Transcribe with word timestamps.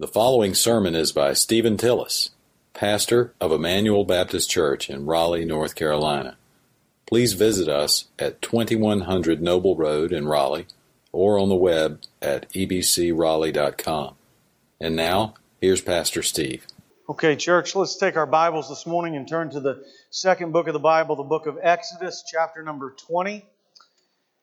The 0.00 0.06
following 0.06 0.54
sermon 0.54 0.94
is 0.94 1.10
by 1.10 1.32
Stephen 1.32 1.76
Tillis, 1.76 2.30
pastor 2.72 3.34
of 3.40 3.50
Emmanuel 3.50 4.04
Baptist 4.04 4.48
Church 4.48 4.88
in 4.88 5.06
Raleigh, 5.06 5.44
North 5.44 5.74
Carolina. 5.74 6.36
Please 7.04 7.32
visit 7.32 7.68
us 7.68 8.04
at 8.16 8.40
2100 8.40 9.42
Noble 9.42 9.74
Road 9.74 10.12
in 10.12 10.28
Raleigh 10.28 10.68
or 11.10 11.36
on 11.36 11.48
the 11.48 11.56
web 11.56 12.00
at 12.22 12.48
ebcraleigh.com. 12.50 14.14
And 14.80 14.94
now, 14.94 15.34
here's 15.60 15.80
Pastor 15.80 16.22
Steve. 16.22 16.64
Okay, 17.08 17.34
church, 17.34 17.74
let's 17.74 17.96
take 17.96 18.16
our 18.16 18.24
Bibles 18.24 18.68
this 18.68 18.86
morning 18.86 19.16
and 19.16 19.26
turn 19.26 19.50
to 19.50 19.58
the 19.58 19.84
second 20.10 20.52
book 20.52 20.68
of 20.68 20.74
the 20.74 20.78
Bible, 20.78 21.16
the 21.16 21.24
book 21.24 21.46
of 21.46 21.58
Exodus, 21.60 22.22
chapter 22.24 22.62
number 22.62 22.94
20. 23.08 23.44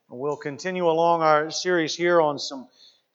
We'll 0.09 0.35
continue 0.35 0.89
along 0.89 1.21
our 1.21 1.49
series 1.49 1.95
here 1.95 2.19
on 2.19 2.39
some 2.39 2.67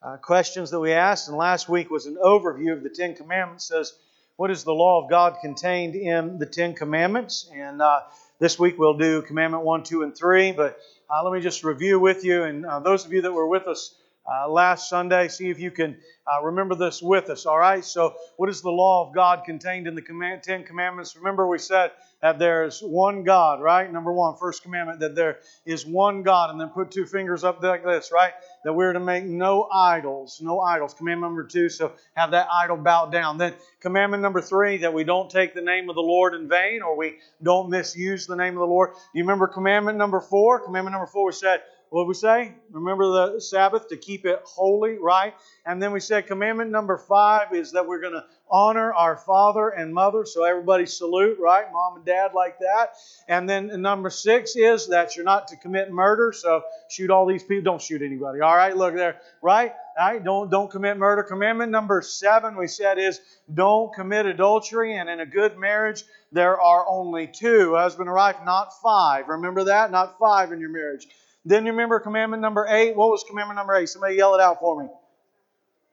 uh, 0.03 0.17
questions 0.17 0.71
that 0.71 0.79
we 0.79 0.93
asked. 0.93 1.27
And 1.27 1.37
last 1.37 1.69
week 1.69 1.89
was 1.89 2.05
an 2.05 2.17
overview 2.23 2.73
of 2.73 2.83
the 2.83 2.89
Ten 2.89 3.15
Commandments. 3.15 3.65
Says, 3.65 3.93
What 4.35 4.51
is 4.51 4.63
the 4.63 4.73
law 4.73 5.03
of 5.03 5.09
God 5.09 5.37
contained 5.41 5.95
in 5.95 6.39
the 6.39 6.45
Ten 6.45 6.73
Commandments? 6.73 7.49
And 7.53 7.81
uh, 7.81 8.01
this 8.39 8.57
week 8.57 8.77
we'll 8.77 8.97
do 8.97 9.21
Commandment 9.21 9.63
1, 9.63 9.83
2, 9.83 10.03
and 10.03 10.15
3. 10.15 10.53
But 10.53 10.79
uh, 11.09 11.23
let 11.23 11.33
me 11.33 11.41
just 11.41 11.63
review 11.63 11.99
with 11.99 12.25
you. 12.25 12.43
And 12.43 12.65
uh, 12.65 12.79
those 12.79 13.05
of 13.05 13.13
you 13.13 13.21
that 13.21 13.31
were 13.31 13.47
with 13.47 13.67
us 13.67 13.95
uh, 14.31 14.49
last 14.49 14.89
Sunday, 14.89 15.27
see 15.27 15.49
if 15.49 15.59
you 15.59 15.71
can 15.71 15.97
uh, 16.25 16.43
remember 16.43 16.75
this 16.75 17.01
with 17.01 17.29
us. 17.29 17.45
All 17.45 17.57
right? 17.57 17.83
So, 17.83 18.15
what 18.37 18.49
is 18.49 18.61
the 18.61 18.71
law 18.71 19.07
of 19.07 19.13
God 19.13 19.43
contained 19.45 19.87
in 19.87 19.95
the 19.95 20.01
command, 20.01 20.43
Ten 20.43 20.63
Commandments? 20.63 21.15
Remember, 21.15 21.47
we 21.47 21.57
said 21.57 21.91
that 22.21 22.39
there 22.39 22.65
is 22.65 22.81
one 22.81 23.23
God, 23.23 23.61
right? 23.61 23.91
Number 23.91 24.13
one, 24.13 24.35
first 24.37 24.63
commandment, 24.63 24.99
that 24.99 25.15
there 25.15 25.39
is 25.65 25.85
one 25.85 26.23
God. 26.23 26.51
And 26.51 26.61
then 26.61 26.69
put 26.69 26.91
two 26.91 27.05
fingers 27.05 27.43
up 27.43 27.61
like 27.63 27.83
this, 27.83 28.11
right? 28.11 28.33
That 28.63 28.73
we're 28.73 28.93
to 28.93 28.99
make 28.99 29.23
no 29.23 29.67
idols. 29.71 30.39
No 30.41 30.59
idols. 30.59 30.93
Commandment 30.93 31.31
number 31.31 31.43
two, 31.43 31.69
so 31.69 31.93
have 32.13 32.31
that 32.31 32.47
idol 32.51 32.77
bowed 32.77 33.11
down. 33.11 33.37
Then, 33.37 33.53
commandment 33.79 34.21
number 34.21 34.41
three, 34.41 34.77
that 34.77 34.93
we 34.93 35.03
don't 35.03 35.29
take 35.29 35.53
the 35.53 35.61
name 35.61 35.89
of 35.89 35.95
the 35.95 36.01
Lord 36.01 36.35
in 36.35 36.47
vain 36.47 36.81
or 36.81 36.95
we 36.95 37.17
don't 37.41 37.69
misuse 37.69 38.27
the 38.27 38.35
name 38.35 38.53
of 38.53 38.59
the 38.59 38.65
Lord. 38.65 38.91
You 39.13 39.23
remember 39.23 39.47
commandment 39.47 39.97
number 39.97 40.21
four? 40.21 40.59
Commandment 40.59 40.93
number 40.93 41.07
four, 41.07 41.27
we 41.27 41.31
said, 41.33 41.61
what 41.91 42.07
we 42.07 42.13
say? 42.13 42.53
Remember 42.71 43.05
the 43.33 43.41
Sabbath 43.41 43.89
to 43.89 43.97
keep 43.97 44.25
it 44.25 44.41
holy, 44.45 44.97
right? 44.97 45.33
And 45.65 45.83
then 45.83 45.91
we 45.91 45.99
said 45.99 46.25
commandment 46.25 46.71
number 46.71 46.97
five 46.97 47.53
is 47.53 47.73
that 47.73 47.85
we're 47.85 47.99
going 47.99 48.13
to 48.13 48.23
honor 48.49 48.93
our 48.93 49.17
father 49.17 49.67
and 49.67 49.93
mother. 49.93 50.25
So 50.25 50.45
everybody 50.45 50.85
salute, 50.85 51.37
right? 51.37 51.65
Mom 51.73 51.97
and 51.97 52.05
dad 52.05 52.31
like 52.33 52.59
that. 52.59 52.93
And 53.27 53.47
then 53.49 53.81
number 53.81 54.09
six 54.09 54.55
is 54.55 54.87
that 54.87 55.17
you're 55.17 55.25
not 55.25 55.49
to 55.49 55.57
commit 55.57 55.91
murder. 55.91 56.31
So 56.31 56.63
shoot 56.89 57.09
all 57.09 57.25
these 57.25 57.43
people. 57.43 57.63
Don't 57.63 57.81
shoot 57.81 58.01
anybody. 58.01 58.39
All 58.39 58.55
right, 58.55 58.75
look 58.75 58.95
there, 58.95 59.19
right? 59.41 59.73
All 59.99 60.13
right, 60.13 60.23
don't 60.23 60.49
don't 60.49 60.71
commit 60.71 60.95
murder. 60.95 61.23
Commandment 61.23 61.71
number 61.73 62.01
seven 62.01 62.55
we 62.55 62.67
said 62.67 62.99
is 62.99 63.19
don't 63.53 63.93
commit 63.93 64.25
adultery. 64.25 64.95
And 64.95 65.09
in 65.09 65.19
a 65.19 65.25
good 65.25 65.57
marriage 65.57 66.05
there 66.31 66.59
are 66.59 66.85
only 66.87 67.27
two, 67.27 67.75
husband 67.75 68.07
and 68.07 68.15
wife, 68.15 68.37
not 68.45 68.69
five. 68.81 69.27
Remember 69.27 69.65
that? 69.65 69.91
Not 69.91 70.17
five 70.17 70.53
in 70.53 70.61
your 70.61 70.69
marriage. 70.69 71.07
Then 71.45 71.65
you 71.65 71.71
remember 71.71 71.99
commandment 71.99 72.41
number 72.41 72.67
eight? 72.69 72.95
What 72.95 73.09
was 73.09 73.23
commandment 73.27 73.57
number 73.57 73.75
eight? 73.75 73.89
Somebody 73.89 74.15
yell 74.15 74.35
it 74.35 74.41
out 74.41 74.59
for 74.59 74.81
me. 74.81 74.89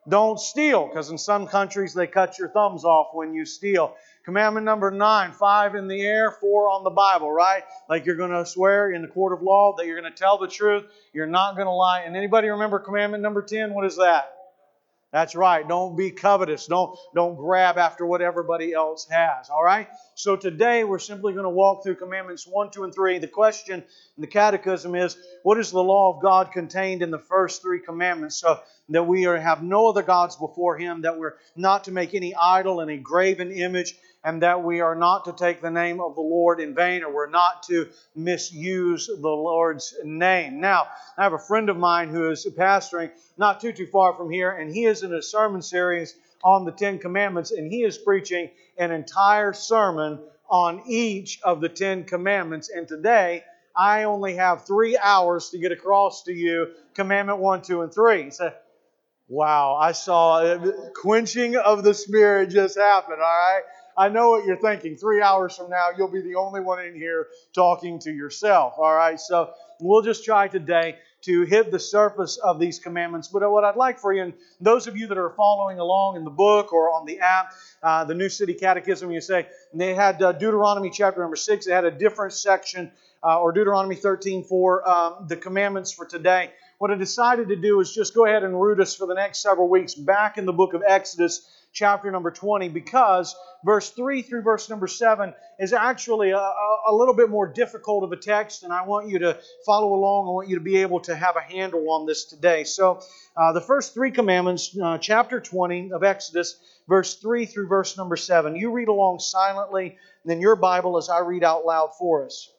Don't 0.09 0.41
steal, 0.41 0.87
because 0.87 1.11
in 1.11 1.19
some 1.19 1.47
countries 1.47 1.93
they 1.93 2.07
cut 2.07 2.39
your 2.39 2.49
thumbs 2.49 2.85
off 2.85 3.09
when 3.13 3.35
you 3.35 3.45
steal. 3.45 3.95
Commandment 4.25 4.65
number 4.65 4.91
nine, 4.91 5.33
five 5.33 5.75
in 5.75 5.87
the 5.89 6.01
air, 6.01 6.31
four 6.31 6.69
on 6.69 6.85
the 6.85 6.91
Bible, 6.91 7.31
right? 7.31 7.63
Like 7.89 8.07
you're 8.07 8.17
going 8.17 8.31
to 8.31 8.47
swear 8.47 8.91
in 8.91 9.03
the 9.03 9.09
court 9.09 9.33
of 9.33 9.43
law 9.43 9.75
that 9.77 9.87
you're 9.87 10.01
going 10.01 10.11
to 10.11 10.19
tell 10.19 10.39
the 10.39 10.49
truth, 10.49 10.85
you're 11.13 11.27
not 11.27 11.57
going 11.57 11.67
to 11.67 11.73
lie. 11.73 12.01
And 12.01 12.17
anybody 12.17 12.49
remember 12.49 12.79
commandment 12.79 13.23
number 13.23 13.43
10? 13.43 13.75
What 13.75 13.85
is 13.85 13.97
that? 13.97 14.38
That's 15.11 15.35
right. 15.35 15.67
Don't 15.67 15.97
be 15.97 16.11
covetous. 16.11 16.67
Don't, 16.67 16.99
don't 17.15 17.35
grab 17.35 17.79
after 17.79 18.05
what 18.05 18.21
everybody 18.21 18.75
else 18.75 19.09
has. 19.09 19.49
All 19.49 19.65
right? 19.65 19.89
So 20.15 20.37
today 20.37 20.85
we're 20.85 20.99
simply 20.99 21.33
going 21.33 21.45
to 21.45 21.51
walk 21.51 21.83
through 21.83 21.95
commandments 21.95 22.47
1, 22.47 22.71
2, 22.71 22.85
and 22.85 22.95
3. 22.95 23.19
The 23.19 23.27
question 23.27 23.83
in 24.17 24.21
the 24.21 24.27
catechism 24.27 24.95
is 24.95 25.17
what 25.45 25.59
is 25.59 25.71
the 25.71 25.83
law 25.83 26.15
of 26.15 26.21
God 26.21 26.53
contained 26.53 27.01
in 27.01 27.11
the 27.11 27.19
first 27.19 27.63
three 27.63 27.81
commandments? 27.81 28.37
So 28.37 28.61
that 28.91 29.07
we 29.07 29.25
are, 29.25 29.39
have 29.39 29.63
no 29.63 29.89
other 29.89 30.03
gods 30.03 30.37
before 30.37 30.77
Him, 30.77 31.03
that 31.03 31.19
we're 31.19 31.35
not 31.57 31.85
to 31.85 31.91
make 31.91 32.15
any 32.15 32.35
idol, 32.35 32.83
any 32.83 32.99
graven 32.99 33.51
image, 33.51 33.95
and 34.25 34.43
that 34.43 34.63
we 34.63 34.81
are 34.81 34.95
not 34.95 35.25
to 35.25 35.33
take 35.33 35.61
the 35.61 35.71
name 35.71 36.01
of 36.01 36.15
the 36.15 36.21
Lord 36.21 36.61
in 36.61 36.75
vain 36.75 37.05
or 37.05 37.13
we're 37.13 37.31
not 37.31 37.63
to 37.65 37.89
misuse 38.15 39.07
the 39.07 39.29
Lord's 39.29 39.95
name. 40.05 40.61
Now, 40.61 40.89
I 41.17 41.23
have 41.23 41.33
a 41.33 41.39
friend 41.39 41.69
of 41.69 41.77
mine 41.77 42.09
who 42.09 42.31
is 42.31 42.47
pastoring 42.57 43.11
not 43.37 43.61
too, 43.61 43.73
too 43.73 43.87
far 43.87 44.15
from 44.15 44.31
here, 44.31 44.51
and 44.51 44.73
he 44.73 44.85
is 44.85 45.03
in 45.03 45.15
a 45.15 45.23
sermon 45.23 45.63
series 45.63 46.15
on 46.43 46.65
the 46.65 46.73
Ten 46.73 46.99
Commandments, 46.99 47.51
and 47.51 47.71
he 47.71 47.83
is 47.83 47.99
preaching 47.99 48.51
an 48.77 48.91
entire 48.91 49.53
sermon 49.53 50.21
on 50.51 50.83
each 50.87 51.41
of 51.43 51.61
the 51.61 51.69
Ten 51.69 52.05
Commandments. 52.05 52.71
And 52.71 52.89
today, 52.89 53.45
I 53.77 54.05
only 54.05 54.35
have 54.37 54.67
three 54.67 54.99
hours 54.99 55.51
to 55.51 55.59
get 55.59 55.73
across 55.73 56.25
to 56.25 56.33
you 56.33 56.69
Commandment 56.95 57.39
1, 57.39 57.63
2, 57.63 57.83
and 57.83 57.95
3. 57.95 58.31
So, 58.31 58.53
wow, 59.29 59.77
I 59.77 59.93
saw 59.93 60.59
quenching 60.95 61.57
of 61.57 61.85
the 61.85 61.95
Spirit 61.95 62.51
just 62.51 62.77
happen, 62.77 63.15
all 63.15 63.21
right? 63.21 63.63
I 63.99 64.09
know 64.09 64.31
what 64.31 64.45
you're 64.45 64.57
thinking. 64.57 64.97
Three 64.97 65.21
hours 65.21 65.57
from 65.57 65.71
now, 65.71 65.89
you'll 65.97 66.07
be 66.07 66.21
the 66.21 66.37
only 66.37 66.61
one 66.61 66.85
in 66.85 66.95
here 66.95 67.27
talking 67.53 67.99
to 68.01 68.13
yourself. 68.13 68.75
All 68.79 68.95
right, 68.95 69.19
so 69.19 69.51
we'll 69.81 70.03
just 70.03 70.25
try 70.25 70.47
today 70.47 70.99
to 71.23 71.43
hit 71.43 71.73
the 71.73 71.81
surface 71.81 72.37
of 72.37 72.61
these 72.61 72.79
commandments. 72.79 73.27
But 73.27 73.51
what 73.51 73.65
I'd 73.65 73.75
like 73.75 73.99
for 73.99 74.13
you, 74.13 74.23
and 74.23 74.35
those 74.61 74.87
of 74.87 74.97
you 74.97 75.09
that 75.09 75.19
are 75.19 75.31
following 75.31 75.81
along 75.81 76.15
in 76.15 76.23
the 76.23 76.31
book 76.31 76.73
or 76.73 76.91
on 76.91 77.07
the 77.07 77.19
app, 77.19 77.53
uh, 77.83 78.05
the 78.05 78.15
New 78.15 78.29
City 78.29 78.55
Catechism, 78.55 79.11
you 79.11 79.21
say, 79.21 79.49
they 79.75 79.95
had 79.95 80.23
uh, 80.23 80.31
Deuteronomy 80.31 80.91
chapter 80.91 81.21
number 81.21 81.35
six, 81.35 81.67
they 81.67 81.73
had 81.73 81.85
a 81.85 81.91
different 81.91 82.35
section, 82.35 82.93
uh, 83.25 83.41
or 83.41 83.51
Deuteronomy 83.51 83.97
13 83.97 84.45
for 84.45 84.89
um, 84.89 85.27
the 85.29 85.37
commandments 85.37 85.91
for 85.91 86.07
today. 86.07 86.53
What 86.79 86.93
I 86.93 86.95
decided 86.95 87.49
to 87.49 87.57
do 87.57 87.81
is 87.81 87.93
just 87.93 88.15
go 88.15 88.25
ahead 88.27 88.45
and 88.45 88.61
root 88.61 88.79
us 88.79 88.95
for 88.95 89.09
the 89.09 89.15
next 89.15 89.43
several 89.43 89.69
weeks 89.69 89.95
back 89.95 90.39
in 90.39 90.47
the 90.47 90.53
book 90.53 90.75
of 90.75 90.85
Exodus 90.87 91.58
chapter 91.73 92.11
number 92.11 92.31
20 92.31 92.69
because 92.69 93.35
verse 93.65 93.91
3 93.91 94.23
through 94.23 94.43
verse 94.43 94.69
number 94.69 94.87
7 94.87 95.35
is 95.59 95.73
actually 95.73 96.31
a, 96.31 96.37
a, 96.39 96.93
little 96.93 97.15
bit 97.15 97.29
more 97.29 97.47
difficult 97.47 98.05
of 98.05 98.13
a 98.13 98.17
text, 98.17 98.63
and 98.63 98.73
I 98.73 98.83
want 98.85 99.09
you 99.09 99.19
to 99.21 99.39
follow 99.67 99.95
along. 99.95 100.29
I 100.29 100.31
want 100.31 100.49
you 100.49 100.57
to 100.57 100.63
be 100.63 100.79
able 100.79 101.01
to 101.01 101.15
have 101.15 101.37
a 101.37 101.41
handle 101.41 101.91
on 101.91 102.07
this 102.07 102.25
today. 102.25 102.65
So, 102.65 103.01
uh, 103.37 103.53
the 103.53 103.61
first 103.61 103.95
three 103.95 104.11
commandments, 104.11 104.77
uh, 104.81 104.99
chapter 104.99 105.41
20 105.41 105.93
of 105.93 106.05
Exodus, 106.05 106.59
verse 106.89 107.15
3 107.17 107.47
through 107.47 107.69
verse 107.69 107.97
number 107.97 108.17
7. 108.17 108.57
You 108.57 108.71
read 108.73 108.89
along 108.89 109.21
silently, 109.21 109.97
then 110.25 110.41
your 110.41 110.57
Bible 110.57 110.97
as 110.97 111.09
I 111.09 111.21
read 111.21 111.45
out 111.45 111.65
loud 111.65 111.91
for 111.99 112.25
us. 112.25 112.51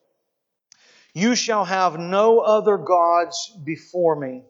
You 1.13 1.35
shall 1.35 1.65
have 1.65 1.99
no 1.99 2.39
other 2.39 2.77
gods 2.77 3.51
before 3.63 4.15
me. 4.15 4.43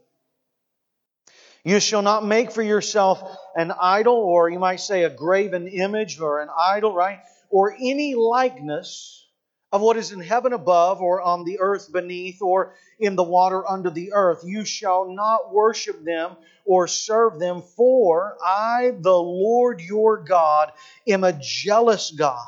You 1.63 1.79
shall 1.79 2.01
not 2.01 2.25
make 2.25 2.51
for 2.51 2.61
yourself 2.61 3.21
an 3.55 3.71
idol, 3.71 4.15
or 4.15 4.49
you 4.49 4.59
might 4.59 4.79
say 4.79 5.03
a 5.03 5.09
graven 5.09 5.67
image, 5.67 6.19
or 6.19 6.41
an 6.41 6.49
idol, 6.57 6.93
right? 6.93 7.19
Or 7.49 7.73
any 7.73 8.15
likeness 8.15 9.27
of 9.71 9.81
what 9.81 9.97
is 9.97 10.11
in 10.11 10.19
heaven 10.19 10.53
above, 10.53 11.01
or 11.01 11.21
on 11.21 11.43
the 11.43 11.59
earth 11.59 11.91
beneath, 11.91 12.41
or 12.41 12.73
in 12.99 13.15
the 13.15 13.23
water 13.23 13.69
under 13.69 13.89
the 13.89 14.13
earth. 14.13 14.41
You 14.43 14.65
shall 14.65 15.13
not 15.13 15.53
worship 15.53 16.03
them 16.03 16.37
or 16.65 16.87
serve 16.87 17.39
them, 17.39 17.61
for 17.61 18.37
I, 18.43 18.93
the 18.97 19.17
Lord 19.17 19.81
your 19.81 20.23
God, 20.23 20.71
am 21.07 21.23
a 21.23 21.37
jealous 21.39 22.11
God, 22.11 22.45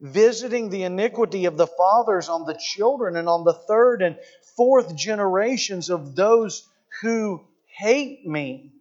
visiting 0.00 0.70
the 0.70 0.84
iniquity 0.84 1.46
of 1.46 1.56
the 1.56 1.66
fathers 1.66 2.28
on 2.28 2.46
the 2.46 2.58
children 2.58 3.16
and 3.16 3.28
on 3.28 3.44
the 3.44 3.52
third 3.52 4.02
and 4.02 4.16
fourth 4.56 4.94
generations 4.94 5.90
of 5.90 6.14
those 6.14 6.68
who 7.00 7.42
hate 7.76 8.26
me, 8.26 8.72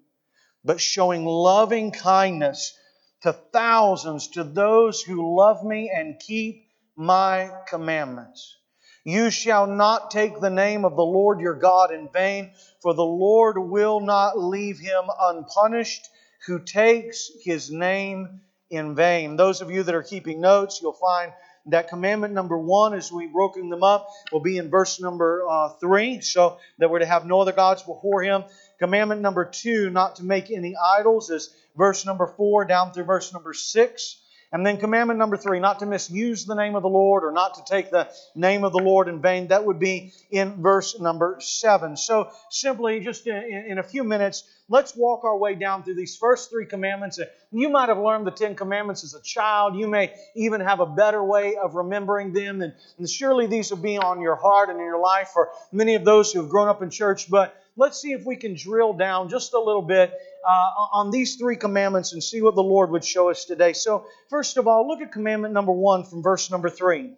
but 0.63 0.81
showing 0.81 1.25
loving 1.25 1.91
kindness 1.91 2.77
to 3.21 3.33
thousands, 3.33 4.29
to 4.29 4.43
those 4.43 5.01
who 5.01 5.37
love 5.37 5.63
me 5.63 5.91
and 5.93 6.19
keep 6.19 6.67
my 6.95 7.49
commandments. 7.67 8.57
You 9.03 9.31
shall 9.31 9.65
not 9.65 10.11
take 10.11 10.39
the 10.39 10.49
name 10.49 10.85
of 10.85 10.95
the 10.95 11.03
Lord 11.03 11.39
your 11.39 11.55
God 11.55 11.91
in 11.91 12.09
vain, 12.09 12.51
for 12.81 12.93
the 12.93 13.03
Lord 13.03 13.57
will 13.57 13.99
not 13.99 14.37
leave 14.37 14.77
him 14.77 15.05
unpunished 15.19 16.07
who 16.45 16.59
takes 16.59 17.31
his 17.43 17.71
name 17.71 18.41
in 18.69 18.95
vain. 18.95 19.35
Those 19.37 19.61
of 19.61 19.71
you 19.71 19.83
that 19.83 19.95
are 19.95 20.03
keeping 20.03 20.41
notes, 20.41 20.79
you'll 20.81 20.93
find 20.93 21.33
that 21.67 21.89
commandment 21.89 22.33
number 22.33 22.57
one, 22.57 22.93
as 22.93 23.11
we've 23.11 23.31
broken 23.31 23.69
them 23.69 23.83
up, 23.83 24.07
will 24.31 24.39
be 24.39 24.57
in 24.57 24.69
verse 24.69 24.99
number 24.99 25.45
uh, 25.47 25.69
three. 25.79 26.21
So 26.21 26.57
that 26.79 26.89
we're 26.89 26.99
to 26.99 27.05
have 27.05 27.25
no 27.25 27.41
other 27.41 27.51
gods 27.51 27.83
before 27.83 28.23
him. 28.23 28.43
Commandment 28.81 29.21
number 29.21 29.45
two, 29.45 29.91
not 29.91 30.15
to 30.15 30.23
make 30.23 30.49
any 30.49 30.75
idols, 30.75 31.29
is 31.29 31.53
verse 31.77 32.03
number 32.03 32.25
four 32.25 32.65
down 32.65 32.91
through 32.91 33.03
verse 33.03 33.31
number 33.31 33.53
six. 33.53 34.20
And 34.53 34.65
then 34.65 34.77
commandment 34.77 35.17
number 35.17 35.37
three, 35.37 35.61
not 35.61 35.79
to 35.79 35.85
misuse 35.85 36.45
the 36.45 36.55
name 36.55 36.75
of 36.75 36.83
the 36.83 36.89
Lord 36.89 37.23
or 37.23 37.31
not 37.31 37.55
to 37.55 37.63
take 37.65 37.89
the 37.89 38.09
name 38.35 38.65
of 38.65 38.73
the 38.73 38.79
Lord 38.79 39.07
in 39.07 39.21
vain. 39.21 39.47
That 39.47 39.63
would 39.63 39.79
be 39.79 40.11
in 40.29 40.61
verse 40.61 40.99
number 40.99 41.37
seven. 41.39 41.95
So 41.95 42.29
simply, 42.49 42.99
just 42.99 43.25
in, 43.27 43.65
in 43.69 43.77
a 43.77 43.83
few 43.83 44.03
minutes, 44.03 44.43
let's 44.67 44.93
walk 44.93 45.23
our 45.23 45.37
way 45.37 45.55
down 45.55 45.83
through 45.83 45.95
these 45.95 46.17
first 46.17 46.49
three 46.49 46.65
commandments. 46.65 47.17
You 47.51 47.69
might 47.69 47.87
have 47.87 47.97
learned 47.97 48.27
the 48.27 48.31
Ten 48.31 48.55
Commandments 48.55 49.05
as 49.05 49.13
a 49.13 49.21
child. 49.21 49.77
You 49.77 49.87
may 49.87 50.13
even 50.35 50.59
have 50.59 50.81
a 50.81 50.85
better 50.85 51.23
way 51.23 51.55
of 51.55 51.75
remembering 51.75 52.33
them. 52.33 52.61
And, 52.61 52.73
and 52.97 53.09
surely 53.09 53.47
these 53.47 53.69
will 53.69 53.77
be 53.77 53.97
on 53.97 54.19
your 54.19 54.35
heart 54.35 54.69
and 54.69 54.79
in 54.79 54.85
your 54.85 54.99
life 54.99 55.29
for 55.33 55.49
many 55.71 55.95
of 55.95 56.03
those 56.03 56.33
who 56.33 56.41
have 56.41 56.49
grown 56.49 56.67
up 56.67 56.81
in 56.81 56.89
church. 56.89 57.29
But 57.29 57.55
let's 57.77 58.01
see 58.01 58.11
if 58.11 58.25
we 58.25 58.35
can 58.35 58.55
drill 58.55 58.91
down 58.91 59.29
just 59.29 59.53
a 59.53 59.59
little 59.59 59.81
bit 59.81 60.13
uh, 60.47 60.71
on 60.93 61.11
these 61.11 61.35
three 61.35 61.55
commandments 61.55 62.13
and 62.13 62.23
see 62.23 62.41
what 62.41 62.55
the 62.55 62.63
Lord 62.63 62.91
would 62.91 63.05
show 63.05 63.29
us 63.29 63.45
today. 63.45 63.73
So, 63.73 64.05
first 64.29 64.57
of 64.57 64.67
all, 64.67 64.87
look 64.87 65.01
at 65.01 65.11
commandment 65.11 65.53
number 65.53 65.71
one 65.71 66.03
from 66.03 66.23
verse 66.23 66.49
number 66.49 66.69
three. 66.69 67.13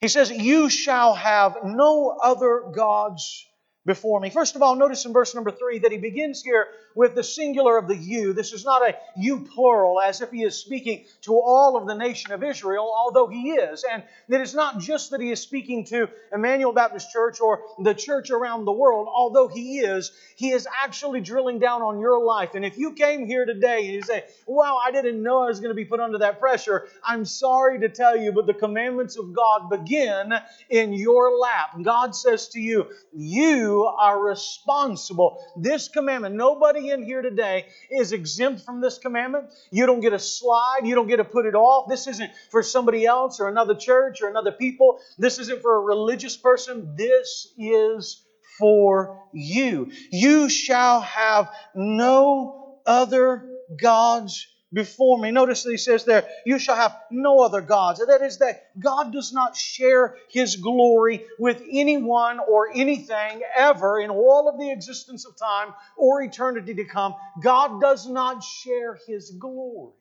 He 0.00 0.08
says, 0.08 0.30
You 0.30 0.70
shall 0.70 1.14
have 1.14 1.56
no 1.64 2.16
other 2.22 2.70
gods 2.74 3.47
before 3.88 4.20
me. 4.20 4.28
First 4.30 4.54
of 4.54 4.62
all, 4.62 4.76
notice 4.76 5.04
in 5.06 5.12
verse 5.12 5.34
number 5.34 5.50
three 5.50 5.80
that 5.80 5.90
he 5.90 5.98
begins 5.98 6.42
here 6.42 6.66
with 6.94 7.14
the 7.14 7.24
singular 7.24 7.78
of 7.78 7.88
the 7.88 7.96
you. 7.96 8.34
This 8.34 8.52
is 8.52 8.64
not 8.64 8.88
a 8.88 8.94
you 9.16 9.40
plural, 9.40 10.00
as 10.00 10.20
if 10.20 10.30
he 10.30 10.42
is 10.42 10.54
speaking 10.56 11.04
to 11.22 11.40
all 11.40 11.76
of 11.76 11.86
the 11.86 11.94
nation 11.94 12.32
of 12.32 12.44
Israel, 12.44 12.92
although 12.94 13.26
he 13.26 13.52
is. 13.52 13.84
And 13.90 14.02
it 14.28 14.40
is 14.40 14.54
not 14.54 14.78
just 14.78 15.10
that 15.10 15.20
he 15.20 15.30
is 15.30 15.40
speaking 15.40 15.84
to 15.86 16.08
Emmanuel 16.32 16.72
Baptist 16.72 17.10
Church 17.10 17.40
or 17.40 17.62
the 17.82 17.94
church 17.94 18.30
around 18.30 18.66
the 18.66 18.72
world, 18.72 19.08
although 19.10 19.48
he 19.48 19.78
is, 19.78 20.12
he 20.36 20.50
is 20.50 20.68
actually 20.84 21.20
drilling 21.22 21.58
down 21.58 21.80
on 21.80 21.98
your 21.98 22.22
life. 22.22 22.50
And 22.54 22.64
if 22.64 22.76
you 22.76 22.92
came 22.92 23.26
here 23.26 23.46
today 23.46 23.86
and 23.86 23.94
you 23.94 24.02
say, 24.02 24.24
Wow, 24.46 24.78
I 24.84 24.90
didn't 24.90 25.22
know 25.22 25.44
I 25.44 25.46
was 25.46 25.60
going 25.60 25.70
to 25.70 25.74
be 25.74 25.86
put 25.86 25.98
under 25.98 26.18
that 26.18 26.38
pressure, 26.38 26.86
I'm 27.02 27.24
sorry 27.24 27.80
to 27.80 27.88
tell 27.88 28.16
you, 28.18 28.32
but 28.32 28.46
the 28.46 28.54
commandments 28.54 29.16
of 29.16 29.32
God 29.32 29.70
begin 29.70 30.34
in 30.68 30.92
your 30.92 31.38
lap. 31.38 31.70
God 31.82 32.14
says 32.14 32.48
to 32.48 32.60
you, 32.60 32.88
You 33.14 33.77
are 33.84 34.20
responsible. 34.20 35.44
This 35.56 35.88
commandment, 35.88 36.34
nobody 36.34 36.90
in 36.90 37.02
here 37.02 37.22
today 37.22 37.66
is 37.90 38.12
exempt 38.12 38.62
from 38.62 38.80
this 38.80 38.98
commandment. 38.98 39.46
You 39.70 39.86
don't 39.86 40.00
get 40.00 40.12
a 40.12 40.18
slide, 40.18 40.80
you 40.84 40.94
don't 40.94 41.08
get 41.08 41.16
to 41.16 41.24
put 41.24 41.46
it 41.46 41.54
off. 41.54 41.88
This 41.88 42.06
isn't 42.06 42.30
for 42.50 42.62
somebody 42.62 43.06
else 43.06 43.40
or 43.40 43.48
another 43.48 43.74
church 43.74 44.22
or 44.22 44.28
another 44.28 44.52
people. 44.52 44.98
This 45.18 45.38
isn't 45.38 45.62
for 45.62 45.76
a 45.76 45.80
religious 45.80 46.36
person. 46.36 46.94
This 46.96 47.52
is 47.58 48.24
for 48.58 49.22
you. 49.32 49.90
You 50.10 50.48
shall 50.48 51.00
have 51.00 51.50
no 51.74 52.80
other 52.86 53.48
gods 53.80 54.46
before 54.72 55.18
me. 55.18 55.30
Notice 55.30 55.62
that 55.62 55.70
he 55.70 55.76
says 55.76 56.04
there, 56.04 56.26
You 56.44 56.58
shall 56.58 56.76
have 56.76 56.96
no 57.10 57.40
other 57.40 57.60
gods. 57.60 58.04
That 58.04 58.22
is, 58.22 58.38
that 58.38 58.70
God 58.78 59.12
does 59.12 59.32
not 59.32 59.56
share 59.56 60.16
his 60.30 60.56
glory 60.56 61.24
with 61.38 61.62
anyone 61.70 62.38
or 62.38 62.68
anything 62.74 63.42
ever 63.56 64.00
in 64.00 64.10
all 64.10 64.48
of 64.48 64.58
the 64.58 64.70
existence 64.70 65.26
of 65.26 65.36
time 65.36 65.74
or 65.96 66.22
eternity 66.22 66.74
to 66.74 66.84
come. 66.84 67.14
God 67.40 67.80
does 67.80 68.06
not 68.06 68.42
share 68.42 68.98
his 69.06 69.30
glory. 69.30 69.92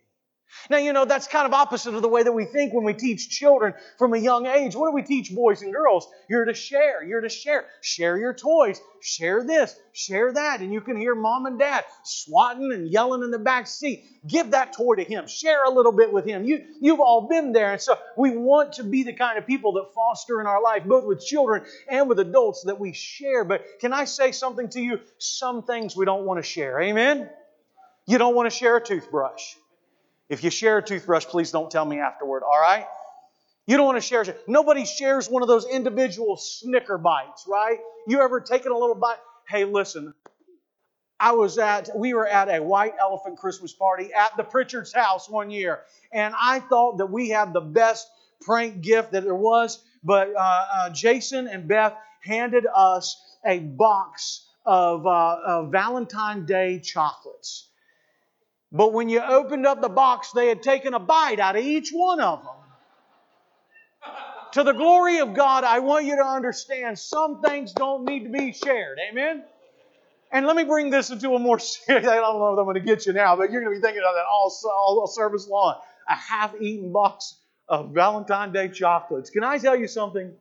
Now, 0.70 0.78
you 0.78 0.94
know, 0.94 1.06
that's 1.06 1.28
kind 1.28 1.46
of 1.46 1.54
opposite 1.54 1.94
of 1.94 2.02
the 2.02 2.10
way 2.10 2.24
that 2.24 2.32
we 2.32 2.46
think 2.46 2.74
when 2.74 2.84
we 2.84 2.94
teach 2.94 3.30
children 3.30 3.74
from 3.98 4.14
a 4.14 4.18
young 4.18 4.46
age. 4.46 4.76
What 4.76 4.90
do 4.90 4.96
we 4.96 5.04
teach 5.04 5.34
boys 5.34 5.62
and 5.62 5.74
girls? 5.74 6.08
You're 6.30 6.46
to 6.46 6.54
share. 6.54 7.04
You're 7.04 7.22
to 7.22 7.30
share. 7.30 7.66
Share 7.82 8.18
your 8.18 8.34
toys. 8.34 8.80
Share 9.02 9.44
this. 9.44 9.76
Share 9.94 10.34
that. 10.34 10.62
And 10.62 10.74
you 10.74 10.82
can 10.82 10.98
hear 10.98 11.16
mom 11.16 11.46
and 11.46 11.58
dad 11.58 11.86
swatting 12.04 12.72
and 12.74 12.90
yelling 12.90 13.24
in 13.24 13.32
the 13.32 13.40
back 13.40 13.68
seat. 13.68 14.04
Give 14.28 14.52
that 14.52 14.74
toy 14.74 14.96
to 14.96 15.04
him. 15.04 15.28
Share 15.28 15.64
a 15.64 15.70
little 15.70 15.92
bit 15.92 16.12
with 16.12 16.26
him. 16.26 16.44
You, 16.44 16.66
you've 16.82 17.00
all 17.00 17.28
been 17.28 17.54
there. 17.54 17.74
And 17.74 17.82
so 17.82 17.98
we 18.18 18.32
want 18.32 18.74
to 18.74 18.84
be 18.84 19.04
the 19.04 19.14
kind 19.14 19.38
of 19.38 19.46
people 19.46 19.74
that 19.74 19.94
foster 19.94 20.42
in 20.42 20.48
our 20.48 20.62
life, 20.62 20.84
both 20.86 21.06
with 21.06 21.26
children 21.26 21.64
and 21.90 22.10
with 22.10 22.20
adults, 22.20 22.64
that 22.64 22.80
we 22.80 22.94
share. 22.94 23.44
But 23.46 23.64
can 23.80 23.94
I 23.94 24.06
say 24.06 24.32
something 24.32 24.70
to 24.70 24.82
you? 24.82 25.00
Some 25.18 25.64
things 25.64 25.96
we 25.96 26.06
don't 26.06 26.26
want 26.26 26.44
to 26.44 26.50
share. 26.50 26.82
Amen? 26.82 27.30
You 28.06 28.18
don't 28.18 28.36
want 28.36 28.50
to 28.50 28.58
share 28.58 28.78
a 28.78 28.84
toothbrush. 28.84 29.56
If 30.30 30.44
you 30.44 30.50
share 30.50 30.80
a 30.80 30.84
toothbrush, 30.84 31.26
please 31.26 31.52
don't 31.52 31.72
tell 31.72 31.86
me 31.86 32.00
afterward, 32.00 32.44
all 32.44 32.60
right? 32.60 32.86
You 33.66 33.78
don't 33.78 33.86
want 33.86 33.98
to 33.98 34.02
share. 34.02 34.26
Nobody 34.48 34.86
shares 34.86 35.30
one 35.30 35.42
of 35.42 35.48
those 35.48 35.66
individual 35.68 36.38
Snicker 36.38 36.98
bites, 36.98 37.46
right? 37.48 37.80
You 38.08 38.22
ever 38.22 38.40
taken 38.40 38.72
a 38.72 38.78
little 38.78 38.96
bite? 38.96 39.18
Hey, 39.48 39.66
listen, 39.66 40.14
I 41.20 41.32
was 41.32 41.58
at, 41.58 41.90
we 41.96 42.14
were 42.14 42.28
at 42.28 42.50
a 42.50 42.62
white 42.62 42.94
elephant 43.00 43.38
Christmas 43.38 43.74
party 43.74 44.14
at 44.14 44.36
the 44.38 44.44
Pritchard's 44.44 44.94
house 44.94 45.30
one 45.30 45.50
year, 45.50 45.82
and 46.12 46.34
I 46.40 46.60
thought 46.60 46.98
that 46.98 47.08
we 47.08 47.30
had 47.30 47.54
the 47.54 47.62
best 47.62 48.08
prank 48.42 48.82
gift 48.82 49.14
that 49.14 49.24
there 49.24 49.36
was, 49.36 49.84
but 50.04 50.30
uh, 50.36 50.40
uh, 50.40 50.90
Jason 50.92 51.48
and 51.48 51.68
Beth 51.68 51.96
handed 52.22 52.68
us 52.74 53.20
a 53.46 53.60
box 53.60 54.46
of, 54.66 55.08
uh, 55.08 55.64
Valentine 55.64 56.46
Day 56.46 56.80
chocolates. 56.80 57.70
But 58.72 58.94
when 58.94 59.10
you 59.10 59.22
opened 59.22 59.66
up 59.66 59.82
the 59.82 59.90
box, 59.90 60.32
they 60.32 60.48
had 60.48 60.62
taken 60.62 60.94
a 60.94 61.00
bite 61.00 61.40
out 61.40 61.56
of 61.56 61.64
each 61.64 61.92
one 61.92 62.20
of 62.20 62.44
them. 62.44 62.54
to 64.54 64.64
the 64.64 64.74
glory 64.74 65.20
of 65.20 65.34
God, 65.34 65.64
I 65.64 65.80
want 65.80 66.06
you 66.06 66.18
to 66.18 66.26
understand 66.26 67.00
some 67.00 67.42
things 67.42 67.72
don't 67.74 68.06
need 68.06 68.24
to 68.26 68.30
be 68.30 68.52
shared. 68.52 69.00
Amen? 69.10 69.44
And 70.32 70.46
let 70.46 70.56
me 70.56 70.66
bring 70.66 70.90
this 70.90 71.10
into 71.10 71.34
a 71.34 71.40
more 71.40 71.60
serious, 71.60 72.08
I 72.08 72.16
don't 72.16 72.40
know 72.40 72.54
if 72.54 72.60
I'm 72.60 72.66
going 72.66 72.76
to 72.76 72.82
get 72.82 73.06
you 73.06 73.14
now, 73.14 73.36
but 73.36 73.52
you're 73.52 73.62
going 73.62 73.74
to 73.74 73.80
be 73.80 73.86
thinking 73.86 74.04
of 74.06 74.16
that 74.16 74.26
all, 74.30 74.54
all 74.66 75.08
service 75.08 75.48
long. 75.48 75.80
A 76.10 76.16
half 76.16 76.54
eaten 76.60 76.92
box 76.92 77.36
of 77.70 77.92
Valentine 77.92 78.52
Day 78.52 78.70
chocolates. 78.70 79.30
Can 79.30 79.44
I 79.44 79.58
tell 79.58 79.76
you 79.76 79.88
something? 79.88 80.34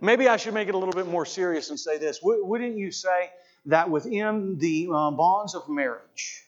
Maybe 0.00 0.28
I 0.28 0.36
should 0.36 0.54
make 0.54 0.68
it 0.68 0.74
a 0.74 0.78
little 0.78 0.94
bit 0.94 1.06
more 1.06 1.24
serious 1.24 1.70
and 1.70 1.78
say 1.78 1.98
this. 1.98 2.18
Wouldn't 2.22 2.76
you 2.76 2.90
say 2.90 3.30
that 3.66 3.88
within 3.88 4.58
the 4.58 4.88
uh, 4.92 5.10
bonds 5.12 5.54
of 5.54 5.68
marriage, 5.68 6.44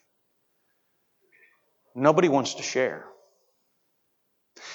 Nobody 1.94 2.28
wants 2.28 2.54
to 2.54 2.62
share. 2.62 3.04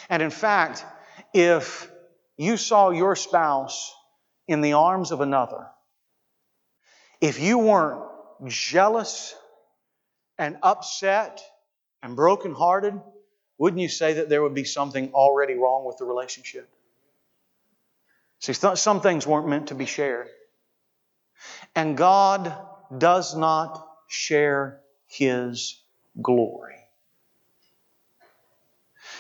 And 0.09 0.21
in 0.21 0.29
fact, 0.29 0.85
if 1.33 1.89
you 2.37 2.57
saw 2.57 2.89
your 2.89 3.15
spouse 3.15 3.93
in 4.47 4.61
the 4.61 4.73
arms 4.73 5.11
of 5.11 5.21
another, 5.21 5.67
if 7.21 7.39
you 7.39 7.57
weren't 7.57 8.01
jealous 8.47 9.35
and 10.37 10.57
upset 10.63 11.41
and 12.01 12.15
brokenhearted, 12.15 12.99
wouldn't 13.57 13.81
you 13.81 13.89
say 13.89 14.13
that 14.13 14.29
there 14.29 14.41
would 14.41 14.55
be 14.55 14.63
something 14.63 15.11
already 15.13 15.55
wrong 15.55 15.85
with 15.85 15.97
the 15.97 16.05
relationship? 16.05 16.69
See, 18.39 18.53
some 18.53 19.01
things 19.01 19.27
weren't 19.27 19.49
meant 19.49 19.67
to 19.67 19.75
be 19.75 19.85
shared. 19.85 20.29
And 21.75 21.97
God 21.97 22.55
does 22.97 23.35
not 23.35 23.85
share 24.07 24.79
His 25.07 25.81
glory. 26.21 26.78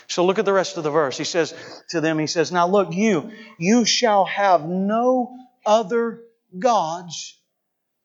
So 0.09 0.25
look 0.25 0.39
at 0.39 0.45
the 0.45 0.53
rest 0.53 0.77
of 0.77 0.83
the 0.83 0.91
verse. 0.91 1.17
He 1.17 1.23
says 1.23 1.53
to 1.89 2.01
them, 2.01 2.17
He 2.19 2.27
says, 2.27 2.51
Now 2.51 2.67
look, 2.67 2.93
you, 2.93 3.31
you 3.57 3.85
shall 3.85 4.25
have 4.25 4.65
no 4.65 5.37
other 5.65 6.21
gods 6.57 7.39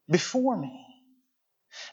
before 0.08 0.56
me. 0.56 0.83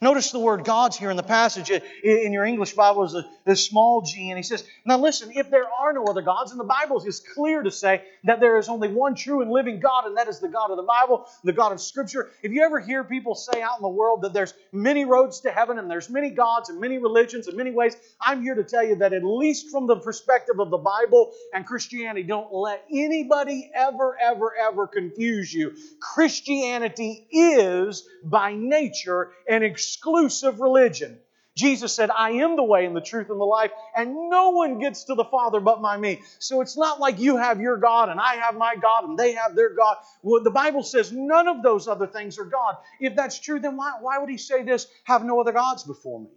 Notice 0.03 0.31
the 0.31 0.39
word 0.39 0.65
God's 0.65 0.97
here 0.97 1.11
in 1.11 1.17
the 1.17 1.21
passage. 1.21 1.69
In 1.69 2.33
your 2.33 2.43
English 2.43 2.73
Bible 2.73 3.03
is 3.03 3.13
a, 3.13 3.23
a, 3.45 3.55
small 3.55 4.01
g, 4.01 4.31
and 4.31 4.37
he 4.37 4.41
says, 4.41 4.63
Now 4.83 4.97
listen, 4.97 5.31
if 5.35 5.51
there 5.51 5.67
are 5.79 5.93
no 5.93 6.05
other 6.05 6.23
gods, 6.23 6.49
and 6.49 6.59
the 6.59 6.63
Bible 6.63 6.99
is 7.05 7.19
clear 7.19 7.61
to 7.61 7.69
say 7.69 8.01
that 8.23 8.39
there 8.39 8.57
is 8.57 8.67
only 8.67 8.87
one 8.87 9.13
true 9.13 9.43
and 9.43 9.51
living 9.51 9.79
God, 9.79 10.07
and 10.07 10.17
that 10.17 10.27
is 10.27 10.39
the 10.39 10.47
God 10.47 10.71
of 10.71 10.77
the 10.77 10.83
Bible, 10.83 11.27
the 11.43 11.53
God 11.53 11.71
of 11.71 11.79
Scripture. 11.79 12.31
If 12.41 12.51
you 12.51 12.63
ever 12.63 12.79
hear 12.79 13.03
people 13.03 13.35
say 13.35 13.61
out 13.61 13.77
in 13.77 13.83
the 13.83 13.89
world 13.89 14.23
that 14.23 14.33
there's 14.33 14.55
many 14.71 15.05
roads 15.05 15.41
to 15.41 15.51
heaven, 15.51 15.77
and 15.77 15.89
there's 15.89 16.09
many 16.09 16.31
gods, 16.31 16.69
and 16.69 16.79
many 16.79 16.97
religions, 16.97 17.47
and 17.47 17.55
many 17.55 17.69
ways, 17.69 17.95
I'm 18.19 18.41
here 18.41 18.55
to 18.55 18.63
tell 18.63 18.83
you 18.83 18.95
that 18.95 19.13
at 19.13 19.23
least 19.23 19.69
from 19.69 19.85
the 19.85 19.97
perspective 19.97 20.59
of 20.59 20.71
the 20.71 20.77
Bible 20.77 21.31
and 21.53 21.63
Christianity, 21.63 22.23
don't 22.23 22.51
let 22.51 22.83
anybody 22.91 23.69
ever, 23.75 24.17
ever, 24.19 24.55
ever 24.57 24.87
confuse 24.87 25.53
you. 25.53 25.75
Christianity 25.99 27.27
is 27.31 28.07
by 28.23 28.53
nature 28.55 29.29
an 29.47 29.61
exclusive 29.91 30.61
religion. 30.61 31.19
Jesus 31.53 31.93
said, 31.93 32.09
I 32.09 32.31
am 32.31 32.55
the 32.55 32.63
way 32.63 32.85
and 32.85 32.95
the 32.95 33.01
truth 33.01 33.29
and 33.29 33.39
the 33.39 33.43
life, 33.45 33.71
and 33.93 34.29
no 34.29 34.51
one 34.51 34.79
gets 34.79 35.03
to 35.05 35.15
the 35.15 35.25
Father 35.25 35.59
but 35.59 35.81
by 35.81 35.97
me. 35.97 36.21
So 36.39 36.61
it's 36.61 36.77
not 36.77 37.01
like 37.01 37.19
you 37.19 37.35
have 37.35 37.59
your 37.59 37.75
God 37.75 38.07
and 38.07 38.21
I 38.21 38.35
have 38.35 38.55
my 38.55 38.75
God 38.81 39.03
and 39.03 39.19
they 39.19 39.33
have 39.33 39.53
their 39.53 39.75
God. 39.75 39.97
Well, 40.23 40.41
the 40.41 40.49
Bible 40.49 40.81
says 40.81 41.11
none 41.11 41.49
of 41.49 41.61
those 41.61 41.89
other 41.89 42.07
things 42.07 42.39
are 42.39 42.45
God. 42.45 42.77
If 43.01 43.17
that's 43.17 43.37
true, 43.37 43.59
then 43.59 43.75
why, 43.75 43.97
why 43.99 44.17
would 44.17 44.29
he 44.29 44.37
say 44.37 44.63
this? 44.63 44.87
Have 45.03 45.25
no 45.25 45.41
other 45.41 45.51
gods 45.51 45.83
before 45.83 46.21
me. 46.21 46.29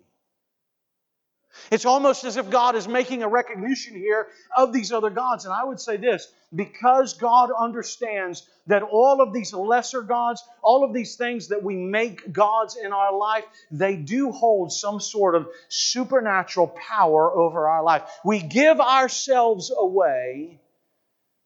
It's 1.70 1.87
almost 1.87 2.25
as 2.25 2.37
if 2.37 2.50
God 2.50 2.75
is 2.76 2.88
making 2.88 3.23
a 3.23 3.28
recognition 3.28 3.94
here 3.94 4.28
of 4.56 4.73
these 4.73 4.92
other 4.92 5.11
gods. 5.11 5.44
And 5.44 5.54
I 5.54 5.64
would 5.64 5.80
say 5.80 5.96
this 5.96 6.30
because 6.54 7.14
God 7.14 7.50
understands 7.56 8.49
that 8.66 8.82
all 8.82 9.20
of 9.20 9.32
these 9.32 9.52
lesser 9.52 10.02
gods, 10.02 10.42
all 10.62 10.84
of 10.84 10.92
these 10.92 11.16
things 11.16 11.49
that 11.49 11.62
we 11.62 11.76
make 11.76 12.32
gods 12.32 12.76
in 12.76 12.92
our 12.92 13.16
life, 13.16 13.44
they 13.70 13.96
do 13.96 14.32
hold 14.32 14.73
some 14.73 15.00
sort 15.00 15.34
of 15.34 15.49
supernatural 15.68 16.68
power 16.68 17.30
over 17.32 17.68
our 17.68 17.82
life. 17.82 18.02
We 18.25 18.40
give 18.40 18.80
ourselves 18.80 19.73
away 19.76 20.61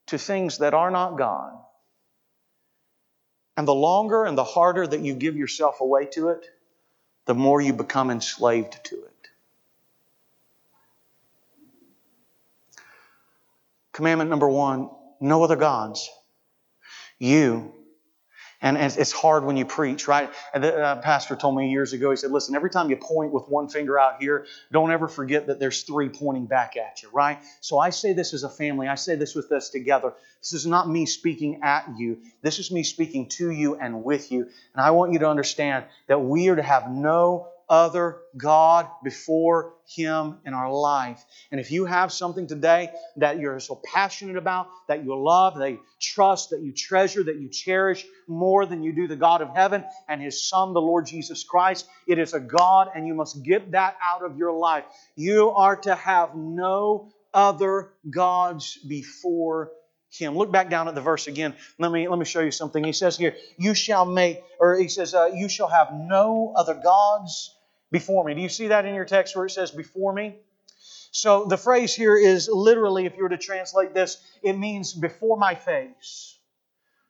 to 0.06 0.18
things 0.18 0.58
that 0.58 0.74
are 0.74 0.90
not 0.90 1.18
God. 1.18 1.52
And 3.56 3.66
the 3.66 3.74
longer 3.74 4.24
and 4.24 4.38
the 4.38 4.44
harder 4.44 4.86
that 4.86 5.00
you 5.00 5.14
give 5.14 5.36
yourself 5.36 5.80
away 5.80 6.06
to 6.12 6.28
it, 6.28 6.46
the 7.26 7.34
more 7.34 7.60
you 7.60 7.72
become 7.72 8.10
enslaved 8.10 8.84
to 8.84 8.94
it. 8.94 9.17
Commandment 13.98 14.30
number 14.30 14.48
one 14.48 14.90
no 15.20 15.42
other 15.42 15.56
gods. 15.56 16.08
You. 17.18 17.74
And 18.62 18.76
it's 18.76 19.10
hard 19.10 19.44
when 19.44 19.56
you 19.56 19.64
preach, 19.64 20.06
right? 20.06 20.30
The 20.54 20.76
uh, 20.76 21.00
pastor 21.00 21.34
told 21.34 21.56
me 21.56 21.68
years 21.72 21.92
ago, 21.92 22.10
he 22.10 22.16
said, 22.16 22.30
listen, 22.30 22.54
every 22.54 22.70
time 22.70 22.90
you 22.90 22.96
point 22.96 23.32
with 23.32 23.48
one 23.48 23.68
finger 23.68 23.98
out 23.98 24.20
here, 24.20 24.46
don't 24.70 24.92
ever 24.92 25.08
forget 25.08 25.48
that 25.48 25.58
there's 25.58 25.82
three 25.82 26.08
pointing 26.08 26.46
back 26.46 26.76
at 26.76 27.02
you, 27.02 27.08
right? 27.12 27.40
So 27.60 27.80
I 27.80 27.90
say 27.90 28.12
this 28.12 28.32
as 28.32 28.44
a 28.44 28.48
family. 28.48 28.86
I 28.86 28.94
say 28.94 29.16
this 29.16 29.34
with 29.34 29.50
us 29.50 29.68
together. 29.70 30.12
This 30.42 30.52
is 30.52 30.64
not 30.64 30.88
me 30.88 31.04
speaking 31.04 31.62
at 31.64 31.88
you. 31.96 32.18
This 32.40 32.60
is 32.60 32.70
me 32.70 32.84
speaking 32.84 33.28
to 33.30 33.50
you 33.50 33.74
and 33.80 34.04
with 34.04 34.30
you. 34.30 34.42
And 34.42 34.80
I 34.80 34.92
want 34.92 35.12
you 35.12 35.18
to 35.18 35.28
understand 35.28 35.86
that 36.06 36.20
we 36.20 36.48
are 36.50 36.56
to 36.56 36.62
have 36.62 36.88
no 36.88 37.48
other 37.68 38.18
God 38.36 38.88
before 39.04 39.74
Him 39.86 40.38
in 40.44 40.54
our 40.54 40.72
life. 40.72 41.24
And 41.50 41.60
if 41.60 41.70
you 41.70 41.84
have 41.84 42.12
something 42.12 42.46
today 42.46 42.90
that 43.16 43.38
you're 43.38 43.60
so 43.60 43.80
passionate 43.84 44.36
about, 44.36 44.68
that 44.88 45.04
you 45.04 45.16
love, 45.16 45.58
that 45.58 45.70
you 45.70 45.80
trust, 46.00 46.50
that 46.50 46.60
you 46.60 46.72
treasure, 46.72 47.22
that 47.24 47.36
you 47.36 47.48
cherish 47.48 48.06
more 48.26 48.66
than 48.66 48.82
you 48.82 48.92
do 48.92 49.06
the 49.06 49.16
God 49.16 49.42
of 49.42 49.54
heaven 49.54 49.84
and 50.08 50.20
His 50.22 50.48
Son, 50.48 50.72
the 50.72 50.80
Lord 50.80 51.06
Jesus 51.06 51.44
Christ, 51.44 51.88
it 52.06 52.18
is 52.18 52.34
a 52.34 52.40
God, 52.40 52.88
and 52.94 53.06
you 53.06 53.14
must 53.14 53.42
get 53.42 53.72
that 53.72 53.96
out 54.02 54.22
of 54.22 54.36
your 54.36 54.52
life. 54.52 54.84
You 55.16 55.50
are 55.50 55.76
to 55.76 55.94
have 55.94 56.34
no 56.34 57.10
other 57.34 57.90
gods 58.10 58.78
before 58.88 59.70
him. 60.10 60.36
Look 60.36 60.50
back 60.50 60.70
down 60.70 60.88
at 60.88 60.94
the 60.94 61.02
verse 61.02 61.26
again. 61.26 61.54
Let 61.78 61.92
me 61.92 62.08
let 62.08 62.18
me 62.18 62.24
show 62.24 62.40
you 62.40 62.50
something. 62.50 62.82
He 62.82 62.92
says 62.92 63.18
here, 63.18 63.36
"You 63.58 63.74
shall 63.74 64.06
make," 64.06 64.42
or 64.58 64.76
he 64.76 64.88
says, 64.88 65.14
uh, 65.14 65.30
"You 65.34 65.48
shall 65.48 65.68
have 65.68 65.92
no 65.92 66.52
other 66.56 66.74
gods 66.74 67.54
before 67.90 68.24
me. 68.24 68.34
Do 68.34 68.40
you 68.40 68.48
see 68.48 68.68
that 68.68 68.84
in 68.84 68.94
your 68.94 69.04
text 69.04 69.36
where 69.36 69.46
it 69.46 69.50
says 69.50 69.70
before 69.70 70.12
me? 70.12 70.36
So 71.10 71.46
the 71.46 71.56
phrase 71.56 71.94
here 71.94 72.16
is 72.16 72.48
literally, 72.52 73.06
if 73.06 73.16
you 73.16 73.22
were 73.22 73.30
to 73.30 73.38
translate 73.38 73.94
this, 73.94 74.18
it 74.42 74.52
means 74.54 74.92
before 74.92 75.36
my 75.36 75.54
face 75.54 76.37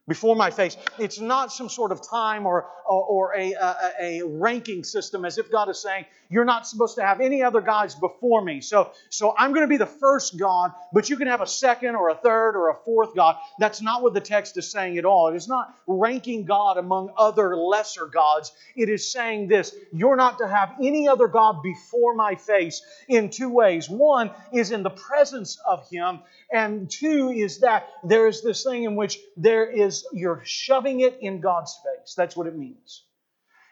before 0.08 0.34
my 0.34 0.50
face. 0.50 0.76
It's 0.98 1.20
not 1.20 1.52
some 1.52 1.68
sort 1.68 1.92
of 1.92 2.00
time 2.08 2.46
or, 2.46 2.66
or, 2.86 3.02
or 3.02 3.36
a, 3.36 3.52
a, 3.52 3.76
a, 4.00 4.22
ranking 4.26 4.82
system 4.82 5.24
as 5.24 5.38
if 5.38 5.50
God 5.52 5.68
is 5.68 5.80
saying, 5.80 6.06
you're 6.30 6.44
not 6.44 6.66
supposed 6.66 6.96
to 6.96 7.02
have 7.04 7.20
any 7.20 7.42
other 7.42 7.60
gods 7.60 7.94
before 7.94 8.42
me. 8.42 8.60
So, 8.60 8.92
so 9.10 9.34
I'm 9.38 9.52
going 9.52 9.64
to 9.64 9.68
be 9.68 9.76
the 9.76 9.86
first 9.86 10.38
God, 10.38 10.72
but 10.92 11.08
you 11.08 11.16
can 11.16 11.28
have 11.28 11.40
a 11.40 11.46
second 11.46 11.94
or 11.94 12.08
a 12.10 12.14
third 12.14 12.56
or 12.56 12.70
a 12.70 12.74
fourth 12.74 13.14
God. 13.14 13.36
That's 13.58 13.80
not 13.80 14.02
what 14.02 14.14
the 14.14 14.20
text 14.20 14.56
is 14.56 14.70
saying 14.70 14.98
at 14.98 15.04
all. 15.04 15.28
It 15.28 15.36
is 15.36 15.48
not 15.48 15.74
ranking 15.86 16.44
God 16.44 16.78
among 16.78 17.12
other 17.16 17.56
lesser 17.56 18.06
gods. 18.06 18.52
It 18.76 18.88
is 18.88 19.10
saying 19.10 19.48
this 19.48 19.74
you're 19.92 20.16
not 20.16 20.38
to 20.38 20.48
have 20.48 20.74
any 20.82 21.08
other 21.08 21.28
God 21.28 21.62
before 21.62 22.14
my 22.14 22.34
face 22.34 22.82
in 23.08 23.30
two 23.30 23.48
ways. 23.48 23.88
One 23.88 24.30
is 24.52 24.70
in 24.70 24.82
the 24.82 24.90
presence 24.90 25.58
of 25.66 25.88
Him, 25.90 26.20
and 26.52 26.90
two 26.90 27.30
is 27.30 27.60
that 27.60 27.88
there 28.02 28.26
is 28.26 28.42
this 28.42 28.64
thing 28.64 28.84
in 28.84 28.96
which 28.96 29.18
there 29.36 29.70
is, 29.70 30.06
you're 30.12 30.42
shoving 30.44 31.00
it 31.00 31.18
in 31.20 31.40
God's 31.40 31.78
face. 31.84 32.14
That's 32.14 32.36
what 32.36 32.46
it 32.46 32.56
means. 32.56 33.04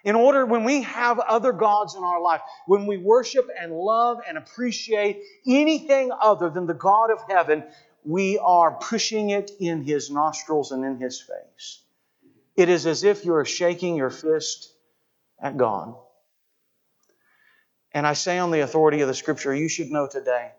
In 0.04 0.14
order, 0.14 0.46
when 0.46 0.64
we 0.64 0.82
have 0.82 1.18
other 1.18 1.52
gods 1.52 1.96
in 1.96 2.04
our 2.04 2.20
life, 2.20 2.40
when 2.66 2.86
we 2.86 2.96
worship 2.96 3.48
and 3.58 3.72
love 3.72 4.18
and 4.28 4.38
appreciate 4.38 5.22
anything 5.46 6.12
other 6.12 6.50
than 6.50 6.66
the 6.66 6.74
God 6.74 7.10
of 7.10 7.18
heaven, 7.28 7.64
we 8.04 8.38
are 8.38 8.72
pushing 8.72 9.30
it 9.30 9.50
in 9.58 9.82
His 9.82 10.10
nostrils 10.10 10.70
and 10.70 10.84
in 10.84 11.00
His 11.00 11.20
face. 11.20 11.82
It 12.56 12.68
is 12.68 12.86
as 12.86 13.04
if 13.04 13.24
you 13.24 13.34
are 13.34 13.44
shaking 13.44 13.96
your 13.96 14.10
fist 14.10 14.72
at 15.40 15.56
God. 15.56 15.96
And 17.90 18.06
I 18.06 18.12
say 18.12 18.38
on 18.38 18.50
the 18.50 18.60
authority 18.60 19.00
of 19.00 19.08
the 19.08 19.14
Scripture, 19.14 19.54
you 19.54 19.68
should 19.68 19.90
know 19.90 20.06
today 20.06 20.52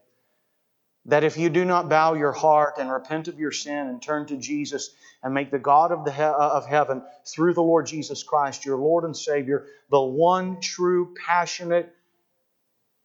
that 1.07 1.23
if 1.23 1.37
you 1.37 1.49
do 1.49 1.63
not 1.63 1.89
bow 1.89 2.13
your 2.13 2.33
heart 2.33 2.75
and 2.77 2.91
repent 2.91 3.29
of 3.29 3.39
your 3.39 3.51
sin 3.51 3.87
and 3.87 4.01
turn 4.01 4.25
to 4.27 4.37
Jesus 4.37 4.91
and 5.23 5.33
make 5.33 5.51
the 5.51 5.59
God 5.59 5.91
of, 5.91 6.03
the 6.03 6.11
he- 6.11 6.21
uh, 6.21 6.33
of 6.33 6.65
heaven 6.65 7.01
through 7.25 7.53
the 7.53 7.63
Lord 7.63 7.87
Jesus 7.87 8.23
Christ 8.23 8.65
your 8.65 8.77
Lord 8.77 9.05
and 9.05 9.15
Savior, 9.15 9.65
the 9.89 10.01
one 10.01 10.59
true, 10.61 11.15
passionate 11.25 11.93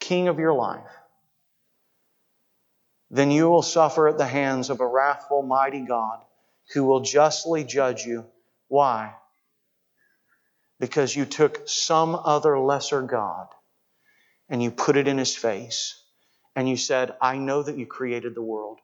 King 0.00 0.26
of 0.26 0.40
your 0.40 0.52
life, 0.52 0.90
then 3.10 3.30
you 3.30 3.48
will 3.48 3.62
suffer 3.62 4.08
at 4.08 4.18
the 4.18 4.26
hands 4.26 4.68
of 4.68 4.80
a 4.80 4.86
wrathful, 4.86 5.42
mighty 5.42 5.82
God 5.82 6.18
who 6.74 6.84
will 6.84 7.00
justly 7.00 7.62
judge 7.62 8.04
you. 8.04 8.24
Why? 8.66 9.14
Because 10.80 11.14
you 11.14 11.24
took 11.24 11.62
some 11.66 12.16
other 12.16 12.58
lesser 12.58 13.02
God 13.02 13.46
and 14.48 14.60
you 14.60 14.72
put 14.72 14.96
it 14.96 15.06
in 15.06 15.18
his 15.18 15.36
face 15.36 16.01
and 16.54 16.68
you 16.68 16.76
said, 16.76 17.14
I 17.20 17.36
know 17.36 17.62
that 17.62 17.78
you 17.78 17.86
created 17.86 18.34
the 18.34 18.42
world. 18.42 18.78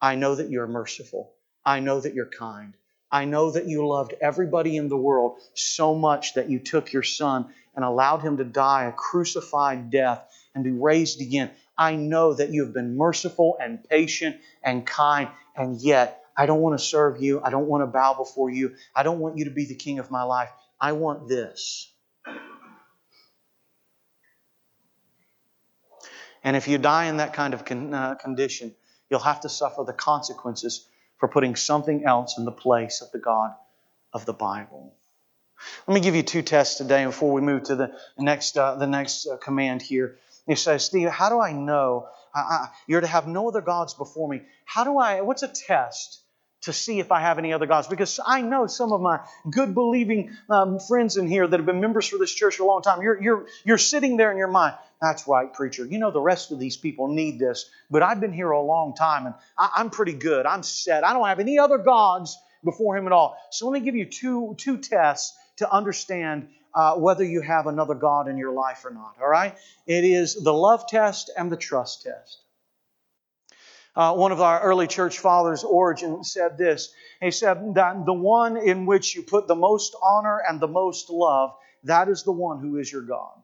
I 0.00 0.14
know 0.16 0.34
that 0.34 0.50
you're 0.50 0.66
merciful. 0.66 1.32
I 1.64 1.80
know 1.80 2.00
that 2.00 2.14
you're 2.14 2.26
kind. 2.26 2.74
I 3.10 3.24
know 3.24 3.50
that 3.52 3.66
you 3.66 3.86
loved 3.86 4.14
everybody 4.20 4.76
in 4.76 4.88
the 4.88 4.96
world 4.96 5.38
so 5.54 5.94
much 5.94 6.34
that 6.34 6.50
you 6.50 6.58
took 6.58 6.92
your 6.92 7.02
son 7.02 7.46
and 7.74 7.84
allowed 7.84 8.20
him 8.20 8.36
to 8.38 8.44
die 8.44 8.84
a 8.84 8.92
crucified 8.92 9.90
death 9.90 10.28
and 10.54 10.64
be 10.64 10.72
raised 10.72 11.20
again. 11.20 11.50
I 11.76 11.96
know 11.96 12.34
that 12.34 12.50
you 12.50 12.64
have 12.64 12.74
been 12.74 12.96
merciful 12.96 13.56
and 13.60 13.82
patient 13.88 14.36
and 14.62 14.86
kind, 14.86 15.28
and 15.56 15.80
yet 15.80 16.24
I 16.36 16.46
don't 16.46 16.60
want 16.60 16.78
to 16.78 16.84
serve 16.84 17.22
you. 17.22 17.40
I 17.42 17.50
don't 17.50 17.66
want 17.66 17.82
to 17.82 17.86
bow 17.86 18.14
before 18.14 18.50
you. 18.50 18.74
I 18.94 19.02
don't 19.02 19.20
want 19.20 19.38
you 19.38 19.44
to 19.46 19.50
be 19.50 19.66
the 19.66 19.74
king 19.74 19.98
of 19.98 20.10
my 20.10 20.22
life. 20.22 20.50
I 20.80 20.92
want 20.92 21.28
this. 21.28 21.90
And 26.44 26.56
if 26.56 26.68
you 26.68 26.78
die 26.78 27.06
in 27.06 27.16
that 27.16 27.32
kind 27.32 27.54
of 27.54 27.64
con- 27.64 27.92
uh, 27.92 28.14
condition, 28.14 28.74
you'll 29.10 29.20
have 29.20 29.40
to 29.40 29.48
suffer 29.48 29.82
the 29.84 29.94
consequences 29.94 30.86
for 31.16 31.28
putting 31.28 31.56
something 31.56 32.04
else 32.04 32.36
in 32.38 32.44
the 32.44 32.52
place 32.52 33.00
of 33.00 33.10
the 33.10 33.18
God 33.18 33.54
of 34.12 34.26
the 34.26 34.34
Bible. 34.34 34.94
Let 35.86 35.94
me 35.94 36.00
give 36.00 36.14
you 36.14 36.22
two 36.22 36.42
tests 36.42 36.76
today 36.76 37.06
before 37.06 37.32
we 37.32 37.40
move 37.40 37.64
to 37.64 37.76
the 37.76 37.92
next, 38.18 38.58
uh, 38.58 38.74
the 38.74 38.86
next 38.86 39.26
uh, 39.26 39.38
command 39.38 39.80
here. 39.80 40.18
He 40.46 40.56
says, 40.56 40.84
Steve, 40.84 41.08
how 41.08 41.30
do 41.30 41.40
I 41.40 41.52
know 41.52 42.08
I, 42.34 42.38
I, 42.38 42.68
you're 42.86 43.00
to 43.00 43.06
have 43.06 43.26
no 43.26 43.48
other 43.48 43.62
gods 43.62 43.94
before 43.94 44.28
me? 44.28 44.42
How 44.66 44.84
do 44.84 44.98
I, 44.98 45.22
what's 45.22 45.42
a 45.42 45.48
test 45.48 46.24
to 46.64 46.72
see 46.72 46.98
if 46.98 47.12
I 47.12 47.20
have 47.20 47.38
any 47.38 47.52
other 47.52 47.66
gods. 47.66 47.86
Because 47.88 48.20
I 48.24 48.40
know 48.40 48.66
some 48.66 48.92
of 48.92 49.00
my 49.00 49.20
good 49.50 49.74
believing 49.74 50.36
um, 50.50 50.78
friends 50.78 51.16
in 51.16 51.26
here 51.26 51.46
that 51.46 51.56
have 51.58 51.66
been 51.66 51.80
members 51.80 52.08
for 52.08 52.18
this 52.18 52.34
church 52.34 52.56
for 52.56 52.62
a 52.64 52.66
long 52.66 52.82
time. 52.82 53.02
You're, 53.02 53.22
you're, 53.22 53.46
you're 53.64 53.78
sitting 53.78 54.16
there 54.16 54.30
in 54.30 54.38
your 54.38 54.48
mind. 54.48 54.74
That's 55.04 55.28
right, 55.28 55.52
preacher. 55.52 55.84
You 55.84 55.98
know 55.98 56.10
the 56.10 56.18
rest 56.18 56.50
of 56.50 56.58
these 56.58 56.78
people 56.78 57.08
need 57.08 57.38
this, 57.38 57.68
but 57.90 58.02
I've 58.02 58.20
been 58.20 58.32
here 58.32 58.52
a 58.52 58.62
long 58.62 58.94
time 58.94 59.26
and 59.26 59.34
I, 59.58 59.68
I'm 59.76 59.90
pretty 59.90 60.14
good. 60.14 60.46
I'm 60.46 60.62
set. 60.62 61.04
I 61.04 61.12
don't 61.12 61.26
have 61.26 61.40
any 61.40 61.58
other 61.58 61.76
gods 61.76 62.38
before 62.64 62.96
Him 62.96 63.04
at 63.04 63.12
all. 63.12 63.36
So 63.50 63.68
let 63.68 63.78
me 63.78 63.84
give 63.84 63.94
you 63.94 64.06
two, 64.06 64.54
two 64.56 64.78
tests 64.78 65.36
to 65.56 65.70
understand 65.70 66.48
uh, 66.74 66.94
whether 66.94 67.22
you 67.22 67.42
have 67.42 67.66
another 67.66 67.94
God 67.94 68.28
in 68.28 68.38
your 68.38 68.52
life 68.52 68.82
or 68.86 68.92
not. 68.92 69.16
All 69.20 69.28
right? 69.28 69.54
It 69.86 70.04
is 70.04 70.42
the 70.42 70.54
love 70.54 70.86
test 70.86 71.30
and 71.36 71.52
the 71.52 71.58
trust 71.58 72.04
test. 72.04 72.38
Uh, 73.94 74.14
one 74.14 74.32
of 74.32 74.40
our 74.40 74.62
early 74.62 74.86
church 74.86 75.18
fathers, 75.18 75.64
Origen, 75.64 76.24
said 76.24 76.56
this. 76.56 76.94
He 77.20 77.30
said 77.30 77.74
that 77.74 78.06
the 78.06 78.14
one 78.14 78.56
in 78.56 78.86
which 78.86 79.14
you 79.14 79.22
put 79.22 79.48
the 79.48 79.54
most 79.54 79.94
honor 80.02 80.40
and 80.48 80.60
the 80.60 80.66
most 80.66 81.10
love, 81.10 81.54
that 81.82 82.08
is 82.08 82.22
the 82.22 82.32
one 82.32 82.58
who 82.58 82.78
is 82.78 82.90
your 82.90 83.02
God. 83.02 83.43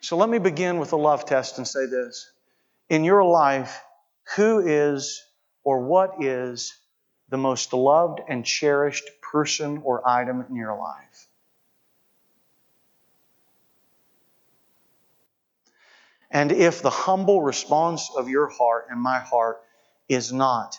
So 0.00 0.16
let 0.16 0.28
me 0.28 0.38
begin 0.38 0.78
with 0.78 0.92
a 0.92 0.96
love 0.96 1.24
test 1.24 1.58
and 1.58 1.66
say 1.66 1.86
this. 1.86 2.30
In 2.88 3.04
your 3.04 3.24
life, 3.24 3.82
who 4.36 4.60
is 4.60 5.24
or 5.64 5.80
what 5.80 6.22
is 6.22 6.74
the 7.28 7.36
most 7.36 7.72
loved 7.72 8.20
and 8.28 8.44
cherished 8.44 9.08
person 9.20 9.82
or 9.84 10.08
item 10.08 10.44
in 10.48 10.56
your 10.56 10.78
life? 10.78 11.28
And 16.30 16.52
if 16.52 16.82
the 16.82 16.90
humble 16.90 17.42
response 17.42 18.10
of 18.16 18.28
your 18.28 18.48
heart 18.48 18.88
and 18.90 19.00
my 19.00 19.18
heart 19.18 19.60
is 20.08 20.32
not, 20.32 20.78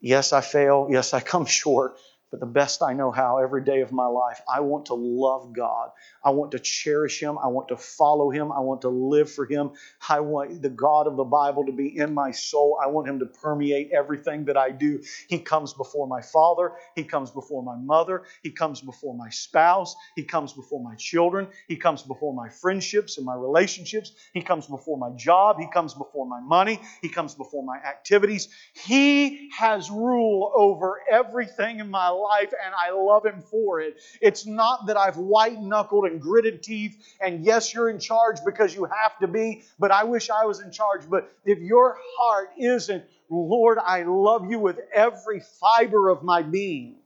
yes, 0.00 0.32
I 0.32 0.40
fail, 0.40 0.88
yes, 0.90 1.14
I 1.14 1.20
come 1.20 1.46
short, 1.46 1.96
but 2.30 2.38
the 2.38 2.46
best 2.46 2.80
I 2.80 2.92
know 2.92 3.10
how 3.10 3.38
every 3.38 3.64
day 3.64 3.80
of 3.80 3.90
my 3.90 4.06
life, 4.06 4.40
I 4.52 4.60
want 4.60 4.86
to 4.86 4.94
love 4.94 5.52
God. 5.52 5.90
I 6.24 6.30
want 6.30 6.52
to 6.52 6.60
cherish 6.60 7.20
Him. 7.20 7.38
I 7.38 7.48
want 7.48 7.68
to 7.68 7.76
follow 7.76 8.30
Him. 8.30 8.52
I 8.52 8.60
want 8.60 8.82
to 8.82 8.88
live 8.88 9.30
for 9.32 9.46
Him. 9.46 9.72
I 10.08 10.20
want 10.20 10.62
the 10.62 10.70
God 10.70 11.08
of 11.08 11.16
the 11.16 11.24
Bible 11.24 11.66
to 11.66 11.72
be 11.72 11.98
in 11.98 12.14
my 12.14 12.30
soul. 12.30 12.78
I 12.80 12.86
want 12.86 13.08
Him 13.08 13.18
to 13.18 13.26
permeate 13.26 13.90
everything 13.90 14.44
that 14.44 14.56
I 14.56 14.70
do. 14.70 15.02
He 15.28 15.40
comes 15.40 15.72
before 15.74 16.06
my 16.06 16.22
father. 16.22 16.72
He 16.94 17.02
comes 17.02 17.32
before 17.32 17.64
my 17.64 17.76
mother. 17.76 18.22
He 18.44 18.50
comes 18.50 18.80
before 18.80 19.16
my 19.16 19.30
spouse. 19.30 19.96
He 20.14 20.22
comes 20.22 20.52
before 20.52 20.82
my 20.84 20.94
children. 20.94 21.48
He 21.66 21.76
comes 21.76 22.02
before 22.02 22.32
my 22.32 22.48
friendships 22.48 23.16
and 23.16 23.26
my 23.26 23.34
relationships. 23.34 24.12
He 24.34 24.42
comes 24.42 24.68
before 24.68 24.98
my 24.98 25.10
job. 25.16 25.56
He 25.58 25.68
comes 25.68 25.94
before 25.94 26.26
my 26.26 26.40
money. 26.40 26.80
He 27.02 27.08
comes 27.08 27.34
before 27.34 27.64
my 27.64 27.78
activities. 27.78 28.50
He 28.74 29.50
has 29.58 29.90
rule 29.90 30.52
over 30.54 31.00
everything 31.10 31.80
in 31.80 31.90
my 31.90 32.08
life 32.08 32.19
life 32.20 32.52
and 32.64 32.74
I 32.74 32.90
love 32.90 33.24
Him 33.24 33.42
for 33.42 33.80
it. 33.80 34.00
It's 34.20 34.46
not 34.46 34.86
that 34.86 34.96
I've 34.96 35.16
white 35.16 35.60
knuckled 35.60 36.04
and 36.06 36.20
gritted 36.20 36.62
teeth 36.62 36.96
and 37.20 37.44
yes, 37.44 37.72
you're 37.74 37.88
in 37.88 37.98
charge 37.98 38.38
because 38.44 38.74
you 38.74 38.84
have 38.84 39.18
to 39.20 39.28
be, 39.28 39.62
but 39.78 39.90
I 39.90 40.04
wish 40.04 40.30
I 40.30 40.44
was 40.44 40.60
in 40.60 40.70
charge. 40.70 41.02
But 41.08 41.32
if 41.44 41.58
your 41.58 41.98
heart 42.16 42.50
isn't, 42.58 43.04
Lord, 43.28 43.78
I 43.78 44.02
love 44.02 44.50
you 44.50 44.58
with 44.58 44.78
every 44.92 45.40
fiber 45.60 46.08
of 46.08 46.22
my 46.22 46.42
being, 46.42 46.96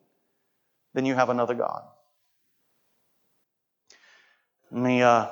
then 0.94 1.04
you 1.04 1.14
have 1.14 1.28
another 1.28 1.54
God. 1.54 1.82
Me, 4.70 5.02
uh, 5.02 5.28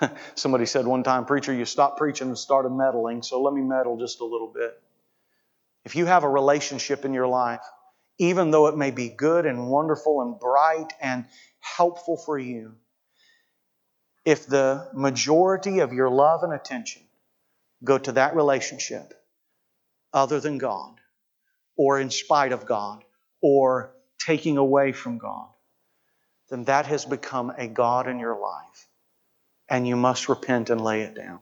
somebody 0.34 0.66
said 0.66 0.86
one 0.86 1.02
time, 1.02 1.24
preacher, 1.24 1.52
you 1.52 1.64
stop 1.64 1.96
preaching 1.96 2.28
and 2.28 2.38
started 2.38 2.70
meddling, 2.70 3.22
so 3.22 3.42
let 3.42 3.54
me 3.54 3.62
meddle 3.62 3.96
just 3.96 4.20
a 4.20 4.24
little 4.24 4.52
bit. 4.52 4.80
If 5.84 5.96
you 5.96 6.06
have 6.06 6.24
a 6.24 6.28
relationship 6.28 7.04
in 7.04 7.14
your 7.14 7.26
life 7.26 7.62
even 8.18 8.50
though 8.50 8.66
it 8.66 8.76
may 8.76 8.90
be 8.90 9.08
good 9.08 9.46
and 9.46 9.70
wonderful 9.70 10.22
and 10.22 10.38
bright 10.38 10.92
and 11.00 11.24
helpful 11.60 12.16
for 12.16 12.38
you, 12.38 12.74
if 14.24 14.46
the 14.46 14.88
majority 14.92 15.78
of 15.78 15.92
your 15.92 16.10
love 16.10 16.42
and 16.42 16.52
attention 16.52 17.02
go 17.82 17.96
to 17.96 18.12
that 18.12 18.34
relationship 18.34 19.14
other 20.12 20.40
than 20.40 20.58
God, 20.58 21.00
or 21.76 22.00
in 22.00 22.10
spite 22.10 22.52
of 22.52 22.66
God, 22.66 23.04
or 23.40 23.94
taking 24.18 24.56
away 24.56 24.92
from 24.92 25.18
God, 25.18 25.48
then 26.50 26.64
that 26.64 26.86
has 26.86 27.04
become 27.04 27.52
a 27.56 27.68
God 27.68 28.08
in 28.08 28.18
your 28.18 28.38
life. 28.38 28.88
And 29.68 29.86
you 29.86 29.96
must 29.96 30.28
repent 30.28 30.70
and 30.70 30.80
lay 30.80 31.02
it 31.02 31.14
down. 31.14 31.40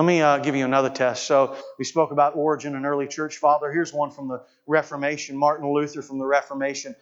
Let 0.00 0.06
me 0.06 0.22
uh, 0.22 0.38
give 0.38 0.56
you 0.56 0.64
another 0.64 0.88
test. 0.88 1.26
So, 1.26 1.54
we 1.78 1.84
spoke 1.84 2.10
about 2.10 2.34
Origen 2.34 2.74
and 2.74 2.86
early 2.86 3.06
church 3.06 3.36
father. 3.36 3.70
Here's 3.70 3.92
one 3.92 4.10
from 4.10 4.28
the 4.28 4.42
Reformation, 4.66 5.36
Martin 5.36 5.70
Luther 5.70 6.00
from 6.00 6.18
the 6.18 6.24
Reformation. 6.24 6.96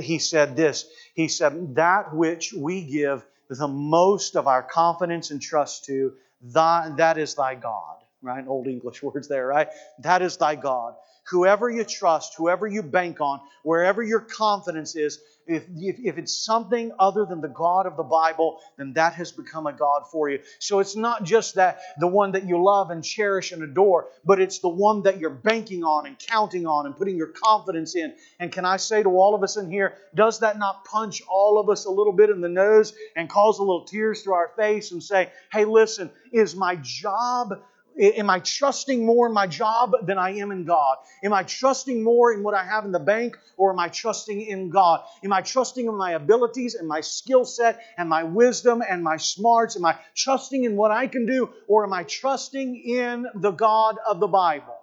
He 0.00 0.18
said 0.18 0.56
this 0.56 0.90
He 1.14 1.28
said, 1.28 1.76
That 1.76 2.12
which 2.12 2.52
we 2.52 2.82
give 2.82 3.24
the 3.48 3.68
most 3.68 4.34
of 4.34 4.48
our 4.48 4.64
confidence 4.64 5.30
and 5.30 5.40
trust 5.40 5.84
to, 5.84 6.14
thy, 6.42 6.92
that 6.96 7.18
is 7.18 7.36
thy 7.36 7.54
God. 7.54 7.98
Right? 8.20 8.44
Old 8.44 8.66
English 8.66 9.00
words 9.04 9.28
there, 9.28 9.46
right? 9.46 9.68
That 10.00 10.20
is 10.20 10.36
thy 10.36 10.56
God. 10.56 10.96
Whoever 11.30 11.70
you 11.70 11.84
trust, 11.84 12.34
whoever 12.36 12.66
you 12.66 12.82
bank 12.82 13.20
on, 13.20 13.40
wherever 13.62 14.02
your 14.02 14.22
confidence 14.22 14.96
is, 14.96 15.20
if, 15.50 15.64
if, 15.76 15.98
if, 15.98 16.18
it's 16.18 16.34
something 16.34 16.92
other 16.98 17.24
than 17.24 17.40
the 17.40 17.48
God 17.48 17.86
of 17.86 17.96
the 17.96 18.02
Bible, 18.02 18.60
then 18.78 18.92
that 18.94 19.14
has 19.14 19.32
become 19.32 19.66
a 19.66 19.72
God 19.72 20.02
for 20.10 20.30
you. 20.30 20.40
So 20.58 20.78
it's 20.78 20.96
not 20.96 21.24
just 21.24 21.56
that 21.56 21.80
the 21.98 22.06
one 22.06 22.32
that 22.32 22.46
you 22.46 22.62
love 22.62 22.90
and 22.90 23.04
cherish 23.04 23.52
and 23.52 23.62
adore, 23.62 24.08
but 24.24 24.40
it's 24.40 24.60
the 24.60 24.68
one 24.68 25.02
that 25.02 25.18
you're 25.18 25.30
banking 25.30 25.82
on 25.82 26.06
and 26.06 26.18
counting 26.18 26.66
on 26.66 26.86
and 26.86 26.96
putting 26.96 27.16
your 27.16 27.28
confidence 27.28 27.96
in. 27.96 28.14
And 28.38 28.52
can 28.52 28.64
I 28.64 28.76
say 28.76 29.02
to 29.02 29.08
all 29.10 29.34
of 29.34 29.42
us 29.42 29.56
in 29.56 29.70
here, 29.70 29.94
does 30.14 30.40
that 30.40 30.58
not 30.58 30.84
punch 30.84 31.22
all 31.28 31.58
of 31.58 31.68
us 31.68 31.84
a 31.84 31.90
little 31.90 32.12
bit 32.12 32.30
in 32.30 32.40
the 32.40 32.48
nose 32.48 32.94
and 33.16 33.28
cause 33.28 33.58
a 33.58 33.62
little 33.62 33.84
tears 33.84 34.22
to 34.22 34.32
our 34.32 34.52
face 34.56 34.92
and 34.92 35.02
say, 35.02 35.30
hey, 35.52 35.64
listen, 35.64 36.10
is 36.32 36.54
my 36.54 36.76
job 36.76 37.60
Am 38.00 38.30
I 38.30 38.38
trusting 38.38 39.04
more 39.04 39.26
in 39.26 39.34
my 39.34 39.46
job 39.46 39.92
than 40.06 40.16
I 40.16 40.30
am 40.36 40.52
in 40.52 40.64
God? 40.64 40.96
Am 41.22 41.34
I 41.34 41.42
trusting 41.42 42.02
more 42.02 42.32
in 42.32 42.42
what 42.42 42.54
I 42.54 42.64
have 42.64 42.86
in 42.86 42.92
the 42.92 42.98
bank 42.98 43.36
or 43.58 43.72
am 43.72 43.78
I 43.78 43.88
trusting 43.88 44.40
in 44.40 44.70
God? 44.70 45.02
Am 45.22 45.34
I 45.34 45.42
trusting 45.42 45.86
in 45.86 45.94
my 45.94 46.12
abilities 46.12 46.74
and 46.74 46.88
my 46.88 47.02
skill 47.02 47.44
set 47.44 47.78
and 47.98 48.08
my 48.08 48.24
wisdom 48.24 48.82
and 48.88 49.04
my 49.04 49.18
smarts? 49.18 49.76
Am 49.76 49.84
I 49.84 49.98
trusting 50.14 50.64
in 50.64 50.76
what 50.76 50.90
I 50.90 51.08
can 51.08 51.26
do 51.26 51.50
or 51.68 51.84
am 51.84 51.92
I 51.92 52.04
trusting 52.04 52.76
in 52.76 53.26
the 53.34 53.50
God 53.50 53.98
of 54.06 54.18
the 54.18 54.28
Bible? 54.28 54.78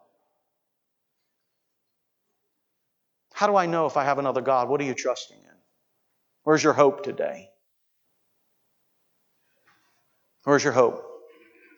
How 3.33 3.47
do 3.47 3.55
I 3.55 3.65
know 3.65 3.87
if 3.87 3.97
I 3.97 4.03
have 4.03 4.19
another 4.19 4.41
God? 4.41 4.69
What 4.69 4.79
are 4.79 4.83
you 4.85 4.93
trusting 4.93 5.37
in? 5.37 5.57
Where's 6.43 6.63
your 6.63 6.73
hope 6.73 7.03
today? 7.03 7.49
Where's 10.43 10.63
your 10.63 10.73
hope? 10.73 11.03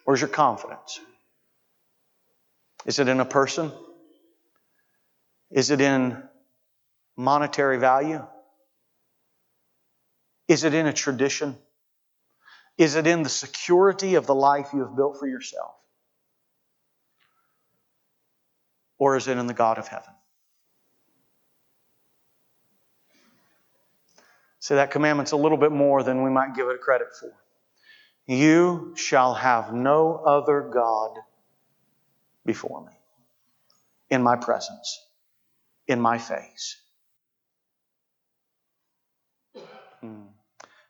Where's 0.04 0.19
your 0.19 0.30
confidence? 0.30 0.99
Is 2.89 2.97
it 2.97 3.08
in 3.08 3.19
a 3.19 3.25
person? 3.25 3.71
Is 5.52 5.69
it 5.69 5.80
in 5.80 6.23
monetary 7.15 7.78
value? 7.78 8.25
Is 10.47 10.63
it 10.63 10.73
in 10.73 10.88
a 10.88 10.91
tradition? 10.91 11.56
Is 12.80 12.95
it 12.95 13.06
in 13.06 13.21
the 13.21 13.30
security 13.30 14.15
of 14.15 14.25
the 14.25 14.34
life 14.34 14.69
you 14.73 14.80
have 14.80 14.95
built 14.95 15.19
for 15.19 15.28
yourself? 15.28 15.75
Or 18.97 19.15
is 19.17 19.28
it 19.28 19.38
in 19.38 19.45
the 19.45 19.54
God 19.54 19.78
of 19.78 19.88
heaven? 19.88 20.15
So 24.58 24.78
that 24.78 24.89
commandment's 24.89 25.32
a 25.32 25.38
little 25.38 25.60
bit 25.60 25.71
more 25.71 26.02
than 26.02 26.23
we 26.23 26.32
might 26.32 26.56
give 26.56 26.67
it 26.69 26.82
credit 26.82 27.10
for. 27.19 27.32
You 28.25 28.95
shall 28.97 29.36
have 29.36 29.75
no 29.75 30.15
other 30.25 30.71
God 30.73 31.19
before 32.45 32.86
me, 32.86 32.93
in 34.10 34.23
my 34.23 34.36
presence, 34.36 34.99
in 35.88 35.99
my 35.99 36.17
face. 36.17 36.78
Hmm. 40.02 40.23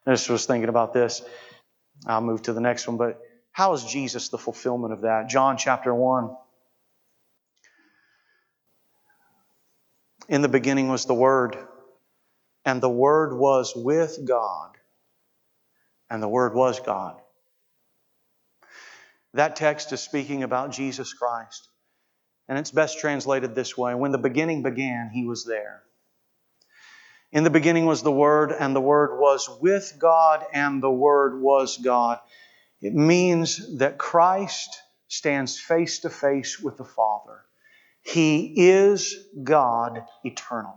I 0.06 0.12
just 0.12 0.30
was 0.30 0.46
thinking 0.46 0.70
about 0.70 0.94
this. 0.94 1.22
I'll 2.06 2.22
move 2.22 2.44
to 2.44 2.54
the 2.54 2.62
next 2.62 2.88
one, 2.88 2.98
but 2.98 3.22
how 3.52 3.74
is 3.74 3.84
Jesus 3.84 4.30
the 4.30 4.38
fulfillment 4.38 4.94
of 4.94 5.02
that? 5.02 5.30
John 5.30 5.58
chapter 5.58 5.94
1. 5.94 6.36
In 10.30 10.42
the 10.42 10.48
beginning 10.48 10.90
was 10.90 11.06
the 11.06 11.14
Word, 11.14 11.58
and 12.64 12.82
the 12.82 12.90
Word 12.90 13.38
was 13.38 13.74
with 13.76 14.20
God, 14.26 14.78
and 16.10 16.22
the 16.22 16.30
Word 16.30 16.54
was 16.54 16.80
God. 16.80 17.20
That 19.34 19.56
text 19.56 19.92
is 19.94 20.02
speaking 20.02 20.44
about 20.44 20.72
Jesus 20.72 21.14
Christ. 21.14 21.70
And 22.48 22.58
it's 22.58 22.72
best 22.72 23.00
translated 23.00 23.54
this 23.54 23.78
way 23.78 23.94
When 23.94 24.12
the 24.12 24.18
beginning 24.18 24.64
began, 24.64 25.10
he 25.14 25.26
was 25.26 25.46
there. 25.46 25.84
In 27.32 27.44
the 27.44 27.52
beginning 27.52 27.86
was 27.86 28.02
the 28.02 28.12
Word, 28.12 28.52
and 28.52 28.76
the 28.76 28.82
Word 28.82 29.20
was 29.20 29.48
with 29.62 29.94
God, 30.00 30.44
and 30.52 30.82
the 30.82 30.92
Word 30.92 31.40
was 31.42 31.78
God. 31.78 32.20
It 32.82 32.96
means 32.96 33.78
that 33.78 34.00
Christ 34.00 34.82
stands 35.08 35.60
face 35.60 36.00
to 36.00 36.10
face 36.10 36.60
with 36.60 36.78
the 36.78 36.86
Father. 36.86 37.46
He 38.02 38.70
is 38.70 39.16
God 39.44 40.04
eternally. 40.24 40.76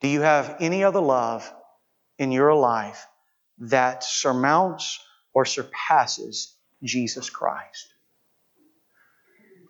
Do 0.00 0.06
you 0.06 0.20
have 0.20 0.58
any 0.60 0.84
other 0.84 1.00
love 1.00 1.52
in 2.18 2.30
your 2.30 2.54
life 2.54 3.04
that 3.60 4.04
surmounts 4.04 5.00
or 5.34 5.44
surpasses 5.44 6.54
Jesus 6.82 7.30
Christ? 7.30 7.88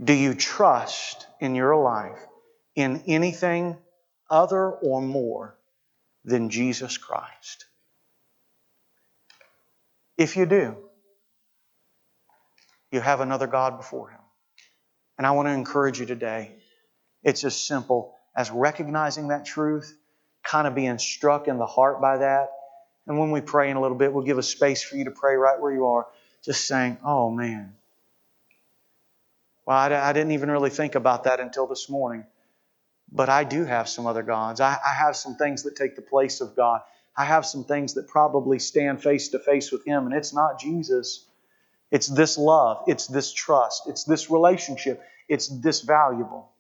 Do 0.03 0.13
you 0.13 0.35
trust 0.35 1.27
in 1.41 1.55
your 1.55 1.77
life 1.77 2.19
in 2.75 3.03
anything 3.07 3.77
other 4.31 4.71
or 4.71 5.03
more 5.03 5.57
than 6.25 6.51
Jesus 6.51 6.97
Christ? 6.99 7.65
If 10.17 10.37
you 10.37 10.47
do, 10.47 10.77
you 12.91 13.01
have 13.01 13.21
another 13.21 13.47
God 13.47 13.77
before 13.77 14.11
Him. 14.11 14.21
And 15.17 15.27
I 15.27 15.33
want 15.33 15.49
to 15.49 15.53
encourage 15.53 15.99
you 15.99 16.07
today. 16.07 16.55
It's 17.23 17.45
as 17.45 17.57
simple 17.61 18.15
as 18.37 18.51
recognizing 18.51 19.29
that 19.29 19.45
truth, 19.45 19.97
kind 20.45 20.67
of 20.67 20.75
being 20.75 20.99
struck 20.99 21.49
in 21.49 21.59
the 21.59 21.67
heart 21.67 22.01
by 22.01 22.19
that, 22.19 22.51
and 23.09 23.19
when 23.19 23.31
we 23.31 23.41
pray 23.41 23.71
in 23.71 23.77
a 23.77 23.81
little 23.81 23.97
bit, 23.97 24.13
we'll 24.13 24.25
give 24.25 24.39
a 24.39 24.43
space 24.43 24.83
for 24.83 24.97
you 24.97 25.05
to 25.05 25.11
pray 25.11 25.35
right 25.35 25.59
where 25.59 25.73
you 25.73 25.89
are, 25.89 26.07
just 26.45 26.67
saying, 26.67 26.99
oh 27.05 27.31
man. 27.31 27.75
Well, 29.67 29.77
I, 29.77 29.87
I 29.95 30.13
didn't 30.13 30.33
even 30.33 30.51
really 30.51 30.71
think 30.71 30.95
about 30.95 31.25
that 31.25 31.41
until 31.41 31.67
this 31.67 31.89
morning. 31.89 32.25
But 33.11 33.31
I 33.31 33.45
do 33.45 33.65
have 33.65 33.89
some 33.89 34.07
other 34.07 34.23
gods. 34.23 34.61
I, 34.61 34.79
I 34.87 34.93
have 34.93 35.17
some 35.17 35.37
things 35.37 35.63
that 35.63 35.77
take 35.77 35.97
the 35.97 36.03
place 36.03 36.43
of 36.43 36.55
God. 36.55 36.83
I 37.17 37.25
have 37.25 37.47
some 37.47 37.65
things 37.65 37.95
that 37.95 38.09
probably 38.09 38.59
stand 38.59 39.03
face 39.03 39.29
to 39.31 39.39
face 39.39 39.73
with 39.73 39.85
Him, 39.85 40.07
and 40.07 40.15
it's 40.15 40.35
not 40.35 40.61
Jesus. 40.61 41.25
It's 41.91 42.07
this 42.07 42.37
love. 42.37 42.85
It's 42.87 43.07
this 43.07 43.33
trust. 43.33 43.85
It's 43.89 44.05
this 44.05 44.31
relationship. 44.31 45.03
It's 45.29 45.49
this 45.49 45.81
valuable. 45.81 46.51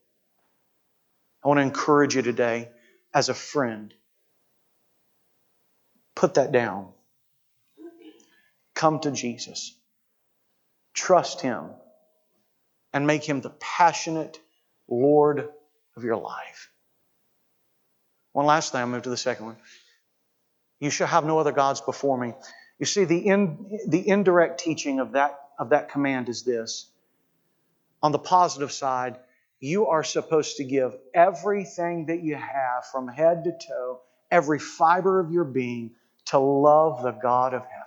I 1.44 1.48
want 1.48 1.58
to 1.58 1.62
encourage 1.62 2.16
you 2.16 2.22
today 2.22 2.70
as 3.12 3.28
a 3.28 3.34
friend. 3.34 3.92
Put 6.18 6.34
that 6.34 6.50
down. 6.50 6.88
Come 8.74 8.98
to 9.00 9.12
Jesus. 9.12 9.72
Trust 10.92 11.40
Him 11.40 11.70
and 12.92 13.06
make 13.06 13.22
Him 13.22 13.40
the 13.40 13.50
passionate 13.60 14.40
Lord 14.88 15.48
of 15.96 16.02
your 16.02 16.16
life. 16.16 16.72
One 18.32 18.46
last 18.46 18.72
thing, 18.72 18.80
I'll 18.80 18.88
move 18.88 19.02
to 19.02 19.10
the 19.10 19.16
second 19.16 19.46
one. 19.46 19.56
You 20.80 20.90
shall 20.90 21.06
have 21.06 21.24
no 21.24 21.38
other 21.38 21.52
gods 21.52 21.80
before 21.82 22.18
me. 22.18 22.34
You 22.80 22.86
see, 22.86 23.04
the, 23.04 23.18
in, 23.18 23.78
the 23.86 24.08
indirect 24.08 24.58
teaching 24.58 24.98
of 24.98 25.12
that, 25.12 25.38
of 25.56 25.68
that 25.68 25.88
command 25.88 26.28
is 26.28 26.42
this. 26.42 26.90
On 28.02 28.10
the 28.10 28.18
positive 28.18 28.72
side, 28.72 29.18
you 29.60 29.86
are 29.86 30.02
supposed 30.02 30.56
to 30.56 30.64
give 30.64 30.96
everything 31.14 32.06
that 32.06 32.24
you 32.24 32.34
have 32.34 32.86
from 32.90 33.06
head 33.06 33.44
to 33.44 33.52
toe, 33.52 34.00
every 34.32 34.58
fiber 34.58 35.20
of 35.20 35.30
your 35.30 35.44
being, 35.44 35.92
to 36.28 36.38
love 36.38 37.02
the 37.02 37.12
God 37.12 37.54
of 37.54 37.62
heaven. 37.62 37.84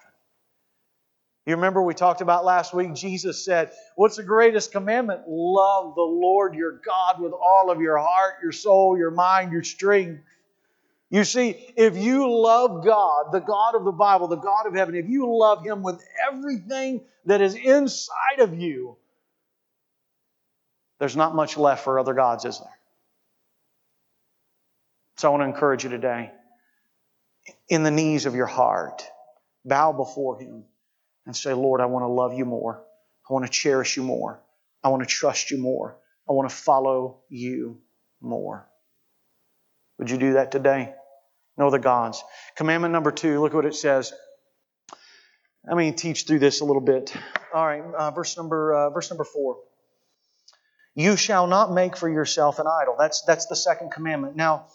You 1.45 1.55
remember 1.55 1.81
we 1.81 1.95
talked 1.95 2.21
about 2.21 2.45
last 2.45 2.73
week, 2.73 2.93
Jesus 2.93 3.43
said, 3.43 3.71
What's 3.95 4.17
the 4.17 4.23
greatest 4.23 4.71
commandment? 4.71 5.23
Love 5.27 5.95
the 5.95 6.01
Lord 6.01 6.53
your 6.53 6.79
God 6.85 7.19
with 7.19 7.33
all 7.33 7.71
of 7.71 7.81
your 7.81 7.97
heart, 7.97 8.35
your 8.43 8.51
soul, 8.51 8.97
your 8.97 9.11
mind, 9.11 9.51
your 9.51 9.63
strength. 9.63 10.21
You 11.09 11.23
see, 11.23 11.73
if 11.75 11.97
you 11.97 12.31
love 12.31 12.85
God, 12.85 13.31
the 13.31 13.39
God 13.39 13.75
of 13.75 13.83
the 13.83 13.91
Bible, 13.91 14.27
the 14.27 14.37
God 14.37 14.67
of 14.67 14.75
heaven, 14.75 14.95
if 14.95 15.09
you 15.09 15.35
love 15.35 15.65
Him 15.65 15.81
with 15.83 16.01
everything 16.31 17.01
that 17.25 17.41
is 17.41 17.55
inside 17.55 18.39
of 18.39 18.57
you, 18.57 18.95
there's 20.99 21.15
not 21.15 21.35
much 21.35 21.57
left 21.57 21.83
for 21.83 21.99
other 21.99 22.13
gods, 22.13 22.45
is 22.45 22.59
there? 22.59 22.77
So 25.17 25.27
I 25.27 25.31
want 25.31 25.41
to 25.41 25.47
encourage 25.47 25.83
you 25.83 25.89
today, 25.89 26.31
in 27.69 27.83
the 27.83 27.91
knees 27.91 28.25
of 28.25 28.35
your 28.35 28.45
heart, 28.45 29.03
bow 29.65 29.91
before 29.91 30.39
Him 30.39 30.65
and 31.25 31.35
say, 31.35 31.53
Lord, 31.53 31.81
I 31.81 31.85
want 31.85 32.03
to 32.03 32.07
love 32.07 32.33
you 32.33 32.45
more. 32.45 32.83
I 33.29 33.33
want 33.33 33.45
to 33.45 33.51
cherish 33.51 33.97
you 33.97 34.03
more. 34.03 34.41
I 34.83 34.89
want 34.89 35.03
to 35.03 35.07
trust 35.07 35.51
you 35.51 35.57
more. 35.57 35.97
I 36.27 36.33
want 36.33 36.49
to 36.49 36.55
follow 36.55 37.19
you 37.29 37.81
more. 38.19 38.67
Would 39.99 40.09
you 40.09 40.17
do 40.17 40.33
that 40.33 40.51
today? 40.51 40.93
No 41.57 41.67
other 41.67 41.79
gods. 41.79 42.23
Commandment 42.55 42.91
number 42.91 43.11
two, 43.11 43.39
look 43.41 43.53
what 43.53 43.65
it 43.65 43.75
says. 43.75 44.13
Let 45.67 45.77
me 45.77 45.91
teach 45.91 46.25
through 46.25 46.39
this 46.39 46.61
a 46.61 46.65
little 46.65 46.81
bit. 46.81 47.13
All 47.53 47.65
right, 47.65 47.83
uh, 47.83 48.11
verse 48.11 48.35
number 48.35 48.73
uh, 48.73 48.89
verse 48.89 49.11
number 49.11 49.23
four. 49.23 49.57
You 50.95 51.15
shall 51.15 51.47
not 51.47 51.71
make 51.71 51.95
for 51.95 52.09
yourself 52.09 52.57
an 52.59 52.65
idol. 52.67 52.95
That's 52.97 53.21
that's 53.21 53.45
the 53.45 53.55
second 53.55 53.91
commandment. 53.91 54.35
Now, 54.35 54.67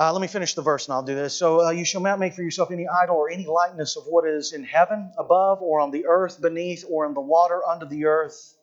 uh, 0.00 0.12
let 0.12 0.22
me 0.22 0.28
finish 0.28 0.54
the 0.54 0.62
verse 0.62 0.86
and 0.86 0.94
I'll 0.94 1.02
do 1.02 1.14
this. 1.14 1.34
So, 1.34 1.66
uh, 1.66 1.70
you 1.70 1.84
shall 1.84 2.00
not 2.00 2.18
make 2.18 2.34
for 2.34 2.42
yourself 2.42 2.70
any 2.70 2.86
idol 2.88 3.16
or 3.16 3.30
any 3.30 3.46
likeness 3.46 3.96
of 3.96 4.04
what 4.04 4.26
is 4.26 4.52
in 4.52 4.64
heaven 4.64 5.12
above, 5.18 5.60
or 5.60 5.80
on 5.80 5.90
the 5.90 6.06
earth 6.06 6.40
beneath, 6.40 6.84
or 6.88 7.06
in 7.06 7.14
the 7.14 7.20
water 7.20 7.60
under 7.66 7.86
the 7.86 8.06
earth. 8.06 8.56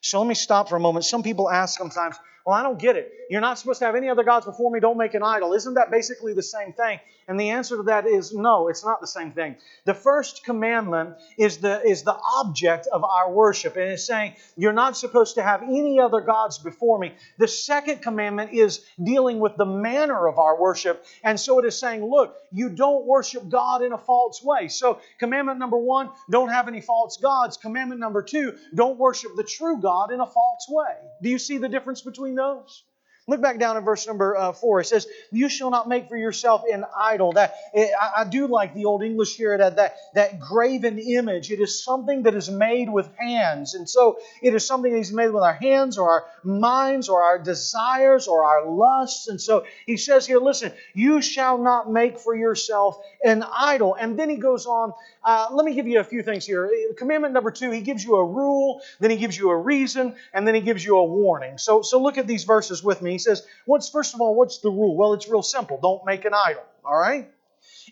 So, 0.00 0.20
let 0.20 0.28
me 0.28 0.34
stop 0.34 0.68
for 0.68 0.76
a 0.76 0.80
moment. 0.80 1.04
Some 1.04 1.22
people 1.22 1.50
ask 1.50 1.78
sometimes, 1.78 2.16
well, 2.44 2.56
I 2.56 2.62
don't 2.62 2.78
get 2.78 2.96
it. 2.96 3.12
You're 3.30 3.40
not 3.40 3.58
supposed 3.58 3.78
to 3.78 3.86
have 3.86 3.94
any 3.94 4.08
other 4.08 4.24
gods 4.24 4.46
before 4.46 4.70
me. 4.70 4.80
Don't 4.80 4.98
make 4.98 5.14
an 5.14 5.22
idol. 5.22 5.54
Isn't 5.54 5.74
that 5.74 5.90
basically 5.90 6.34
the 6.34 6.42
same 6.42 6.72
thing? 6.72 6.98
And 7.28 7.38
the 7.38 7.50
answer 7.50 7.76
to 7.76 7.84
that 7.84 8.06
is 8.06 8.34
no, 8.34 8.68
it's 8.68 8.84
not 8.84 9.00
the 9.00 9.06
same 9.06 9.30
thing. 9.30 9.56
The 9.84 9.94
first 9.94 10.44
commandment 10.44 11.14
is 11.38 11.58
the, 11.58 11.80
is 11.82 12.02
the 12.02 12.16
object 12.38 12.88
of 12.92 13.04
our 13.04 13.30
worship. 13.30 13.76
And 13.76 13.90
it's 13.90 14.04
saying 14.04 14.34
you're 14.56 14.72
not 14.72 14.96
supposed 14.96 15.36
to 15.36 15.42
have 15.42 15.62
any 15.62 16.00
other 16.00 16.20
gods 16.20 16.58
before 16.58 16.98
me. 16.98 17.14
The 17.38 17.46
second 17.46 18.02
commandment 18.02 18.52
is 18.52 18.84
dealing 19.02 19.38
with 19.38 19.56
the 19.56 19.64
manner 19.64 20.26
of 20.26 20.38
our 20.38 20.60
worship. 20.60 21.04
And 21.22 21.38
so 21.38 21.60
it 21.60 21.64
is 21.64 21.78
saying, 21.78 22.04
look, 22.04 22.36
you 22.50 22.68
don't 22.68 23.06
worship 23.06 23.48
God 23.48 23.82
in 23.82 23.92
a 23.92 23.98
false 23.98 24.42
way. 24.42 24.66
So 24.66 25.00
commandment 25.18 25.60
number 25.60 25.78
one, 25.78 26.10
don't 26.28 26.48
have 26.48 26.66
any 26.66 26.80
false 26.80 27.18
gods. 27.18 27.56
Commandment 27.56 28.00
number 28.00 28.22
two, 28.22 28.58
don't 28.74 28.98
worship 28.98 29.36
the 29.36 29.44
true 29.44 29.80
God 29.80 30.10
in 30.10 30.20
a 30.20 30.26
false 30.26 30.66
way. 30.68 30.96
Do 31.22 31.30
you 31.30 31.38
see 31.38 31.58
the 31.58 31.68
difference 31.68 32.02
between 32.02 32.31
those? 32.34 32.84
Look 33.28 33.40
back 33.40 33.60
down 33.60 33.76
in 33.76 33.84
verse 33.84 34.04
number 34.08 34.36
uh, 34.36 34.52
four. 34.52 34.80
It 34.80 34.86
says, 34.86 35.06
"You 35.30 35.48
shall 35.48 35.70
not 35.70 35.88
make 35.88 36.08
for 36.08 36.16
yourself 36.16 36.64
an 36.70 36.84
idol." 36.96 37.32
That 37.32 37.54
I, 37.72 38.10
I, 38.18 38.24
do 38.24 38.48
like 38.48 38.74
the 38.74 38.86
old 38.86 39.04
English 39.04 39.36
here. 39.36 39.56
That, 39.56 39.76
that 39.76 39.94
that 40.14 40.40
graven 40.40 40.98
image. 40.98 41.52
It 41.52 41.60
is 41.60 41.84
something 41.84 42.24
that 42.24 42.34
is 42.34 42.50
made 42.50 42.90
with 42.90 43.08
hands, 43.16 43.74
and 43.74 43.88
so 43.88 44.18
it 44.42 44.54
is 44.54 44.66
something 44.66 44.92
that 44.92 44.98
is 44.98 45.12
made 45.12 45.30
with 45.30 45.44
our 45.44 45.54
hands, 45.54 45.98
or 45.98 46.10
our 46.10 46.24
minds, 46.42 47.08
or 47.08 47.22
our 47.22 47.38
desires, 47.38 48.26
or 48.26 48.44
our 48.44 48.68
lusts. 48.68 49.28
And 49.28 49.40
so 49.40 49.66
he 49.86 49.96
says 49.96 50.26
here, 50.26 50.40
"Listen, 50.40 50.72
you 50.92 51.22
shall 51.22 51.58
not 51.58 51.88
make 51.88 52.18
for 52.18 52.34
yourself 52.34 52.98
an 53.24 53.44
idol." 53.44 53.94
And 53.94 54.18
then 54.18 54.30
he 54.30 54.36
goes 54.36 54.66
on. 54.66 54.94
Uh, 55.24 55.46
let 55.52 55.64
me 55.64 55.74
give 55.74 55.86
you 55.86 56.00
a 56.00 56.04
few 56.04 56.22
things 56.22 56.44
here. 56.44 56.70
Commandment 56.96 57.32
number 57.32 57.50
two. 57.50 57.70
He 57.70 57.80
gives 57.80 58.04
you 58.04 58.16
a 58.16 58.24
rule, 58.24 58.82
then 58.98 59.10
he 59.10 59.16
gives 59.16 59.38
you 59.38 59.50
a 59.50 59.56
reason, 59.56 60.16
and 60.32 60.46
then 60.46 60.54
he 60.54 60.60
gives 60.60 60.84
you 60.84 60.96
a 60.96 61.04
warning. 61.04 61.58
So 61.58 61.82
so 61.82 62.02
look 62.02 62.18
at 62.18 62.26
these 62.26 62.44
verses 62.44 62.82
with 62.82 63.02
me. 63.02 63.12
He 63.12 63.18
says, 63.18 63.46
What's 63.64 63.88
first 63.88 64.14
of 64.14 64.20
all, 64.20 64.34
what's 64.34 64.58
the 64.58 64.70
rule? 64.70 64.96
Well, 64.96 65.12
it's 65.14 65.28
real 65.28 65.42
simple. 65.42 65.78
Don't 65.80 66.04
make 66.04 66.24
an 66.24 66.32
idol. 66.34 66.64
All 66.84 66.98
right? 66.98 67.30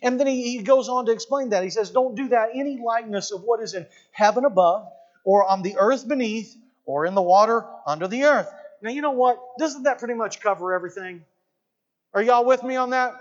And 0.03 0.19
then 0.19 0.27
he, 0.27 0.57
he 0.57 0.63
goes 0.63 0.89
on 0.89 1.07
to 1.07 1.13
explain 1.13 1.51
that. 1.51 1.63
He 1.63 1.71
says, 1.71 1.91
Don't 1.91 2.15
do 2.15 2.29
that 2.29 2.51
any 2.55 2.81
likeness 2.85 3.31
of 3.31 3.43
what 3.43 3.61
is 3.61 3.75
in 3.75 3.87
heaven 4.11 4.45
above, 4.45 4.89
or 5.25 5.49
on 5.49 5.63
the 5.63 5.77
earth 5.79 6.09
beneath, 6.09 6.57
or 6.85 7.07
in 7.07 7.15
the 7.15 7.23
water 7.23 7.65
under 7.87 8.09
the 8.09 8.25
earth. 8.25 8.53
Now, 8.83 8.91
you 8.91 9.03
know 9.03 9.13
what? 9.13 9.39
Doesn't 9.59 9.85
that 9.85 9.99
pretty 9.99 10.15
much 10.15 10.41
cover 10.41 10.73
everything? 10.73 11.25
Are 12.15 12.23
y'all 12.23 12.45
with 12.45 12.63
me 12.63 12.77
on 12.77 12.91
that? 12.91 13.15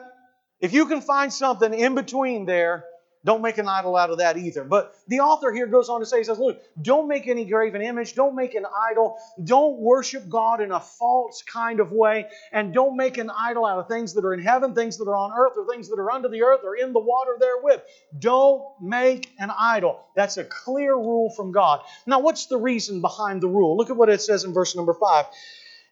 If 0.59 0.73
you 0.73 0.85
can 0.87 1.01
find 1.01 1.31
something 1.31 1.73
in 1.73 1.95
between 1.95 2.45
there, 2.45 2.85
don't 3.25 3.41
make 3.41 3.57
an 3.57 3.67
idol 3.67 3.97
out 3.97 4.09
of 4.09 4.19
that 4.19 4.37
either. 4.37 4.63
But 4.63 4.95
the 5.07 5.19
author 5.19 5.51
here 5.51 5.67
goes 5.67 5.89
on 5.89 5.99
to 5.99 6.05
say, 6.05 6.19
he 6.19 6.23
says, 6.23 6.39
look, 6.39 6.61
don't 6.81 7.07
make 7.07 7.27
any 7.27 7.45
graven 7.45 7.81
image, 7.81 8.15
don't 8.15 8.35
make 8.35 8.55
an 8.55 8.65
idol, 8.91 9.17
don't 9.43 9.77
worship 9.79 10.29
God 10.29 10.61
in 10.61 10.71
a 10.71 10.79
false 10.79 11.43
kind 11.43 11.81
of 11.81 11.91
way, 11.91 12.27
and 12.53 12.73
don't 12.73 12.95
make 12.95 13.17
an 13.17 13.29
idol 13.29 13.65
out 13.65 13.79
of 13.79 13.87
things 13.87 14.13
that 14.13 14.23
are 14.23 14.33
in 14.33 14.41
heaven, 14.41 14.73
things 14.73 14.97
that 14.97 15.07
are 15.07 15.15
on 15.15 15.31
earth, 15.37 15.53
or 15.57 15.67
things 15.67 15.89
that 15.89 15.99
are 15.99 16.11
under 16.11 16.29
the 16.29 16.43
earth, 16.43 16.61
or 16.63 16.75
in 16.75 16.93
the 16.93 16.99
water 16.99 17.35
therewith. 17.39 17.81
Don't 18.17 18.63
make 18.81 19.29
an 19.37 19.51
idol. 19.57 19.99
That's 20.15 20.37
a 20.37 20.45
clear 20.45 20.95
rule 20.95 21.29
from 21.35 21.51
God. 21.51 21.81
Now, 22.05 22.19
what's 22.19 22.45
the 22.45 22.57
reason 22.57 23.01
behind 23.01 23.41
the 23.41 23.47
rule? 23.47 23.75
Look 23.75 23.89
at 23.89 23.97
what 23.97 24.09
it 24.09 24.21
says 24.21 24.45
in 24.45 24.53
verse 24.53 24.75
number 24.75 24.93
five. 24.93 25.25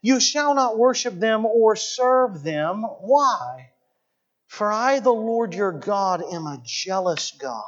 You 0.01 0.19
shall 0.19 0.55
not 0.55 0.77
worship 0.77 1.19
them 1.19 1.45
or 1.45 1.75
serve 1.75 2.43
them. 2.43 2.83
Why? 2.83 3.71
For 4.47 4.71
I, 4.71 4.99
the 4.99 5.11
Lord 5.11 5.53
your 5.53 5.71
God, 5.71 6.23
am 6.23 6.47
a 6.47 6.61
jealous 6.63 7.31
God. 7.31 7.63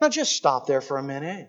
Now 0.00 0.08
just 0.08 0.32
stop 0.32 0.66
there 0.66 0.80
for 0.80 0.98
a 0.98 1.02
minute. 1.02 1.48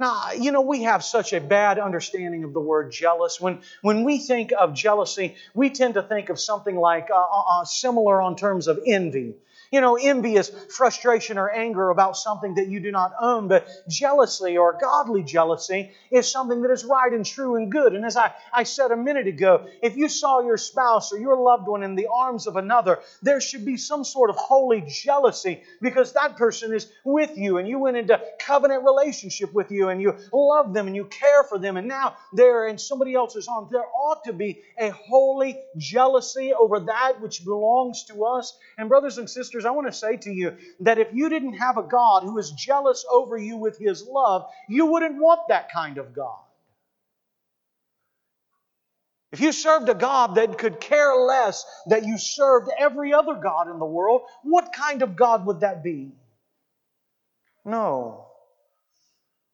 Now, 0.00 0.30
you 0.32 0.52
know, 0.52 0.60
we 0.60 0.84
have 0.84 1.02
such 1.02 1.32
a 1.32 1.40
bad 1.40 1.78
understanding 1.78 2.44
of 2.44 2.52
the 2.52 2.60
word 2.60 2.92
jealous. 2.92 3.40
When, 3.40 3.62
when 3.82 4.04
we 4.04 4.18
think 4.18 4.52
of 4.56 4.72
jealousy, 4.72 5.34
we 5.54 5.70
tend 5.70 5.94
to 5.94 6.02
think 6.02 6.28
of 6.28 6.38
something 6.38 6.76
like 6.76 7.08
uh, 7.10 7.16
uh, 7.16 7.60
uh 7.60 7.64
similar 7.64 8.22
on 8.22 8.36
terms 8.36 8.68
of 8.68 8.78
envy. 8.86 9.34
You 9.70 9.80
know, 9.80 9.96
envy 9.96 10.36
is 10.36 10.50
frustration 10.70 11.36
or 11.36 11.50
anger 11.50 11.90
about 11.90 12.16
something 12.16 12.54
that 12.54 12.68
you 12.68 12.80
do 12.80 12.90
not 12.90 13.12
own, 13.20 13.48
but 13.48 13.68
jealousy 13.88 14.56
or 14.56 14.78
godly 14.80 15.22
jealousy 15.22 15.90
is 16.10 16.30
something 16.30 16.62
that 16.62 16.70
is 16.70 16.84
right 16.84 17.12
and 17.12 17.24
true 17.24 17.56
and 17.56 17.70
good. 17.70 17.94
And 17.94 18.04
as 18.04 18.16
I, 18.16 18.32
I 18.52 18.62
said 18.62 18.90
a 18.90 18.96
minute 18.96 19.26
ago, 19.26 19.66
if 19.82 19.96
you 19.96 20.08
saw 20.08 20.40
your 20.40 20.56
spouse 20.56 21.12
or 21.12 21.18
your 21.18 21.36
loved 21.36 21.68
one 21.68 21.82
in 21.82 21.96
the 21.96 22.08
arms 22.12 22.46
of 22.46 22.56
another, 22.56 23.00
there 23.22 23.40
should 23.40 23.64
be 23.64 23.76
some 23.76 24.04
sort 24.04 24.30
of 24.30 24.36
holy 24.36 24.84
jealousy 24.88 25.62
because 25.82 26.12
that 26.14 26.36
person 26.36 26.72
is 26.72 26.90
with 27.04 27.36
you 27.36 27.58
and 27.58 27.68
you 27.68 27.78
went 27.78 27.96
into 27.96 28.20
covenant 28.38 28.84
relationship 28.84 29.52
with 29.52 29.70
you 29.70 29.88
and 29.90 30.00
you 30.00 30.16
love 30.32 30.72
them 30.72 30.86
and 30.86 30.96
you 30.96 31.04
care 31.04 31.44
for 31.44 31.58
them 31.58 31.76
and 31.76 31.86
now 31.86 32.16
they're 32.32 32.68
in 32.68 32.78
somebody 32.78 33.14
else's 33.14 33.48
arms. 33.48 33.70
There 33.70 33.84
ought 33.84 34.24
to 34.24 34.32
be 34.32 34.62
a 34.78 34.90
holy 34.90 35.60
jealousy 35.76 36.52
over 36.54 36.80
that 36.80 37.20
which 37.20 37.44
belongs 37.44 38.04
to 38.04 38.24
us. 38.24 38.58
And 38.78 38.88
brothers 38.88 39.18
and 39.18 39.28
sisters, 39.28 39.57
sisters, 39.58 39.66
I 39.66 39.74
want 39.74 39.86
to 39.88 39.92
say 39.92 40.16
to 40.16 40.30
you 40.30 40.56
that 40.80 40.98
if 40.98 41.08
you 41.12 41.28
didn't 41.28 41.54
have 41.54 41.78
a 41.78 41.82
God 41.82 42.22
who 42.22 42.38
is 42.38 42.52
jealous 42.52 43.04
over 43.10 43.36
you 43.36 43.56
with 43.56 43.78
his 43.78 44.06
love, 44.06 44.46
you 44.68 44.86
wouldn't 44.86 45.20
want 45.20 45.40
that 45.48 45.72
kind 45.72 45.98
of 45.98 46.14
God. 46.14 46.38
If 49.32 49.40
you 49.40 49.52
served 49.52 49.88
a 49.88 49.94
God 49.94 50.36
that 50.36 50.56
could 50.56 50.80
care 50.80 51.14
less 51.14 51.64
that 51.88 52.06
you 52.06 52.16
served 52.18 52.70
every 52.78 53.12
other 53.12 53.34
God 53.34 53.70
in 53.70 53.78
the 53.78 53.84
world, 53.84 54.22
what 54.42 54.72
kind 54.72 55.02
of 55.02 55.16
God 55.16 55.44
would 55.46 55.60
that 55.60 55.82
be? 55.82 56.12
No. 57.64 58.27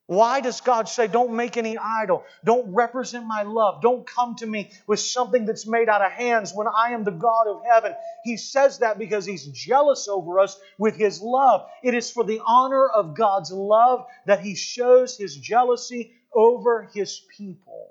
Why 0.07 0.43
does 0.43 0.61
God 0.61 0.87
say, 0.87 1.07
don't 1.07 1.33
make 1.33 1.57
any 1.57 1.79
idol? 1.79 2.25
Don't 2.45 2.75
represent 2.75 3.27
my 3.27 3.43
love. 3.43 3.81
Don't 3.81 4.07
come 4.07 4.35
to 4.37 4.47
me 4.47 4.71
with 4.87 5.01
something 5.01 5.47
that's 5.47 5.67
made 5.67 5.89
out 5.89 6.05
of 6.05 6.13
hands 6.13 6.53
when 6.55 6.67
I 6.67 6.91
am 6.91 7.05
the 7.05 7.11
God 7.11 7.47
of 7.49 7.63
heaven. 7.65 7.95
He 8.23 8.37
says 8.37 8.81
that 8.81 8.99
because 8.99 9.25
He's 9.25 9.47
jealous 9.47 10.07
over 10.07 10.41
us 10.41 10.61
with 10.77 10.97
His 10.97 11.23
love. 11.23 11.67
It 11.83 11.95
is 11.95 12.11
for 12.11 12.23
the 12.23 12.43
honor 12.47 12.87
of 12.87 13.17
God's 13.17 13.51
love 13.51 14.05
that 14.27 14.41
He 14.41 14.57
shows 14.57 15.17
His 15.17 15.37
jealousy 15.37 16.13
over 16.35 16.91
His 16.93 17.23
people. 17.39 17.91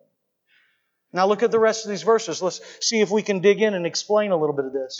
Now 1.11 1.25
look 1.25 1.41
at 1.41 1.49
the 1.49 1.59
rest 1.59 1.85
of 1.85 1.89
these 1.89 2.03
verses. 2.03 2.43
Let's 2.43 2.61
see 2.81 3.01
if 3.01 3.09
we 3.09 3.23
can 3.23 3.39
dig 3.39 3.59
in 3.59 3.73
and 3.73 3.87
explain 3.87 4.31
a 4.31 4.37
little 4.37 4.55
bit 4.55 4.65
of 4.65 4.73
this. 4.73 4.99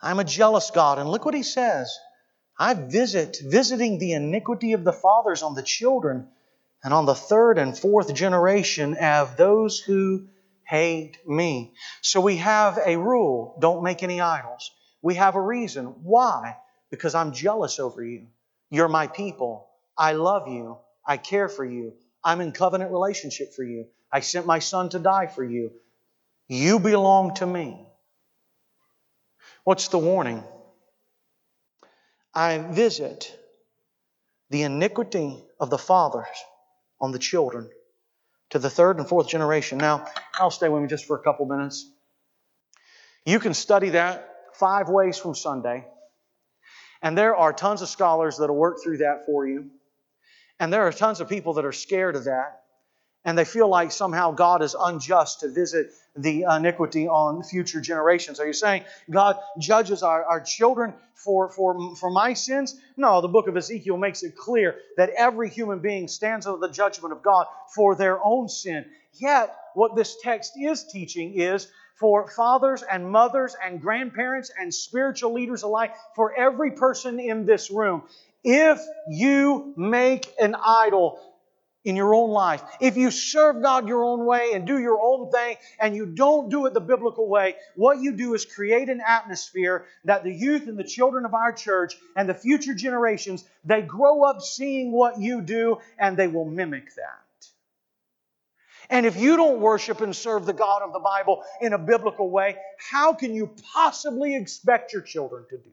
I'm 0.00 0.18
a 0.18 0.24
jealous 0.24 0.72
God. 0.72 0.98
And 0.98 1.08
look 1.08 1.24
what 1.24 1.34
He 1.34 1.44
says. 1.44 1.96
I 2.58 2.74
visit, 2.74 3.38
visiting 3.44 3.98
the 3.98 4.12
iniquity 4.12 4.72
of 4.72 4.84
the 4.84 4.92
fathers 4.92 5.42
on 5.42 5.54
the 5.54 5.62
children, 5.62 6.28
and 6.82 6.92
on 6.94 7.06
the 7.06 7.14
third 7.14 7.58
and 7.58 7.76
fourth 7.76 8.14
generation 8.14 8.96
of 8.96 9.36
those 9.36 9.78
who 9.78 10.26
hate 10.64 11.18
me. 11.26 11.72
So 12.02 12.20
we 12.20 12.36
have 12.36 12.78
a 12.84 12.96
rule 12.96 13.56
don't 13.60 13.82
make 13.82 14.02
any 14.02 14.20
idols. 14.20 14.70
We 15.02 15.14
have 15.14 15.34
a 15.34 15.40
reason. 15.40 15.86
Why? 16.02 16.56
Because 16.90 17.14
I'm 17.14 17.32
jealous 17.32 17.78
over 17.78 18.02
you. 18.02 18.26
You're 18.70 18.88
my 18.88 19.06
people. 19.06 19.68
I 19.96 20.12
love 20.12 20.48
you. 20.48 20.78
I 21.06 21.16
care 21.16 21.48
for 21.48 21.64
you. 21.64 21.94
I'm 22.22 22.40
in 22.40 22.52
covenant 22.52 22.90
relationship 22.90 23.54
for 23.54 23.64
you. 23.64 23.86
I 24.12 24.20
sent 24.20 24.46
my 24.46 24.58
son 24.58 24.90
to 24.90 24.98
die 24.98 25.26
for 25.26 25.44
you. 25.44 25.72
You 26.48 26.78
belong 26.78 27.34
to 27.36 27.46
me. 27.46 27.86
What's 29.64 29.88
the 29.88 29.98
warning? 29.98 30.42
I 32.34 32.58
visit 32.58 33.36
the 34.50 34.62
iniquity 34.62 35.36
of 35.60 35.70
the 35.70 35.78
fathers 35.78 36.26
on 37.00 37.12
the 37.12 37.18
children 37.18 37.70
to 38.50 38.58
the 38.58 38.70
third 38.70 38.98
and 38.98 39.08
fourth 39.08 39.28
generation. 39.28 39.78
Now, 39.78 40.06
I'll 40.34 40.50
stay 40.50 40.68
with 40.68 40.82
me 40.82 40.88
just 40.88 41.06
for 41.06 41.16
a 41.16 41.22
couple 41.22 41.46
minutes. 41.46 41.90
You 43.24 43.40
can 43.40 43.54
study 43.54 43.90
that 43.90 44.34
five 44.54 44.88
ways 44.88 45.18
from 45.18 45.34
Sunday, 45.34 45.86
and 47.02 47.16
there 47.16 47.36
are 47.36 47.52
tons 47.52 47.82
of 47.82 47.88
scholars 47.88 48.38
that'll 48.38 48.56
work 48.56 48.78
through 48.82 48.98
that 48.98 49.26
for 49.26 49.46
you. 49.46 49.70
And 50.58 50.72
there 50.72 50.82
are 50.86 50.92
tons 50.92 51.20
of 51.20 51.28
people 51.28 51.54
that 51.54 51.64
are 51.64 51.72
scared 51.72 52.16
of 52.16 52.24
that 52.24 52.62
and 53.24 53.36
they 53.36 53.44
feel 53.44 53.68
like 53.68 53.92
somehow 53.92 54.30
God 54.32 54.62
is 54.62 54.76
unjust 54.78 55.40
to 55.40 55.48
visit 55.48 55.92
the 56.16 56.44
iniquity 56.44 57.06
on 57.06 57.42
future 57.42 57.80
generations. 57.80 58.40
Are 58.40 58.46
you 58.46 58.52
saying 58.52 58.84
God 59.10 59.38
judges 59.58 60.02
our, 60.02 60.24
our 60.24 60.40
children 60.40 60.94
for, 61.14 61.50
for, 61.50 61.96
for 61.96 62.10
my 62.10 62.34
sins? 62.34 62.80
No, 62.96 63.20
the 63.20 63.28
book 63.28 63.48
of 63.48 63.56
Ezekiel 63.56 63.96
makes 63.96 64.22
it 64.22 64.36
clear 64.36 64.76
that 64.96 65.10
every 65.10 65.48
human 65.50 65.80
being 65.80 66.08
stands 66.08 66.46
under 66.46 66.66
the 66.66 66.72
judgment 66.72 67.12
of 67.12 67.22
God 67.22 67.46
for 67.74 67.94
their 67.94 68.24
own 68.24 68.48
sin. 68.48 68.84
Yet, 69.14 69.54
what 69.74 69.96
this 69.96 70.16
text 70.22 70.54
is 70.56 70.84
teaching 70.84 71.34
is 71.34 71.68
for 71.96 72.28
fathers 72.30 72.82
and 72.82 73.10
mothers 73.10 73.56
and 73.62 73.80
grandparents 73.80 74.52
and 74.58 74.72
spiritual 74.72 75.32
leaders 75.32 75.64
alike, 75.64 75.94
for 76.14 76.32
every 76.34 76.70
person 76.72 77.18
in 77.18 77.44
this 77.44 77.70
room. 77.70 78.02
If 78.44 78.80
you 79.08 79.74
make 79.76 80.32
an 80.40 80.54
idol, 80.54 81.20
in 81.88 81.96
your 81.96 82.14
own 82.14 82.30
life. 82.30 82.62
If 82.80 82.98
you 82.98 83.10
serve 83.10 83.62
God 83.62 83.88
your 83.88 84.04
own 84.04 84.26
way 84.26 84.50
and 84.52 84.66
do 84.66 84.78
your 84.78 85.00
own 85.00 85.30
thing 85.30 85.56
and 85.80 85.96
you 85.96 86.04
don't 86.04 86.50
do 86.50 86.66
it 86.66 86.74
the 86.74 86.80
biblical 86.80 87.26
way, 87.26 87.56
what 87.76 87.98
you 87.98 88.12
do 88.12 88.34
is 88.34 88.44
create 88.44 88.90
an 88.90 89.00
atmosphere 89.00 89.86
that 90.04 90.22
the 90.22 90.32
youth 90.32 90.68
and 90.68 90.78
the 90.78 90.84
children 90.84 91.24
of 91.24 91.32
our 91.32 91.50
church 91.50 91.94
and 92.14 92.28
the 92.28 92.34
future 92.34 92.74
generations, 92.74 93.42
they 93.64 93.80
grow 93.80 94.22
up 94.22 94.42
seeing 94.42 94.92
what 94.92 95.18
you 95.18 95.40
do 95.40 95.78
and 95.98 96.14
they 96.14 96.28
will 96.28 96.44
mimic 96.44 96.94
that. 96.96 97.24
And 98.90 99.06
if 99.06 99.16
you 99.16 99.38
don't 99.38 99.60
worship 99.60 100.02
and 100.02 100.14
serve 100.14 100.44
the 100.44 100.52
God 100.52 100.82
of 100.82 100.92
the 100.92 101.00
Bible 101.00 101.42
in 101.62 101.72
a 101.72 101.78
biblical 101.78 102.28
way, 102.28 102.56
how 102.78 103.14
can 103.14 103.34
you 103.34 103.50
possibly 103.72 104.36
expect 104.36 104.92
your 104.92 105.02
children 105.02 105.46
to 105.48 105.56
do? 105.56 105.70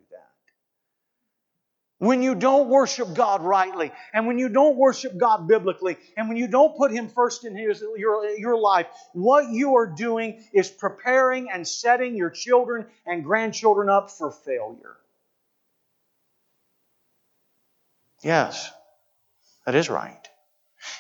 When 2.00 2.22
you 2.22 2.36
don't 2.36 2.68
worship 2.68 3.14
God 3.14 3.42
rightly, 3.42 3.92
and 4.14 4.28
when 4.28 4.38
you 4.38 4.50
don't 4.50 4.76
worship 4.76 5.18
God 5.18 5.48
biblically, 5.48 5.96
and 6.18 6.28
when 6.28 6.36
you 6.36 6.48
don't 6.48 6.76
put 6.76 6.92
Him 6.92 7.08
first 7.08 7.46
in 7.46 7.56
his, 7.56 7.82
your, 7.98 8.38
your 8.38 8.60
life, 8.60 8.88
what 9.14 9.50
you 9.50 9.76
are 9.76 9.88
doing 9.88 10.44
is 10.52 10.70
preparing 10.70 11.50
and 11.50 11.66
setting 11.66 12.18
your 12.18 12.30
children 12.30 12.86
and 13.06 13.24
grandchildren 13.24 13.90
up 13.90 14.12
for 14.12 14.30
failure. 14.30 14.98
Yes, 18.22 18.72
that 19.66 19.76
is 19.76 19.90
right. 19.90 20.28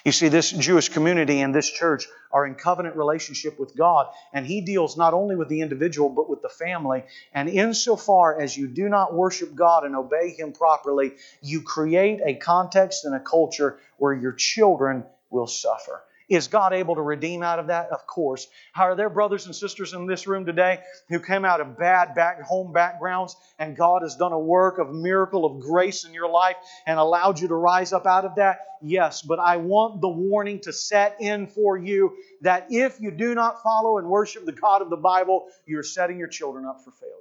You 0.03 0.11
see, 0.11 0.27
this 0.27 0.51
Jewish 0.51 0.89
community 0.89 1.41
and 1.41 1.53
this 1.53 1.69
church 1.69 2.07
are 2.31 2.45
in 2.45 2.55
covenant 2.55 2.95
relationship 2.95 3.59
with 3.59 3.75
God, 3.75 4.07
and 4.33 4.45
He 4.45 4.61
deals 4.61 4.97
not 4.97 5.13
only 5.13 5.35
with 5.35 5.49
the 5.49 5.61
individual, 5.61 6.09
but 6.09 6.29
with 6.29 6.41
the 6.41 6.49
family. 6.49 7.03
And 7.33 7.49
insofar 7.49 8.39
as 8.39 8.57
you 8.57 8.67
do 8.67 8.89
not 8.89 9.13
worship 9.13 9.55
God 9.55 9.85
and 9.85 9.95
obey 9.95 10.35
Him 10.37 10.51
properly, 10.51 11.13
you 11.41 11.61
create 11.61 12.21
a 12.25 12.35
context 12.35 13.05
and 13.05 13.15
a 13.15 13.19
culture 13.19 13.79
where 13.97 14.13
your 14.13 14.33
children 14.33 15.05
will 15.29 15.47
suffer. 15.47 16.03
Is 16.27 16.47
God 16.47 16.73
able 16.73 16.95
to 16.95 17.01
redeem 17.01 17.43
out 17.43 17.59
of 17.59 17.67
that? 17.67 17.89
Of 17.91 18.07
course. 18.07 18.47
Are 18.75 18.95
there 18.95 19.09
brothers 19.09 19.45
and 19.45 19.55
sisters 19.55 19.93
in 19.93 20.07
this 20.07 20.25
room 20.25 20.45
today 20.45 20.79
who 21.09 21.19
came 21.19 21.45
out 21.45 21.61
of 21.61 21.77
bad 21.77 22.15
back 22.15 22.41
home 22.41 22.73
backgrounds 22.73 23.35
and 23.59 23.77
God 23.77 24.01
has 24.01 24.15
done 24.15 24.31
a 24.31 24.39
work 24.39 24.79
of 24.79 24.93
miracle 24.93 25.45
of 25.45 25.59
grace 25.59 26.03
in 26.03 26.13
your 26.13 26.29
life 26.29 26.55
and 26.87 26.97
allowed 26.97 27.39
you 27.39 27.47
to 27.49 27.55
rise 27.55 27.93
up 27.93 28.07
out 28.07 28.25
of 28.25 28.35
that? 28.35 28.59
Yes, 28.81 29.21
but 29.21 29.39
I 29.39 29.57
want 29.57 30.01
the 30.01 30.09
warning 30.09 30.59
to 30.61 30.73
set 30.73 31.17
in 31.19 31.47
for 31.47 31.77
you 31.77 32.15
that 32.41 32.67
if 32.69 32.99
you 32.99 33.11
do 33.11 33.35
not 33.35 33.61
follow 33.61 33.99
and 33.99 34.07
worship 34.07 34.45
the 34.45 34.51
God 34.51 34.81
of 34.81 34.89
the 34.89 34.97
Bible, 34.97 35.47
you're 35.65 35.83
setting 35.83 36.17
your 36.17 36.27
children 36.27 36.65
up 36.65 36.83
for 36.83 36.91
failure. 36.91 37.13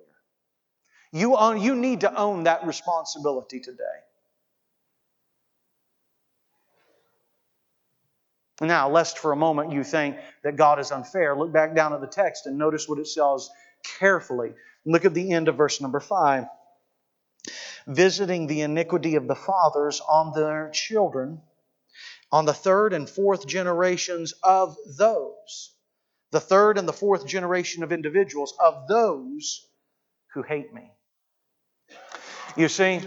You, 1.13 1.37
own, 1.37 1.61
you 1.61 1.77
need 1.77 2.01
to 2.01 2.15
own 2.15 2.45
that 2.45 2.67
responsibility 2.67 3.61
today. 3.61 3.85
Now, 8.61 8.89
lest 8.89 9.19
for 9.19 9.33
a 9.33 9.37
moment 9.37 9.73
you 9.73 9.83
think 9.83 10.17
that 10.45 10.57
God 10.57 10.79
is 10.79 10.93
unfair, 10.93 11.37
look 11.37 11.53
back 11.53 11.75
down 11.75 11.93
at 11.93 12.01
the 12.01 12.07
text 12.07 12.47
and 12.47 12.57
notice 12.57 12.89
what 12.89 13.01
it 13.01 13.07
says 13.09 13.51
carefully. 13.99 14.53
Look 14.87 15.05
at 15.05 15.15
the 15.15 15.33
end 15.33 15.49
of 15.49 15.57
verse 15.57 15.81
number 15.81 16.01
5. 16.01 16.45
Visiting 17.87 18.47
the 18.47 18.63
iniquity 18.63 19.17
of 19.17 19.27
the 19.27 19.35
fathers 19.35 20.01
on 20.09 20.33
their 20.35 20.71
children, 20.73 21.43
on 22.31 22.45
the 22.45 22.55
third 22.55 22.93
and 22.93 23.09
fourth 23.09 23.47
generations 23.47 24.35
of 24.43 24.77
those, 24.99 25.75
the 26.31 26.41
third 26.41 26.79
and 26.79 26.89
the 26.89 26.93
fourth 26.93 27.27
generation 27.27 27.83
of 27.83 27.93
individuals, 27.93 28.55
of 28.59 28.89
those 28.89 29.67
who 30.33 30.43
hate 30.43 30.73
me. 30.73 30.91
You 32.57 32.69
see, 32.69 33.01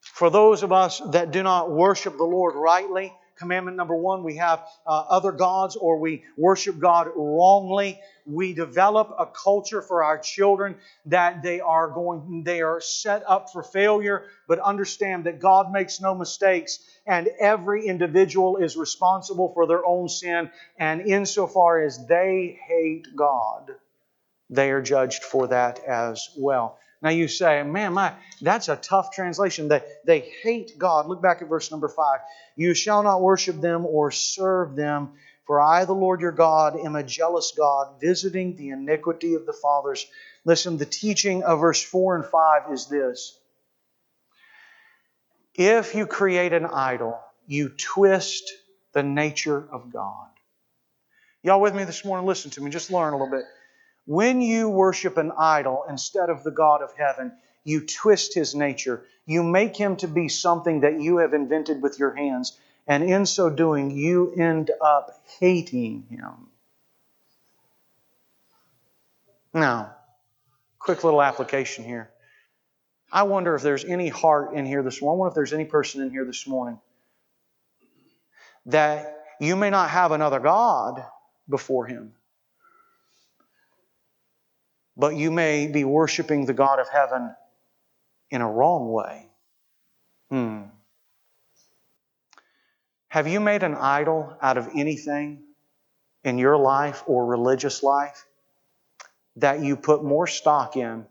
for 0.00 0.30
those 0.30 0.62
of 0.62 0.72
us 0.72 1.00
that 1.10 1.32
do 1.32 1.42
not 1.42 1.70
worship 1.70 2.16
the 2.16 2.24
Lord 2.24 2.54
rightly, 2.54 3.12
commandment 3.40 3.76
number 3.76 3.96
one, 3.96 4.22
we 4.22 4.36
have 4.36 4.60
uh, 4.86 5.04
other 5.08 5.32
gods 5.32 5.74
or 5.74 5.98
we 5.98 6.22
worship 6.36 6.78
God 6.78 7.08
wrongly. 7.16 7.98
We 8.26 8.52
develop 8.52 9.16
a 9.18 9.26
culture 9.26 9.82
for 9.82 10.04
our 10.04 10.18
children 10.18 10.76
that 11.06 11.42
they 11.42 11.60
are 11.60 11.88
going, 11.88 12.44
they 12.44 12.60
are 12.60 12.80
set 12.80 13.24
up 13.26 13.50
for 13.50 13.62
failure, 13.62 14.26
but 14.46 14.60
understand 14.60 15.24
that 15.24 15.40
God 15.40 15.72
makes 15.72 16.00
no 16.00 16.14
mistakes 16.14 16.78
and 17.06 17.28
every 17.40 17.86
individual 17.86 18.58
is 18.58 18.76
responsible 18.76 19.52
for 19.54 19.66
their 19.66 19.84
own 19.84 20.08
sin. 20.08 20.50
And 20.78 21.00
insofar 21.00 21.82
as 21.82 22.06
they 22.06 22.58
hate 22.68 23.06
God, 23.16 23.70
they 24.50 24.70
are 24.70 24.82
judged 24.82 25.24
for 25.24 25.48
that 25.48 25.80
as 25.84 26.28
well. 26.36 26.78
Now 27.02 27.10
you 27.10 27.28
say, 27.28 27.62
man, 27.62 27.94
my 27.94 28.12
that's 28.42 28.68
a 28.68 28.76
tough 28.76 29.12
translation. 29.12 29.68
They, 29.68 29.82
they 30.04 30.20
hate 30.20 30.78
God. 30.78 31.06
Look 31.06 31.22
back 31.22 31.40
at 31.42 31.48
verse 31.48 31.70
number 31.70 31.88
five. 31.88 32.20
You 32.56 32.74
shall 32.74 33.02
not 33.02 33.22
worship 33.22 33.60
them 33.60 33.86
or 33.86 34.10
serve 34.10 34.76
them, 34.76 35.12
for 35.46 35.60
I, 35.60 35.84
the 35.84 35.94
Lord 35.94 36.20
your 36.20 36.32
God, 36.32 36.76
am 36.76 36.96
a 36.96 37.02
jealous 37.02 37.52
God, 37.56 38.00
visiting 38.00 38.56
the 38.56 38.70
iniquity 38.70 39.34
of 39.34 39.46
the 39.46 39.52
fathers. 39.52 40.06
Listen, 40.44 40.76
the 40.76 40.86
teaching 40.86 41.42
of 41.42 41.60
verse 41.60 41.82
four 41.82 42.16
and 42.16 42.24
five 42.24 42.72
is 42.72 42.86
this. 42.86 43.38
If 45.54 45.94
you 45.94 46.06
create 46.06 46.52
an 46.52 46.66
idol, 46.66 47.18
you 47.46 47.70
twist 47.70 48.52
the 48.92 49.02
nature 49.02 49.68
of 49.72 49.92
God. 49.92 50.28
Y'all 51.42 51.60
with 51.60 51.74
me 51.74 51.84
this 51.84 52.04
morning? 52.04 52.26
Listen 52.26 52.50
to 52.52 52.60
me. 52.60 52.70
Just 52.70 52.90
learn 52.90 53.12
a 53.14 53.16
little 53.16 53.30
bit. 53.30 53.44
When 54.06 54.40
you 54.40 54.68
worship 54.68 55.16
an 55.16 55.32
idol 55.38 55.84
instead 55.88 56.30
of 56.30 56.42
the 56.42 56.50
God 56.50 56.82
of 56.82 56.92
heaven, 56.96 57.32
you 57.64 57.86
twist 57.86 58.34
his 58.34 58.54
nature. 58.54 59.04
You 59.26 59.42
make 59.42 59.76
him 59.76 59.96
to 59.96 60.08
be 60.08 60.28
something 60.28 60.80
that 60.80 61.00
you 61.00 61.18
have 61.18 61.34
invented 61.34 61.82
with 61.82 61.98
your 61.98 62.14
hands. 62.14 62.58
And 62.86 63.04
in 63.04 63.26
so 63.26 63.50
doing, 63.50 63.90
you 63.90 64.32
end 64.32 64.70
up 64.80 65.22
hating 65.38 66.06
him. 66.10 66.48
Now, 69.52 69.94
quick 70.78 71.04
little 71.04 71.22
application 71.22 71.84
here. 71.84 72.10
I 73.12 73.24
wonder 73.24 73.54
if 73.54 73.62
there's 73.62 73.84
any 73.84 74.08
heart 74.08 74.54
in 74.54 74.64
here 74.64 74.82
this 74.82 75.02
morning. 75.02 75.16
I 75.16 75.18
wonder 75.18 75.30
if 75.30 75.34
there's 75.34 75.52
any 75.52 75.64
person 75.64 76.02
in 76.02 76.10
here 76.10 76.24
this 76.24 76.46
morning 76.46 76.78
that 78.66 79.24
you 79.40 79.56
may 79.56 79.70
not 79.70 79.90
have 79.90 80.12
another 80.12 80.38
God 80.38 81.04
before 81.48 81.86
Him, 81.86 82.12
but 85.00 85.16
you 85.16 85.30
may 85.30 85.66
be 85.66 85.82
worshiping 85.82 86.44
the 86.44 86.52
God 86.52 86.78
of 86.78 86.88
heaven 86.90 87.34
in 88.30 88.42
a 88.42 88.50
wrong 88.50 88.92
way. 88.92 89.26
Hmm. 90.28 90.64
Have 93.08 93.26
you 93.26 93.40
made 93.40 93.62
an 93.62 93.74
idol 93.74 94.36
out 94.42 94.58
of 94.58 94.68
anything 94.76 95.42
in 96.22 96.36
your 96.36 96.58
life 96.58 97.02
or 97.06 97.24
religious 97.24 97.82
life 97.82 98.26
that 99.36 99.60
you 99.62 99.74
put 99.74 100.04
more 100.04 100.26
stock 100.26 100.76
in 100.76 101.06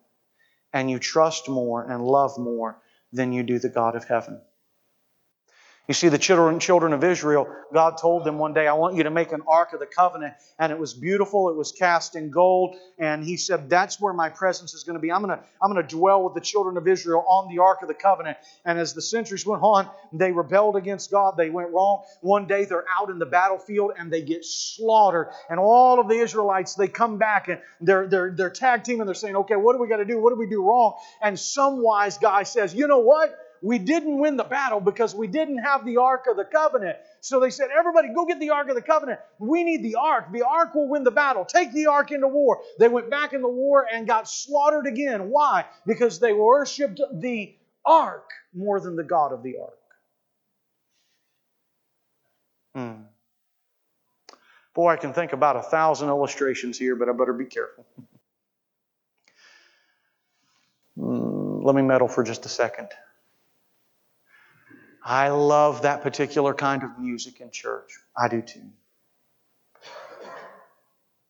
and 0.71 0.91
you 0.91 0.99
trust 0.99 1.49
more 1.49 1.83
and 1.83 2.05
love 2.05 2.37
more 2.37 2.77
than 3.11 3.33
you 3.33 3.41
do 3.41 3.57
the 3.57 3.69
God 3.69 3.95
of 3.95 4.05
heaven? 4.05 4.39
You 5.89 5.95
see, 5.95 6.09
the 6.09 6.19
children, 6.19 6.59
children 6.59 6.93
of 6.93 7.03
Israel, 7.03 7.47
God 7.73 7.97
told 7.97 8.23
them 8.23 8.37
one 8.37 8.53
day, 8.53 8.67
I 8.67 8.73
want 8.73 8.95
you 8.95 9.01
to 9.01 9.09
make 9.09 9.31
an 9.31 9.41
ark 9.47 9.73
of 9.73 9.79
the 9.79 9.87
covenant. 9.87 10.35
And 10.59 10.71
it 10.71 10.77
was 10.77 10.93
beautiful. 10.93 11.49
It 11.49 11.55
was 11.55 11.71
cast 11.71 12.15
in 12.15 12.29
gold. 12.29 12.75
And 12.99 13.23
He 13.23 13.37
said, 13.37 13.71
That's 13.71 13.99
where 13.99 14.13
my 14.13 14.29
presence 14.29 14.75
is 14.75 14.83
going 14.83 14.97
to 14.97 15.01
be. 15.01 15.11
I'm 15.11 15.23
going 15.23 15.35
to, 15.35 15.43
I'm 15.59 15.73
going 15.73 15.83
to 15.83 15.95
dwell 15.95 16.23
with 16.23 16.35
the 16.35 16.41
children 16.41 16.77
of 16.77 16.87
Israel 16.87 17.25
on 17.27 17.51
the 17.51 17.63
ark 17.63 17.79
of 17.81 17.87
the 17.87 17.95
covenant. 17.95 18.37
And 18.65 18.77
as 18.77 18.93
the 18.93 19.01
centuries 19.01 19.47
went 19.47 19.63
on, 19.63 19.89
they 20.13 20.31
rebelled 20.31 20.75
against 20.75 21.09
God. 21.09 21.37
They 21.37 21.49
went 21.49 21.71
wrong. 21.71 22.03
One 22.21 22.45
day 22.45 22.65
they're 22.65 22.85
out 22.87 23.09
in 23.09 23.17
the 23.17 23.25
battlefield 23.25 23.93
and 23.97 24.13
they 24.13 24.21
get 24.21 24.45
slaughtered. 24.45 25.29
And 25.49 25.59
all 25.59 25.99
of 25.99 26.07
the 26.07 26.19
Israelites, 26.19 26.75
they 26.75 26.87
come 26.87 27.17
back 27.17 27.47
and 27.47 27.59
they're, 27.81 28.05
they're, 28.05 28.29
they're 28.29 28.51
tag 28.51 28.83
team 28.83 29.01
and 29.01 29.07
they're 29.07 29.15
saying, 29.15 29.35
Okay, 29.37 29.55
what 29.55 29.73
do 29.73 29.81
we 29.81 29.87
got 29.87 29.97
to 29.97 30.05
do? 30.05 30.21
What 30.21 30.29
do 30.29 30.35
we 30.35 30.45
do 30.47 30.61
wrong? 30.61 30.99
And 31.19 31.39
some 31.39 31.81
wise 31.81 32.19
guy 32.19 32.43
says, 32.43 32.75
You 32.75 32.85
know 32.85 32.99
what? 32.99 33.35
We 33.61 33.77
didn't 33.79 34.19
win 34.19 34.37
the 34.37 34.43
battle 34.43 34.79
because 34.79 35.13
we 35.15 35.27
didn't 35.27 35.59
have 35.59 35.85
the 35.85 35.97
Ark 35.97 36.25
of 36.29 36.37
the 36.37 36.45
Covenant. 36.45 36.97
So 37.21 37.39
they 37.39 37.49
said, 37.49 37.69
Everybody, 37.77 38.09
go 38.13 38.25
get 38.25 38.39
the 38.39 38.51
Ark 38.51 38.69
of 38.69 38.75
the 38.75 38.81
Covenant. 38.81 39.19
We 39.39 39.63
need 39.63 39.83
the 39.83 39.95
Ark. 39.95 40.31
The 40.31 40.45
Ark 40.45 40.75
will 40.75 40.87
win 40.87 41.03
the 41.03 41.11
battle. 41.11 41.45
Take 41.45 41.73
the 41.73 41.87
Ark 41.87 42.11
into 42.11 42.27
war. 42.27 42.61
They 42.79 42.87
went 42.87 43.09
back 43.09 43.33
in 43.33 43.41
the 43.41 43.49
war 43.49 43.87
and 43.91 44.07
got 44.07 44.29
slaughtered 44.29 44.87
again. 44.87 45.29
Why? 45.29 45.65
Because 45.85 46.19
they 46.19 46.33
worshiped 46.33 47.01
the 47.13 47.55
Ark 47.85 48.29
more 48.53 48.79
than 48.79 48.95
the 48.95 49.03
God 49.03 49.33
of 49.33 49.43
the 49.43 49.55
Ark. 49.61 49.73
Hmm. 52.75 53.01
Boy, 54.73 54.91
I 54.91 54.95
can 54.97 55.13
think 55.13 55.33
about 55.33 55.55
a 55.57 55.63
thousand 55.63 56.09
illustrations 56.09 56.77
here, 56.77 56.95
but 56.95 57.09
I 57.09 57.11
better 57.13 57.33
be 57.33 57.45
careful. 57.45 57.85
Hmm, 60.99 61.61
let 61.61 61.75
me 61.75 61.81
meddle 61.81 62.09
for 62.09 62.23
just 62.23 62.45
a 62.45 62.49
second. 62.49 62.89
I 65.09 65.29
love 65.29 65.81
that 65.81 66.03
particular 66.03 66.53
kind 66.53 66.83
of 66.83 66.99
music 66.99 67.41
in 67.41 67.49
church. 67.49 67.97
I 68.15 68.27
do 68.27 68.43
too. 68.43 68.69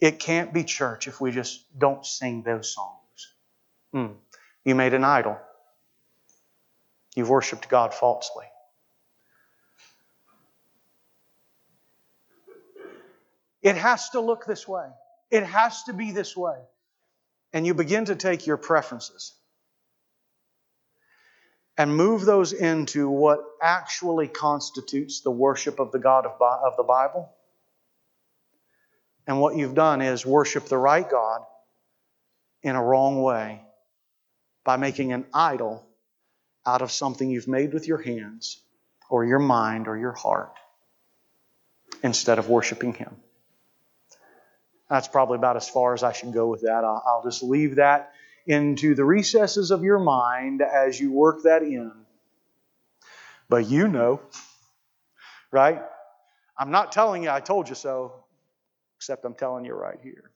It 0.01 0.19
can't 0.19 0.53
be 0.53 0.65
church 0.65 1.07
if 1.07 1.21
we 1.21 1.31
just 1.31 1.63
don't 1.79 2.05
sing 2.05 2.43
those 2.43 2.75
songs. 2.75 3.33
Hmm. 3.93 4.07
You 4.65 4.75
made 4.75 4.93
an 4.93 5.05
idol. 5.05 5.37
You've 7.15 7.29
worshiped 7.29 7.69
God 7.69 7.93
falsely. 7.93 8.47
It 13.61 13.77
has 13.77 14.09
to 14.09 14.19
look 14.19 14.45
this 14.45 14.67
way. 14.67 14.89
It 15.31 15.43
has 15.43 15.83
to 15.83 15.93
be 15.93 16.11
this 16.11 16.35
way. 16.35 16.57
And 17.53 17.65
you 17.65 17.73
begin 17.73 18.03
to 18.05 18.17
take 18.17 18.45
your 18.45 18.57
preferences 18.57 19.38
and 21.79 21.95
move 21.95 22.25
those 22.25 22.51
into 22.51 23.09
what 23.09 23.39
actually 23.61 24.27
constitutes 24.27 25.21
the 25.21 25.31
worship 25.31 25.79
of 25.79 25.93
the 25.93 25.97
God 25.97 26.25
of, 26.25 26.33
of 26.41 26.75
the 26.75 26.83
Bible. 26.83 27.31
And 29.25 29.39
what 29.39 29.55
you've 29.55 29.75
done 29.75 30.01
is 30.01 30.25
worship 30.25 30.65
the 30.65 30.77
right 30.77 31.09
God 31.09 31.39
in 32.63 32.75
a 32.75 32.83
wrong 32.83 33.21
way 33.21 33.61
by 34.65 34.75
making 34.75 35.13
an 35.13 35.25
idol 35.33 35.81
out 36.65 36.81
of 36.81 36.91
something 36.91 37.29
you've 37.29 37.47
made 37.47 37.73
with 37.73 37.87
your 37.87 38.01
hands 38.01 38.59
or 39.09 39.23
your 39.23 39.39
mind 39.39 39.87
or 39.87 39.97
your 39.97 40.11
heart 40.11 40.51
instead 42.03 42.39
of 42.39 42.49
worshiping 42.49 42.93
Him. 42.93 43.15
That's 44.89 45.07
probably 45.07 45.37
about 45.37 45.55
as 45.55 45.69
far 45.69 45.93
as 45.93 46.03
I 46.03 46.11
should 46.11 46.33
go 46.33 46.47
with 46.47 46.63
that. 46.63 46.83
I'll, 46.83 47.01
I'll 47.07 47.23
just 47.23 47.41
leave 47.41 47.75
that 47.75 48.11
into 48.49 48.95
the 48.95 49.05
recesses 49.05 49.69
of 49.69 49.83
your 49.83 49.99
mind 49.99 50.63
as 50.63 50.99
you 50.99 51.11
work 51.11 51.43
that 51.43 51.61
in. 51.61 51.91
But 53.47 53.69
you 53.69 53.87
know, 53.87 54.21
right? 55.51 55.79
I'm 56.57 56.71
not 56.71 56.91
telling 56.91 57.23
you 57.23 57.29
I 57.29 57.41
told 57.41 57.69
you 57.69 57.75
so, 57.75 58.23
except 58.97 59.23
I'm 59.23 59.35
telling 59.35 59.65
you 59.65 59.75
right 59.75 59.99
here. 60.01 60.31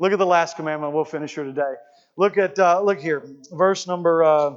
Look 0.00 0.12
at 0.12 0.18
the 0.18 0.26
last 0.26 0.56
commandment. 0.56 0.92
We'll 0.92 1.04
finish 1.04 1.34
here 1.34 1.44
today. 1.44 1.74
Look 2.16 2.36
at 2.36 2.58
uh, 2.58 2.82
look 2.82 2.98
here, 3.00 3.22
verse 3.52 3.86
number. 3.86 4.24
Uh, 4.24 4.54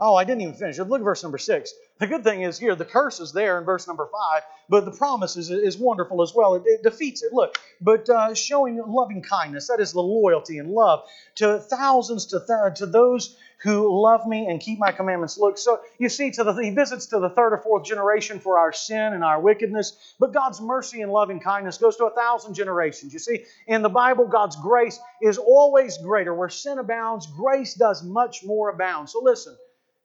oh, 0.00 0.16
I 0.16 0.24
didn't 0.24 0.42
even 0.42 0.54
finish. 0.54 0.78
Look 0.78 1.00
at 1.00 1.04
verse 1.04 1.22
number 1.22 1.38
six. 1.38 1.72
The 2.00 2.08
good 2.08 2.24
thing 2.24 2.42
is 2.42 2.58
here, 2.58 2.74
the 2.74 2.84
curse 2.84 3.20
is 3.20 3.32
there 3.32 3.56
in 3.56 3.64
verse 3.64 3.86
number 3.86 4.08
five, 4.10 4.42
but 4.68 4.84
the 4.84 4.90
promise 4.90 5.36
is, 5.36 5.50
is 5.50 5.78
wonderful 5.78 6.22
as 6.22 6.34
well. 6.34 6.56
It, 6.56 6.64
it 6.66 6.82
defeats 6.82 7.22
it. 7.22 7.32
Look, 7.32 7.56
but 7.80 8.10
uh, 8.10 8.34
showing 8.34 8.82
loving 8.84 9.22
kindness, 9.22 9.68
that 9.68 9.78
is 9.78 9.92
the 9.92 10.02
loyalty 10.02 10.58
and 10.58 10.70
love 10.72 11.04
to 11.36 11.60
thousands, 11.60 12.26
to, 12.26 12.40
th- 12.40 12.78
to 12.78 12.86
those 12.86 13.36
who 13.62 14.02
love 14.02 14.26
me 14.26 14.48
and 14.48 14.60
keep 14.60 14.80
my 14.80 14.90
commandments. 14.90 15.38
Look, 15.38 15.56
so 15.56 15.80
you 15.98 16.08
see, 16.08 16.32
to 16.32 16.42
the, 16.42 16.52
he 16.54 16.70
visits 16.70 17.06
to 17.06 17.20
the 17.20 17.30
third 17.30 17.52
or 17.52 17.58
fourth 17.58 17.84
generation 17.84 18.40
for 18.40 18.58
our 18.58 18.72
sin 18.72 19.12
and 19.12 19.22
our 19.22 19.40
wickedness, 19.40 20.14
but 20.18 20.32
God's 20.32 20.60
mercy 20.60 21.00
and 21.00 21.12
loving 21.12 21.38
kindness 21.38 21.78
goes 21.78 21.96
to 21.98 22.06
a 22.06 22.14
thousand 22.14 22.54
generations. 22.54 23.12
You 23.12 23.20
see, 23.20 23.44
in 23.68 23.82
the 23.82 23.88
Bible, 23.88 24.26
God's 24.26 24.56
grace 24.56 24.98
is 25.22 25.38
always 25.38 25.96
greater. 25.98 26.34
Where 26.34 26.48
sin 26.48 26.78
abounds, 26.78 27.28
grace 27.28 27.74
does 27.74 28.02
much 28.02 28.44
more 28.44 28.70
abound. 28.70 29.08
So 29.08 29.20
listen, 29.22 29.56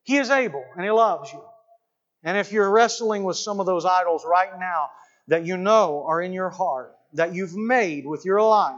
He 0.03 0.17
is 0.17 0.29
able 0.29 0.63
and 0.75 0.85
He 0.85 0.91
loves 0.91 1.33
you. 1.33 1.41
And 2.23 2.37
if 2.37 2.51
you're 2.51 2.69
wrestling 2.69 3.23
with 3.23 3.37
some 3.37 3.59
of 3.59 3.65
those 3.65 3.85
idols 3.85 4.25
right 4.25 4.57
now 4.59 4.89
that 5.27 5.45
you 5.45 5.57
know 5.57 6.05
are 6.07 6.21
in 6.21 6.33
your 6.33 6.49
heart, 6.49 6.95
that 7.13 7.33
you've 7.33 7.55
made 7.55 8.05
with 8.05 8.25
your 8.25 8.41
life, 8.41 8.75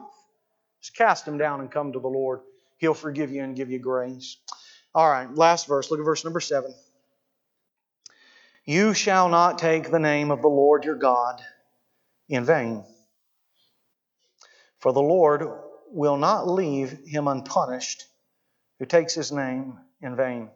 just 0.81 0.95
cast 0.95 1.25
them 1.25 1.37
down 1.37 1.59
and 1.59 1.71
come 1.71 1.93
to 1.93 1.99
the 1.99 2.07
Lord. 2.07 2.41
He'll 2.77 2.93
forgive 2.93 3.31
you 3.31 3.43
and 3.43 3.55
give 3.55 3.69
you 3.69 3.79
grace. 3.79 4.37
All 4.93 5.09
right, 5.09 5.33
last 5.33 5.67
verse. 5.67 5.89
Look 5.89 5.99
at 5.99 6.05
verse 6.05 6.23
number 6.23 6.39
seven. 6.39 6.73
You 8.65 8.93
shall 8.93 9.29
not 9.29 9.57
take 9.57 9.89
the 9.89 9.99
name 9.99 10.31
of 10.31 10.41
the 10.41 10.47
Lord 10.47 10.85
your 10.85 10.95
God 10.95 11.41
in 12.29 12.45
vain. 12.45 12.83
For 14.79 14.93
the 14.93 15.01
Lord 15.01 15.47
will 15.87 16.17
not 16.17 16.47
leave 16.47 16.91
him 17.05 17.27
unpunished 17.27 18.05
who 18.79 18.85
takes 18.85 19.13
his 19.13 19.31
name 19.31 19.77
in 20.01 20.15
vain. 20.15 20.49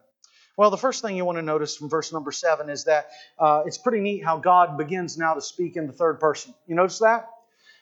Well, 0.57 0.69
the 0.69 0.77
first 0.77 1.01
thing 1.01 1.17
you 1.17 1.25
want 1.25 1.37
to 1.37 1.41
notice 1.41 1.75
from 1.75 1.89
verse 1.89 2.13
number 2.13 2.31
seven 2.31 2.69
is 2.69 2.85
that 2.85 3.09
uh, 3.37 3.63
it's 3.65 3.77
pretty 3.77 3.99
neat 3.99 4.23
how 4.23 4.37
God 4.37 4.77
begins 4.77 5.17
now 5.17 5.33
to 5.33 5.41
speak 5.41 5.75
in 5.75 5.87
the 5.87 5.93
third 5.93 6.19
person. 6.19 6.53
You 6.67 6.75
notice 6.75 6.99
that? 6.99 7.29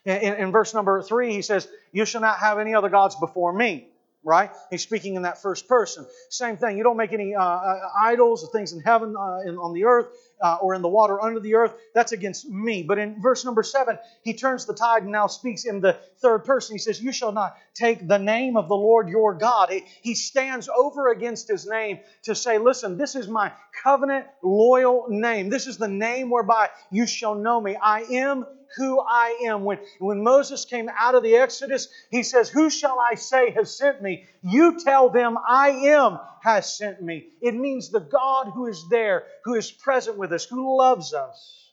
In, 0.06 0.34
in, 0.34 0.52
verse 0.52 0.74
number 0.74 1.02
three, 1.02 1.34
he 1.34 1.42
says, 1.42 1.68
You 1.92 2.06
shall 2.06 2.22
not 2.22 2.40
have 2.40 2.60
any 2.60 2.74
other 2.74 2.90
gods 2.90 3.16
before 3.16 3.54
me 3.54 3.88
right? 4.24 4.52
He's 4.70 4.82
speaking 4.82 5.16
in 5.16 5.24
that 5.24 5.42
first 5.42 5.68
person. 5.68 6.06
Same 6.30 6.58
thing. 6.58 6.78
You 6.78 6.84
don't 6.84 6.98
make 6.98 7.14
any 7.14 7.36
uh, 7.36 7.44
uh, 7.44 7.90
idols 8.02 8.44
or 8.44 8.52
things 8.52 8.72
in 8.72 8.80
heaven, 8.80 9.16
uh, 9.18 9.40
in, 9.46 9.58
on 9.58 9.74
the 9.74 9.84
earth, 9.84 10.08
uh, 10.42 10.58
or 10.62 10.74
in 10.74 10.82
the 10.82 10.88
water 10.88 11.22
under 11.22 11.40
the 11.40 11.56
earth. 11.56 11.74
That's 11.94 12.12
against 12.14 12.48
me. 12.48 12.84
But 12.84 13.00
in 13.00 13.22
verse 13.22 13.44
number 13.44 13.64
seven, 13.64 14.00
he 14.24 14.34
turns 14.34 14.66
the 14.66 14.74
tide 14.74 15.04
and 15.04 15.12
now 15.12 15.28
speaks 15.28 15.66
in 15.66 15.82
the 15.82 15.98
third 16.22 16.46
person. 16.46 16.76
He 16.76 16.80
says, 16.80 17.02
You 17.02 17.12
shall 17.12 17.32
not 17.32 17.56
take 17.74 18.08
the 18.08 18.20
name 18.20 18.56
of 18.56 18.68
the 18.70 18.76
Lord 18.76 19.10
your 19.10 19.34
God. 19.34 19.70
He, 19.70 19.84
he 20.02 20.16
stands 20.16 20.70
over 20.70 21.12
against 21.12 21.48
his 21.48 21.68
name 21.68 22.00
to 22.24 22.36
say, 22.36 22.58
Listen, 22.58 22.98
this 22.98 23.16
is 23.16 23.28
my 23.28 23.52
covenant 23.84 24.26
loyal 24.42 25.08
name. 25.10 25.50
This 25.50 25.68
is 25.68 25.78
the 25.78 25.88
name 25.88 26.30
whereby 26.30 26.70
you 26.92 27.06
shall 27.06 27.36
know 27.36 27.60
me. 27.60 27.76
I 27.76 28.02
am 28.02 28.46
who 28.76 29.00
I 29.00 29.42
am. 29.46 29.64
When, 29.64 29.80
when 30.00 30.24
Moses 30.24 30.66
came 30.66 30.90
out 30.98 31.16
of 31.16 31.24
the 31.24 31.36
Exodus, 31.36 31.88
he 32.12 32.24
says, 32.24 32.50
Who 32.50 32.70
shall 32.70 33.00
I 33.00 33.16
say 33.16 33.52
has 33.52 33.78
sent 33.78 34.02
me? 34.02 34.26
You 34.42 34.84
tell 34.84 35.10
them, 35.10 35.38
I 35.48 35.70
am 35.70 36.20
has 36.42 36.78
sent 36.78 37.02
me. 37.02 37.30
It 37.42 37.56
means 37.56 37.90
the 37.90 38.00
God 38.00 38.52
who 38.54 38.68
is 38.68 38.86
there, 38.90 39.24
who 39.46 39.56
is 39.56 39.72
present 39.72 40.18
with 40.18 40.32
us, 40.34 40.46
who 40.46 40.78
loves 40.78 41.14
us. 41.14 41.72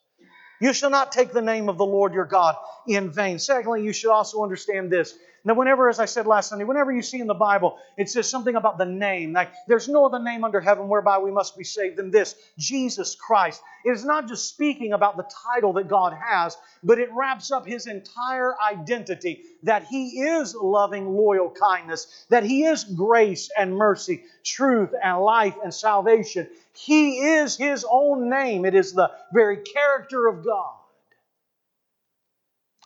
You 0.60 0.72
shall 0.74 0.90
not 0.90 1.10
take 1.10 1.32
the 1.32 1.40
name 1.42 1.68
of 1.68 1.78
the 1.78 1.86
Lord 1.86 2.12
your 2.12 2.26
God 2.26 2.54
in 2.86 3.10
vain. 3.10 3.38
Secondly, 3.38 3.82
you 3.82 3.92
should 3.92 4.10
also 4.12 4.42
understand 4.42 4.90
this. 4.90 5.14
Now, 5.42 5.55
whenever, 5.55 5.88
as 5.88 5.98
I 5.98 6.05
said 6.05 6.26
last 6.26 6.50
Sunday, 6.50 6.64
whenever 6.64 6.92
you 6.92 7.00
see 7.00 7.18
in 7.18 7.26
the 7.26 7.33
Bible, 7.33 7.79
it 7.96 8.11
says 8.11 8.29
something 8.29 8.57
about 8.57 8.76
the 8.76 8.85
name. 8.85 9.33
Like, 9.33 9.50
there's 9.66 9.88
no 9.88 10.05
other 10.05 10.18
name 10.18 10.44
under 10.44 10.61
heaven 10.61 10.88
whereby 10.88 11.18
we 11.18 11.31
must 11.31 11.57
be 11.57 11.64
saved 11.64 11.96
than 11.96 12.11
this 12.11 12.35
Jesus 12.59 13.14
Christ. 13.14 13.62
It 13.87 13.90
is 13.90 14.05
not 14.05 14.29
just 14.29 14.50
speaking 14.50 14.92
about 14.92 15.16
the 15.16 15.31
title 15.55 15.72
that 15.74 15.88
God 15.88 16.12
has, 16.12 16.59
but 16.85 16.98
it 16.98 17.09
wraps 17.12 17.50
up 17.50 17.66
His 17.66 17.87
entire 17.87 18.55
identity 18.61 19.40
that 19.62 19.85
He 19.85 20.20
is 20.20 20.55
loving, 20.55 21.09
loyal 21.09 21.50
kindness, 21.50 22.26
that 22.29 22.44
He 22.44 22.64
is 22.64 22.85
grace 22.85 23.48
and 23.57 23.74
mercy, 23.74 24.24
truth 24.44 24.90
and 25.03 25.20
life 25.20 25.55
and 25.64 25.72
salvation. 25.72 26.48
He 26.74 27.18
is 27.18 27.57
His 27.57 27.87
own 27.90 28.29
name, 28.29 28.67
it 28.67 28.75
is 28.75 28.92
the 28.92 29.10
very 29.33 29.56
character 29.56 30.29
of 30.29 30.44
God. 30.44 30.75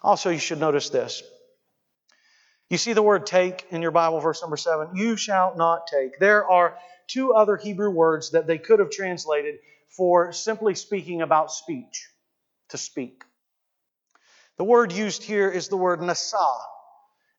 Also, 0.05 0.31
you 0.31 0.39
should 0.39 0.61
notice 0.61 0.91
this. 0.91 1.24
You 2.75 2.79
see 2.79 2.93
the 2.93 3.05
word 3.05 3.25
take 3.25 3.68
in 3.70 3.83
your 3.83 3.93
Bible, 3.93 4.18
verse 4.18 4.43
number 4.43 4.57
seven. 4.57 4.97
You 4.97 5.16
shall 5.16 5.55
not 5.57 5.87
take. 5.87 6.18
There 6.18 6.45
are 6.45 6.77
two 7.07 7.33
other 7.33 7.57
Hebrew 7.57 7.89
words 7.89 8.33
that 8.33 8.49
they 8.49 8.59
could 8.59 8.81
have 8.81 8.91
translated 8.91 9.61
for 9.91 10.33
simply 10.33 10.75
speaking 10.75 11.22
about 11.22 11.53
speech, 11.53 12.09
to 12.70 12.77
speak. 12.77 13.22
The 14.57 14.64
word 14.64 14.91
used 14.91 15.22
here 15.22 15.49
is 15.49 15.68
the 15.68 15.77
word 15.77 16.01
nasa, 16.01 16.57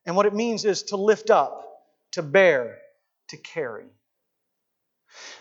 and 0.06 0.16
what 0.16 0.26
it 0.26 0.34
means 0.34 0.64
is 0.64 0.84
to 0.84 0.96
lift 0.96 1.30
up, 1.30 1.84
to 2.14 2.24
bear, 2.24 2.78
to 3.28 3.36
carry. 3.36 3.88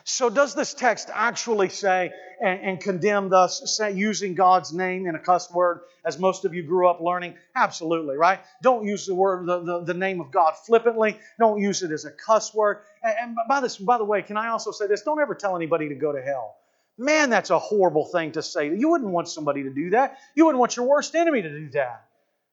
So, 0.04 0.30
does 0.30 0.54
this 0.54 0.74
text 0.74 1.10
actually 1.12 1.68
say 1.68 2.12
and, 2.40 2.60
and, 2.60 2.80
condemn 2.80 3.28
thus 3.28 3.76
say, 3.76 3.92
using 3.92 4.34
God's 4.34 4.72
name 4.72 5.06
in 5.06 5.14
a 5.14 5.18
cuss 5.18 5.50
word, 5.52 5.80
as 6.04 6.18
most 6.18 6.44
of 6.44 6.54
you 6.54 6.62
grew 6.62 6.88
up 6.88 7.00
learning? 7.00 7.34
Absolutely, 7.54 8.16
right? 8.16 8.40
Don't 8.62 8.84
use 8.84 9.06
the 9.06 9.14
word, 9.14 9.46
the, 9.46 9.60
the, 9.60 9.84
the 9.84 9.94
name 9.94 10.20
of 10.20 10.30
God 10.30 10.54
flippantly. 10.66 11.18
Don't 11.38 11.60
use 11.60 11.82
it 11.82 11.90
as 11.90 12.04
a 12.04 12.10
cuss 12.10 12.54
word. 12.54 12.78
And, 13.02 13.14
and 13.20 13.36
by 13.48 13.60
this, 13.60 13.76
by 13.78 13.98
the 13.98 14.04
way, 14.04 14.22
can 14.22 14.36
I 14.36 14.48
also 14.48 14.70
say 14.72 14.86
this? 14.86 15.02
Don't 15.02 15.20
ever 15.20 15.34
tell 15.34 15.56
anybody 15.56 15.88
to 15.88 15.94
go 15.94 16.12
to 16.12 16.20
hell. 16.20 16.56
Man, 16.96 17.30
that's 17.30 17.50
a 17.50 17.58
horrible 17.58 18.04
thing 18.04 18.32
to 18.32 18.42
say. 18.42 18.74
You 18.74 18.90
wouldn't 18.90 19.10
want 19.10 19.28
somebody 19.28 19.64
to 19.64 19.70
do 19.70 19.90
that. 19.90 20.18
You 20.34 20.46
wouldn't 20.46 20.60
want 20.60 20.76
your 20.76 20.86
worst 20.86 21.14
enemy 21.14 21.42
to 21.42 21.48
do 21.48 21.70
that, 21.70 22.04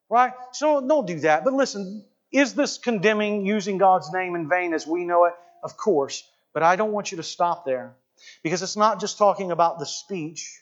right? 0.10 0.34
So 0.52 0.86
don't 0.86 1.06
do 1.06 1.20
that. 1.20 1.44
But 1.44 1.54
listen, 1.54 2.04
is 2.32 2.56
this 2.56 2.78
condemning 2.78 3.46
using 3.46 3.78
God's 3.78 4.12
name 4.12 4.36
in 4.36 4.50
vain 4.50 4.74
as 4.74 4.88
we 4.88 5.04
know 5.04 5.26
it? 5.26 5.34
Of 5.64 5.78
course. 5.78 6.28
But 6.54 6.64
I 6.64 6.76
don't 6.76 6.92
want 6.92 7.12
you 7.12 7.18
to 7.18 7.24
stop 7.24 7.66
there 7.66 7.96
because 8.44 8.62
it's 8.62 8.78
not 8.78 9.00
just 9.00 9.18
talking 9.18 9.52
about 9.52 9.80
the 9.80 9.86
speech, 9.86 10.62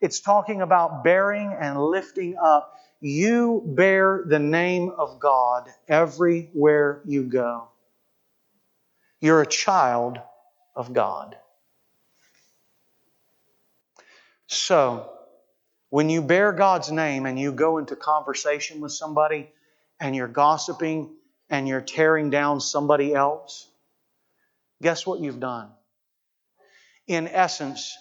it's 0.00 0.20
talking 0.20 0.62
about 0.62 1.04
bearing 1.04 1.54
and 1.58 1.80
lifting 1.80 2.36
up. 2.42 2.74
You 3.00 3.62
bear 3.64 4.24
the 4.26 4.38
name 4.38 4.92
of 4.98 5.20
God 5.20 5.68
everywhere 5.88 7.00
you 7.06 7.24
go. 7.24 7.68
You're 9.20 9.42
a 9.42 9.46
child 9.46 10.18
of 10.74 10.92
God. 10.92 11.36
So, 14.46 15.10
when 15.90 16.10
you 16.10 16.22
bear 16.22 16.52
God's 16.52 16.90
name 16.90 17.26
and 17.26 17.38
you 17.38 17.52
go 17.52 17.78
into 17.78 17.96
conversation 17.96 18.80
with 18.80 18.92
somebody 18.92 19.50
and 19.98 20.14
you're 20.14 20.28
gossiping 20.28 21.10
and 21.48 21.66
you're 21.68 21.80
tearing 21.80 22.30
down 22.30 22.60
somebody 22.60 23.14
else, 23.14 23.69
guess 24.82 25.06
what 25.06 25.20
you've 25.20 25.40
done? 25.40 25.70
In 27.06 27.28
essence, 27.28 27.96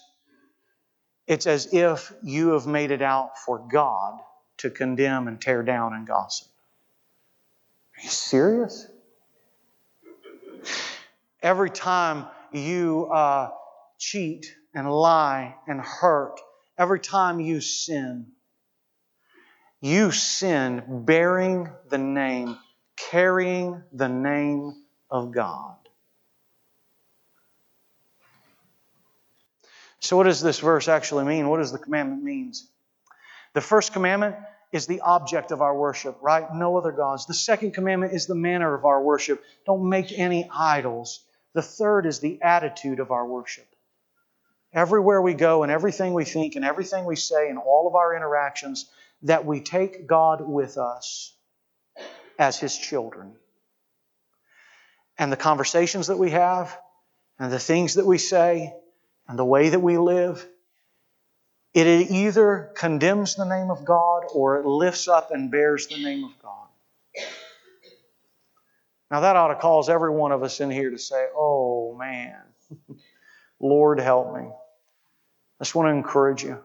it's 1.28 1.48
as 1.48 1.74
if 1.74 2.12
you 2.24 2.50
have 2.50 2.68
made 2.68 2.92
it 2.92 3.02
out 3.02 3.38
for 3.46 3.68
God 3.72 4.20
to 4.58 4.70
condemn 4.70 5.28
and 5.28 5.40
tear 5.40 5.64
down 5.64 5.94
and 5.94 6.08
gossip. 6.08 6.48
Are 7.98 8.04
you 8.04 8.10
serious? 8.10 8.88
Every 11.42 11.70
time 11.70 12.26
you 12.52 13.08
uh, 13.08 13.50
cheat 13.98 14.54
and 14.74 14.92
lie 14.92 15.56
and 15.68 15.80
hurt, 15.80 16.40
every 16.78 17.00
time 17.00 17.40
you 17.40 17.62
sin, 17.62 18.28
you 19.82 20.12
sin 20.12 20.84
bearing 21.06 21.70
the 21.90 21.98
name, 21.98 22.58
carrying 22.98 23.82
the 23.94 24.10
name 24.10 24.84
of 25.10 25.32
God. 25.32 25.79
So, 30.02 30.18
what 30.18 30.24
does 30.24 30.42
this 30.42 30.60
verse 30.60 30.88
actually 30.88 31.26
mean? 31.26 31.50
What 31.50 31.58
does 31.58 31.72
the 31.72 31.80
commandment 31.80 32.24
means? 32.24 32.68
The 33.54 33.62
first 33.62 33.94
commandment 33.94 34.36
is 34.72 34.86
the 34.86 35.02
object 35.02 35.52
of 35.52 35.62
our 35.62 35.76
worship, 35.76 36.18
right? 36.22 36.54
No 36.54 36.78
other 36.78 36.92
gods. 36.92 37.26
The 37.26 37.34
second 37.34 37.74
commandment 37.74 38.14
is 38.14 38.28
the 38.28 38.36
manner 38.36 38.74
of 38.74 38.86
our 38.86 39.02
worship. 39.02 39.44
Don't 39.66 39.90
make 39.90 40.18
any 40.18 40.50
idols. 40.54 41.22
The 41.54 41.62
third 41.62 42.06
is 42.06 42.20
the 42.20 42.42
attitude 42.42 43.00
of 43.00 43.12
our 43.12 43.26
worship. 43.26 43.66
Everywhere 44.72 45.22
we 45.22 45.34
go 45.34 45.64
and 45.64 45.72
everything 45.72 46.14
we 46.14 46.26
think 46.26 46.56
and 46.56 46.64
everything 46.64 47.06
we 47.06 47.16
say 47.16 47.50
and 47.50 47.58
all 47.58 47.88
of 47.88 47.96
our 47.96 48.16
interactions, 48.16 48.90
that 49.24 49.46
we 49.46 49.60
take 49.60 50.06
God 50.06 50.42
with 50.48 50.78
us 50.78 51.34
as 52.38 52.60
His 52.60 52.78
children. 52.78 53.34
And 55.18 55.32
the 55.32 55.38
conversations 55.38 56.08
that 56.08 56.18
we 56.18 56.30
have 56.30 56.78
and 57.40 57.52
the 57.52 57.60
things 57.60 57.96
that 57.96 58.06
we 58.06 58.20
say 58.20 58.74
and 59.30 59.38
the 59.38 59.46
way 59.46 59.70
that 59.70 59.80
we 59.80 60.00
live, 60.00 60.46
it 61.76 61.86
either 61.86 62.72
condemns 62.76 63.36
the 63.36 63.46
name 63.46 63.70
of 63.70 63.86
God 63.86 64.24
or 64.34 64.60
it 64.60 64.66
lifts 64.66 65.08
up 65.08 65.30
and 65.30 65.52
bears 65.52 65.86
the 65.86 66.04
name 66.04 66.24
of 66.24 66.32
God. 66.42 66.68
Now, 69.12 69.22
that 69.22 69.36
ought 69.36 69.50
to 69.50 69.56
cause 69.56 69.88
every 69.88 70.10
one 70.10 70.32
of 70.32 70.42
us 70.42 70.60
in 70.60 70.72
here 70.72 70.90
to 70.90 70.98
say, 70.98 71.28
Oh, 71.36 71.96
man, 71.96 72.42
Lord, 73.60 74.00
help 74.00 74.36
me. 74.36 74.42
I 74.42 75.64
just 75.64 75.76
want 75.76 75.88
to 75.88 75.92
encourage 75.92 76.44
you. 76.44 76.58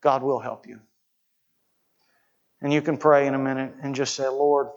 God 0.00 0.24
will 0.24 0.40
help 0.40 0.66
you. 0.66 0.80
And 2.60 2.72
you 2.72 2.82
can 2.82 2.98
pray 2.98 3.28
in 3.28 3.34
a 3.34 3.38
minute 3.38 3.74
and 3.80 3.94
just 3.94 4.16
say, 4.16 4.26
Lord, 4.26 4.68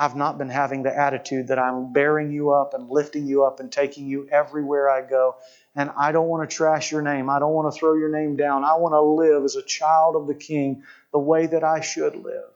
I've 0.00 0.14
not 0.14 0.38
been 0.38 0.48
having 0.48 0.84
the 0.84 0.96
attitude 0.96 1.48
that 1.48 1.58
I'm 1.58 1.92
bearing 1.92 2.30
you 2.30 2.52
up 2.52 2.72
and 2.72 2.88
lifting 2.88 3.26
you 3.26 3.44
up 3.44 3.58
and 3.58 3.70
taking 3.70 4.06
you 4.06 4.28
everywhere 4.30 4.88
I 4.88 5.02
go. 5.02 5.34
And 5.78 5.92
I 5.96 6.10
don't 6.10 6.26
want 6.26 6.50
to 6.50 6.56
trash 6.56 6.90
your 6.90 7.02
name. 7.02 7.30
I 7.30 7.38
don't 7.38 7.52
want 7.52 7.72
to 7.72 7.78
throw 7.78 7.94
your 7.94 8.08
name 8.08 8.34
down. 8.34 8.64
I 8.64 8.74
want 8.74 8.94
to 8.94 9.00
live 9.00 9.44
as 9.44 9.54
a 9.54 9.62
child 9.62 10.16
of 10.16 10.26
the 10.26 10.34
King 10.34 10.82
the 11.12 11.20
way 11.20 11.46
that 11.46 11.62
I 11.62 11.82
should 11.82 12.16
live. 12.16 12.50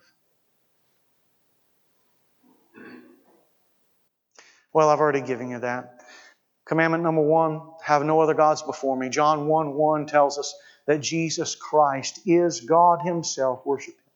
Well, 4.72 4.88
I've 4.88 4.98
already 4.98 5.20
given 5.20 5.50
you 5.50 5.60
that. 5.60 6.02
Commandment 6.64 7.04
number 7.04 7.22
one 7.22 7.60
have 7.84 8.02
no 8.04 8.20
other 8.20 8.34
gods 8.34 8.62
before 8.62 8.96
me. 8.96 9.08
John 9.08 9.46
1 9.46 9.74
1 9.74 10.06
tells 10.06 10.36
us 10.36 10.52
that 10.88 11.00
Jesus 11.00 11.54
Christ 11.54 12.18
is 12.26 12.62
God 12.62 13.02
Himself. 13.04 13.64
Worship 13.64 13.94
Him. 13.94 14.12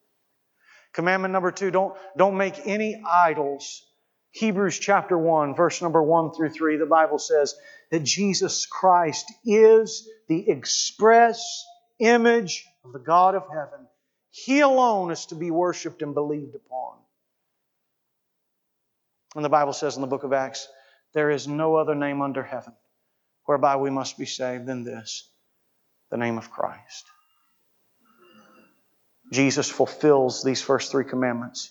Commandment 0.93 1.31
number 1.31 1.53
two 1.53 1.71
don't, 1.71 1.95
don't 2.17 2.37
make 2.37 2.55
any 2.67 3.01
idols. 3.09 3.87
Hebrews 4.33 4.79
chapter 4.79 5.17
1, 5.17 5.55
verse 5.55 5.81
number 5.81 6.03
1 6.03 6.33
through 6.33 6.51
3, 6.51 6.77
the 6.77 6.87
Bible 6.87 7.19
says, 7.19 7.55
that 7.91 8.03
Jesus 8.03 8.67
Christ 8.67 9.33
is 9.45 10.09
the 10.29 10.49
express 10.49 11.65
image 11.99 12.67
of 12.85 12.93
the 12.93 12.99
God 12.99 13.35
of 13.35 13.45
heaven. 13.49 13.87
He 14.31 14.61
alone 14.61 15.11
is 15.11 15.27
to 15.27 15.35
be 15.35 15.51
worshiped 15.51 16.03
and 16.03 16.15
believed 16.15 16.55
upon. 16.55 16.99
And 19.35 19.45
the 19.45 19.51
Bible 19.51 19.73
says 19.73 19.97
in 19.97 20.03
the 20.03 20.07
book 20.07 20.25
of 20.25 20.33
Acts, 20.33 20.69
there 21.15 21.31
is 21.31 21.49
no 21.49 21.77
other 21.77 21.95
name 21.95 22.21
under 22.21 22.43
heaven 22.43 22.75
whereby 23.45 23.77
we 23.77 23.91
must 23.91 24.19
be 24.19 24.27
saved 24.27 24.67
than 24.67 24.85
this, 24.85 25.29
the 26.11 26.17
name 26.17 26.37
of 26.37 26.51
Christ. 26.51 27.05
Jesus 29.33 29.71
fulfills 29.71 30.43
these 30.43 30.63
first 30.63 30.91
three 30.91 31.05
commandments. 31.05 31.71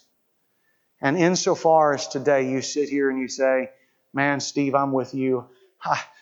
And 1.02 1.18
insofar 1.18 1.94
as 1.94 2.08
today 2.08 2.50
you 2.50 2.62
sit 2.62 2.90
here 2.90 3.10
and 3.10 3.20
you 3.20 3.28
say, 3.28 3.70
Man, 4.14 4.40
Steve, 4.40 4.76
I'm 4.76 4.94
with 4.94 5.14
you. 5.14 5.46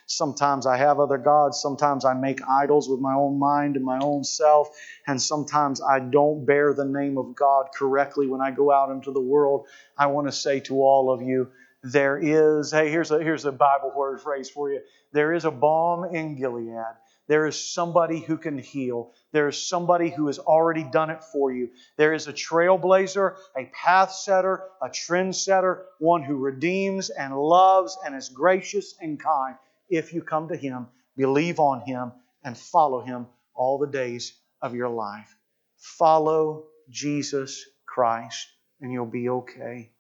Sometimes 0.06 0.66
I 0.66 0.78
have 0.78 1.00
other 1.00 1.18
gods. 1.18 1.62
Sometimes 1.62 2.06
I 2.06 2.14
make 2.14 2.42
idols 2.48 2.90
with 2.90 3.00
my 3.00 3.14
own 3.14 3.40
mind 3.40 3.76
and 3.76 3.86
my 3.86 4.00
own 4.00 4.24
self. 4.24 4.70
And 5.08 5.22
sometimes 5.22 5.82
I 5.82 6.00
don't 6.00 6.46
bear 6.46 6.74
the 6.74 6.86
name 6.86 7.18
of 7.18 7.36
God 7.36 7.68
correctly 7.76 8.28
when 8.28 8.42
I 8.42 8.52
go 8.52 8.72
out 8.72 8.92
into 8.92 9.12
the 9.12 9.22
world. 9.22 9.66
I 9.98 10.08
want 10.08 10.28
to 10.28 10.32
say 10.32 10.60
to 10.62 10.82
all 10.82 11.12
of 11.12 11.22
you, 11.22 11.50
there 11.84 12.18
is, 12.18 12.72
hey, 12.72 12.90
here's 12.90 13.12
a, 13.12 13.20
here's 13.22 13.46
a 13.46 13.52
Bible 13.52 13.92
word 13.96 14.22
phrase 14.22 14.50
for 14.50 14.72
you. 14.72 14.82
There 15.12 15.34
is 15.34 15.46
a 15.46 15.52
balm 15.52 16.16
in 16.16 16.38
Gilead. 16.38 16.96
There 17.28 17.46
is 17.48 17.74
somebody 17.74 18.20
who 18.20 18.38
can 18.38 18.58
heal. 18.58 19.14
There 19.32 19.48
is 19.48 19.58
somebody 19.58 20.10
who 20.10 20.28
has 20.28 20.40
already 20.40 20.84
done 20.84 21.10
it 21.10 21.24
for 21.24 21.54
you. 21.54 21.70
There 21.98 22.14
is 22.14 22.28
a 22.28 22.34
trailblazer, 22.34 23.36
a 23.58 23.66
path 23.74 24.12
setter, 24.12 24.64
a 24.82 24.90
trendsetter, 24.90 25.84
one 26.00 26.24
who 26.24 26.36
redeems 26.36 27.10
and 27.10 27.38
loves 27.38 27.98
and 28.06 28.16
is 28.16 28.30
gracious 28.30 28.96
and 29.00 29.20
kind 29.20 29.56
if 29.90 30.14
you 30.14 30.22
come 30.22 30.50
to 30.50 30.58
Him, 30.58 30.88
believe 31.16 31.60
on 31.60 31.82
Him, 31.82 32.12
and 32.44 32.58
follow 32.58 33.02
Him 33.02 33.28
all 33.54 33.78
the 33.78 33.88
days 33.88 34.34
of 34.62 34.76
your 34.76 34.90
life. 34.90 35.34
Follow 35.78 36.66
Jesus 36.90 37.66
Christ 37.86 38.48
and 38.82 38.92
you'll 38.92 39.06
be 39.06 39.30
okay. 39.30 39.92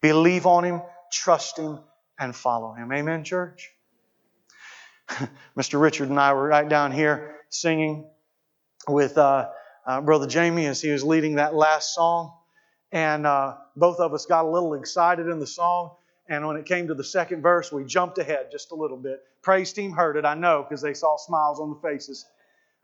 Believe 0.00 0.46
on 0.46 0.64
Him, 0.64 0.82
trust 1.12 1.58
Him, 1.58 1.78
and 2.18 2.34
follow 2.34 2.72
Him. 2.72 2.92
Amen, 2.92 3.22
church? 3.22 3.71
Mr. 5.56 5.80
Richard 5.80 6.08
and 6.08 6.18
I 6.18 6.32
were 6.32 6.46
right 6.46 6.68
down 6.68 6.92
here 6.92 7.36
singing 7.48 8.06
with 8.88 9.18
uh, 9.18 9.48
uh, 9.86 10.00
Brother 10.00 10.26
Jamie 10.26 10.66
as 10.66 10.80
he 10.80 10.90
was 10.90 11.04
leading 11.04 11.36
that 11.36 11.54
last 11.54 11.94
song. 11.94 12.32
And 12.90 13.26
uh, 13.26 13.56
both 13.76 14.00
of 14.00 14.12
us 14.12 14.26
got 14.26 14.44
a 14.44 14.48
little 14.48 14.74
excited 14.74 15.26
in 15.28 15.38
the 15.38 15.46
song. 15.46 15.92
And 16.28 16.46
when 16.46 16.56
it 16.56 16.66
came 16.66 16.88
to 16.88 16.94
the 16.94 17.04
second 17.04 17.42
verse, 17.42 17.72
we 17.72 17.84
jumped 17.84 18.18
ahead 18.18 18.48
just 18.50 18.70
a 18.72 18.74
little 18.74 18.96
bit. 18.96 19.22
Praise 19.42 19.72
team 19.72 19.92
heard 19.92 20.16
it, 20.16 20.24
I 20.24 20.34
know, 20.34 20.62
because 20.62 20.82
they 20.82 20.94
saw 20.94 21.16
smiles 21.16 21.58
on 21.58 21.70
the 21.70 21.88
faces. 21.88 22.26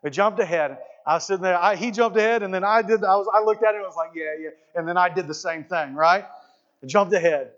We 0.03 0.11
jumped 0.11 0.41
ahead. 0.41 0.79
I 1.07 1.15
was 1.15 1.27
sitting 1.27 1.43
there. 1.43 1.57
I, 1.57 1.77
he 1.77 1.91
jumped 1.91 2.17
ahead, 2.17 2.43
and 2.43 2.53
then 2.53 2.65
I 2.65 2.83
did. 2.83 3.03
I 3.05 3.17
was. 3.17 3.29
I 3.33 3.43
looked 3.43 3.65
at 3.65 3.75
him. 3.75 3.81
I 3.83 3.87
was 3.87 3.97
like, 3.97 4.11
"Yeah, 4.15 4.35
yeah." 4.39 4.51
And 4.75 4.87
then 4.87 4.97
I 4.97 5.09
did 5.09 5.27
the 5.27 5.35
same 5.35 5.65
thing. 5.65 5.95
Right? 5.95 6.25
I 6.83 6.87
jumped 6.87 7.13
ahead. 7.15 7.53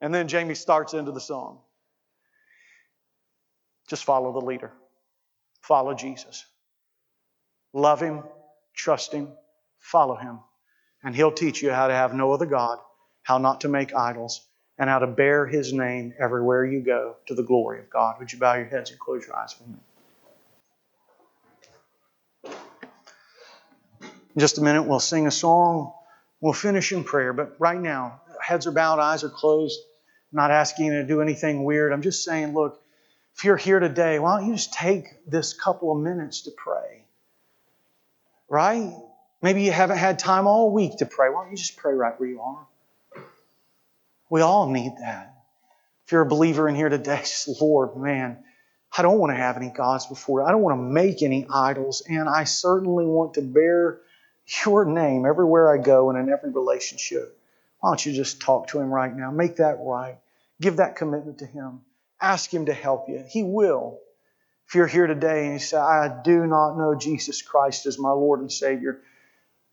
And 0.00 0.14
then 0.14 0.28
Jamie 0.28 0.54
starts 0.54 0.94
into 0.94 1.12
the 1.12 1.20
song. 1.20 1.60
Just 3.92 4.04
follow 4.04 4.32
the 4.32 4.40
leader. 4.40 4.72
Follow 5.60 5.92
Jesus. 5.92 6.46
Love 7.74 8.00
him, 8.00 8.22
trust 8.74 9.12
him, 9.12 9.28
follow 9.80 10.16
him. 10.16 10.38
And 11.04 11.14
he'll 11.14 11.30
teach 11.30 11.60
you 11.60 11.70
how 11.72 11.88
to 11.88 11.92
have 11.92 12.14
no 12.14 12.32
other 12.32 12.46
God, 12.46 12.78
how 13.22 13.36
not 13.36 13.60
to 13.60 13.68
make 13.68 13.94
idols, 13.94 14.46
and 14.78 14.88
how 14.88 15.00
to 15.00 15.06
bear 15.06 15.44
his 15.46 15.74
name 15.74 16.14
everywhere 16.18 16.64
you 16.64 16.80
go 16.80 17.16
to 17.26 17.34
the 17.34 17.42
glory 17.42 17.80
of 17.80 17.90
God. 17.90 18.16
Would 18.18 18.32
you 18.32 18.38
bow 18.38 18.54
your 18.54 18.64
heads 18.64 18.88
and 18.90 18.98
close 18.98 19.26
your 19.26 19.36
eyes 19.36 19.52
for 19.52 19.64
me? 19.64 19.76
In 24.34 24.40
just 24.40 24.56
a 24.56 24.62
minute, 24.62 24.84
we'll 24.84 25.00
sing 25.00 25.26
a 25.26 25.30
song. 25.30 25.92
We'll 26.40 26.54
finish 26.54 26.92
in 26.92 27.04
prayer. 27.04 27.34
But 27.34 27.56
right 27.58 27.78
now, 27.78 28.22
heads 28.40 28.66
are 28.66 28.72
bowed, 28.72 29.00
eyes 29.00 29.22
are 29.22 29.28
closed. 29.28 29.78
I'm 30.32 30.38
not 30.38 30.50
asking 30.50 30.86
you 30.86 30.92
to 30.92 31.06
do 31.06 31.20
anything 31.20 31.64
weird. 31.64 31.92
I'm 31.92 32.00
just 32.00 32.24
saying, 32.24 32.54
look, 32.54 32.81
if 33.36 33.44
you're 33.44 33.56
here 33.56 33.80
today, 33.80 34.18
why 34.18 34.38
don't 34.38 34.48
you 34.48 34.54
just 34.54 34.72
take 34.72 35.06
this 35.26 35.52
couple 35.52 35.92
of 35.92 36.02
minutes 36.02 36.42
to 36.42 36.50
pray? 36.50 37.04
Right? 38.48 38.92
Maybe 39.40 39.62
you 39.62 39.72
haven't 39.72 39.98
had 39.98 40.18
time 40.18 40.46
all 40.46 40.70
week 40.72 40.98
to 40.98 41.06
pray. 41.06 41.28
Why 41.30 41.42
don't 41.42 41.50
you 41.50 41.56
just 41.56 41.76
pray 41.76 41.94
right 41.94 42.18
where 42.18 42.28
you 42.28 42.40
are? 42.40 42.66
We 44.30 44.40
all 44.40 44.68
need 44.68 44.92
that. 45.00 45.34
If 46.06 46.12
you're 46.12 46.22
a 46.22 46.26
believer 46.26 46.68
in 46.68 46.74
here 46.74 46.88
today, 46.88 47.18
just 47.20 47.60
Lord, 47.60 47.96
man, 47.96 48.38
I 48.96 49.02
don't 49.02 49.18
want 49.18 49.32
to 49.32 49.36
have 49.36 49.56
any 49.56 49.70
gods 49.70 50.06
before. 50.06 50.42
I 50.42 50.50
don't 50.50 50.62
want 50.62 50.78
to 50.78 50.82
make 50.82 51.22
any 51.22 51.46
idols, 51.52 52.02
and 52.06 52.28
I 52.28 52.44
certainly 52.44 53.06
want 53.06 53.34
to 53.34 53.42
bear 53.42 54.00
your 54.64 54.84
name 54.84 55.24
everywhere 55.24 55.72
I 55.72 55.82
go 55.82 56.10
and 56.10 56.18
in 56.18 56.32
every 56.32 56.50
relationship. 56.50 57.38
Why 57.80 57.90
don't 57.90 58.04
you 58.04 58.12
just 58.12 58.40
talk 58.40 58.68
to 58.68 58.80
him 58.80 58.92
right 58.92 59.14
now? 59.14 59.30
Make 59.30 59.56
that 59.56 59.78
right. 59.80 60.18
Give 60.60 60.76
that 60.76 60.96
commitment 60.96 61.38
to 61.38 61.46
him. 61.46 61.80
Ask 62.22 62.54
him 62.54 62.66
to 62.66 62.72
help 62.72 63.08
you. 63.08 63.24
He 63.28 63.42
will. 63.42 63.98
If 64.68 64.76
you're 64.76 64.86
here 64.86 65.08
today 65.08 65.44
and 65.44 65.54
you 65.54 65.58
say, 65.58 65.76
I 65.76 66.22
do 66.24 66.46
not 66.46 66.78
know 66.78 66.94
Jesus 66.94 67.42
Christ 67.42 67.84
as 67.84 67.98
my 67.98 68.12
Lord 68.12 68.40
and 68.40 68.50
Savior, 68.50 69.02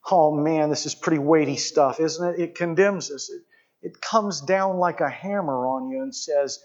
oh 0.10 0.36
man, 0.36 0.70
this 0.70 0.86
is 0.86 0.96
pretty 0.96 1.20
weighty 1.20 1.58
stuff, 1.58 2.00
isn't 2.00 2.34
it? 2.34 2.40
It 2.42 2.56
condemns 2.56 3.12
us. 3.12 3.30
It, 3.30 3.44
it 3.82 4.02
comes 4.02 4.42
down 4.42 4.78
like 4.78 5.00
a 5.00 5.10
hammer 5.10 5.68
on 5.68 5.90
you 5.90 6.02
and 6.02 6.14
says, 6.14 6.60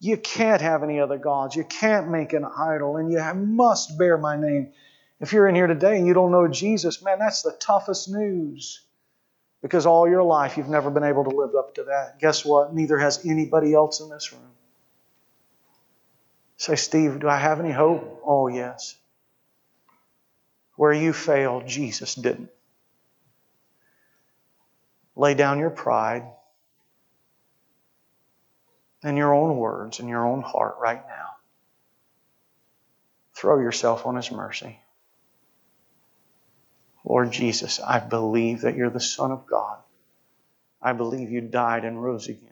You 0.00 0.16
can't 0.16 0.60
have 0.60 0.82
any 0.82 1.00
other 1.00 1.18
gods. 1.18 1.56
You 1.56 1.64
can't 1.64 2.10
make 2.10 2.32
an 2.32 2.44
idol, 2.44 2.96
and 2.96 3.10
you 3.10 3.22
must 3.34 3.96
bear 3.96 4.18
my 4.18 4.36
name. 4.36 4.72
If 5.20 5.32
you're 5.32 5.48
in 5.48 5.54
here 5.54 5.68
today 5.68 5.96
and 5.96 6.06
you 6.06 6.14
don't 6.14 6.32
know 6.32 6.48
Jesus, 6.48 7.00
man, 7.00 7.20
that's 7.20 7.42
the 7.42 7.52
toughest 7.52 8.10
news. 8.10 8.84
Because 9.62 9.86
all 9.86 10.08
your 10.08 10.24
life 10.24 10.56
you've 10.56 10.68
never 10.68 10.90
been 10.90 11.04
able 11.04 11.22
to 11.24 11.30
live 11.30 11.54
up 11.56 11.76
to 11.76 11.84
that. 11.84 12.18
Guess 12.18 12.44
what? 12.44 12.74
Neither 12.74 12.98
has 12.98 13.24
anybody 13.24 13.72
else 13.72 14.00
in 14.00 14.10
this 14.10 14.32
room. 14.32 14.50
Say, 16.62 16.76
Steve, 16.76 17.18
do 17.18 17.28
I 17.28 17.38
have 17.38 17.58
any 17.58 17.72
hope? 17.72 18.22
Oh, 18.24 18.46
yes. 18.46 18.96
Where 20.76 20.92
you 20.92 21.12
failed, 21.12 21.66
Jesus 21.66 22.14
didn't. 22.14 22.50
Lay 25.16 25.34
down 25.34 25.58
your 25.58 25.70
pride 25.70 26.22
and 29.02 29.16
your 29.18 29.34
own 29.34 29.56
words 29.56 29.98
and 29.98 30.08
your 30.08 30.24
own 30.24 30.40
heart 30.40 30.76
right 30.80 31.04
now. 31.04 31.30
Throw 33.34 33.58
yourself 33.58 34.06
on 34.06 34.14
His 34.14 34.30
mercy. 34.30 34.78
Lord 37.04 37.32
Jesus, 37.32 37.80
I 37.80 37.98
believe 37.98 38.60
that 38.60 38.76
you're 38.76 38.88
the 38.88 39.00
Son 39.00 39.32
of 39.32 39.48
God. 39.48 39.78
I 40.80 40.92
believe 40.92 41.32
you 41.32 41.40
died 41.40 41.84
and 41.84 42.00
rose 42.00 42.28
again. 42.28 42.51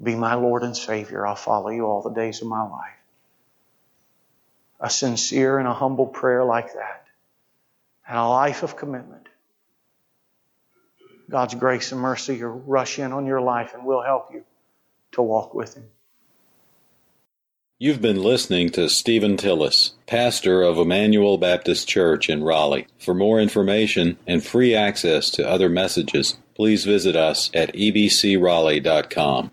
Be 0.00 0.14
my 0.14 0.34
Lord 0.34 0.62
and 0.62 0.76
Savior. 0.76 1.26
I'll 1.26 1.34
follow 1.34 1.70
you 1.70 1.86
all 1.86 2.02
the 2.02 2.10
days 2.10 2.42
of 2.42 2.48
my 2.48 2.62
life. 2.62 2.92
A 4.80 4.90
sincere 4.90 5.58
and 5.58 5.68
a 5.68 5.74
humble 5.74 6.06
prayer 6.06 6.44
like 6.44 6.74
that, 6.74 7.06
and 8.06 8.18
a 8.18 8.28
life 8.28 8.62
of 8.62 8.76
commitment. 8.76 9.28
God's 11.30 11.54
grace 11.54 11.92
and 11.92 12.00
mercy 12.00 12.42
will 12.42 12.50
rush 12.50 12.98
in 12.98 13.12
on 13.12 13.26
your 13.26 13.40
life 13.40 13.74
and 13.74 13.86
will 13.86 14.02
help 14.02 14.32
you 14.32 14.44
to 15.12 15.22
walk 15.22 15.54
with 15.54 15.74
Him. 15.74 15.84
You've 17.78 18.00
been 18.00 18.22
listening 18.22 18.70
to 18.70 18.88
Stephen 18.88 19.36
Tillis, 19.36 19.92
pastor 20.06 20.62
of 20.62 20.78
Emmanuel 20.78 21.36
Baptist 21.36 21.88
Church 21.88 22.28
in 22.30 22.44
Raleigh. 22.44 22.86
For 22.98 23.12
more 23.12 23.40
information 23.40 24.18
and 24.24 24.44
free 24.44 24.72
access 24.72 25.30
to 25.30 25.48
other 25.48 25.68
messages, 25.68 26.38
please 26.54 26.84
visit 26.84 27.16
us 27.16 27.50
at 27.54 27.74
ebcraleigh.com. 27.74 29.50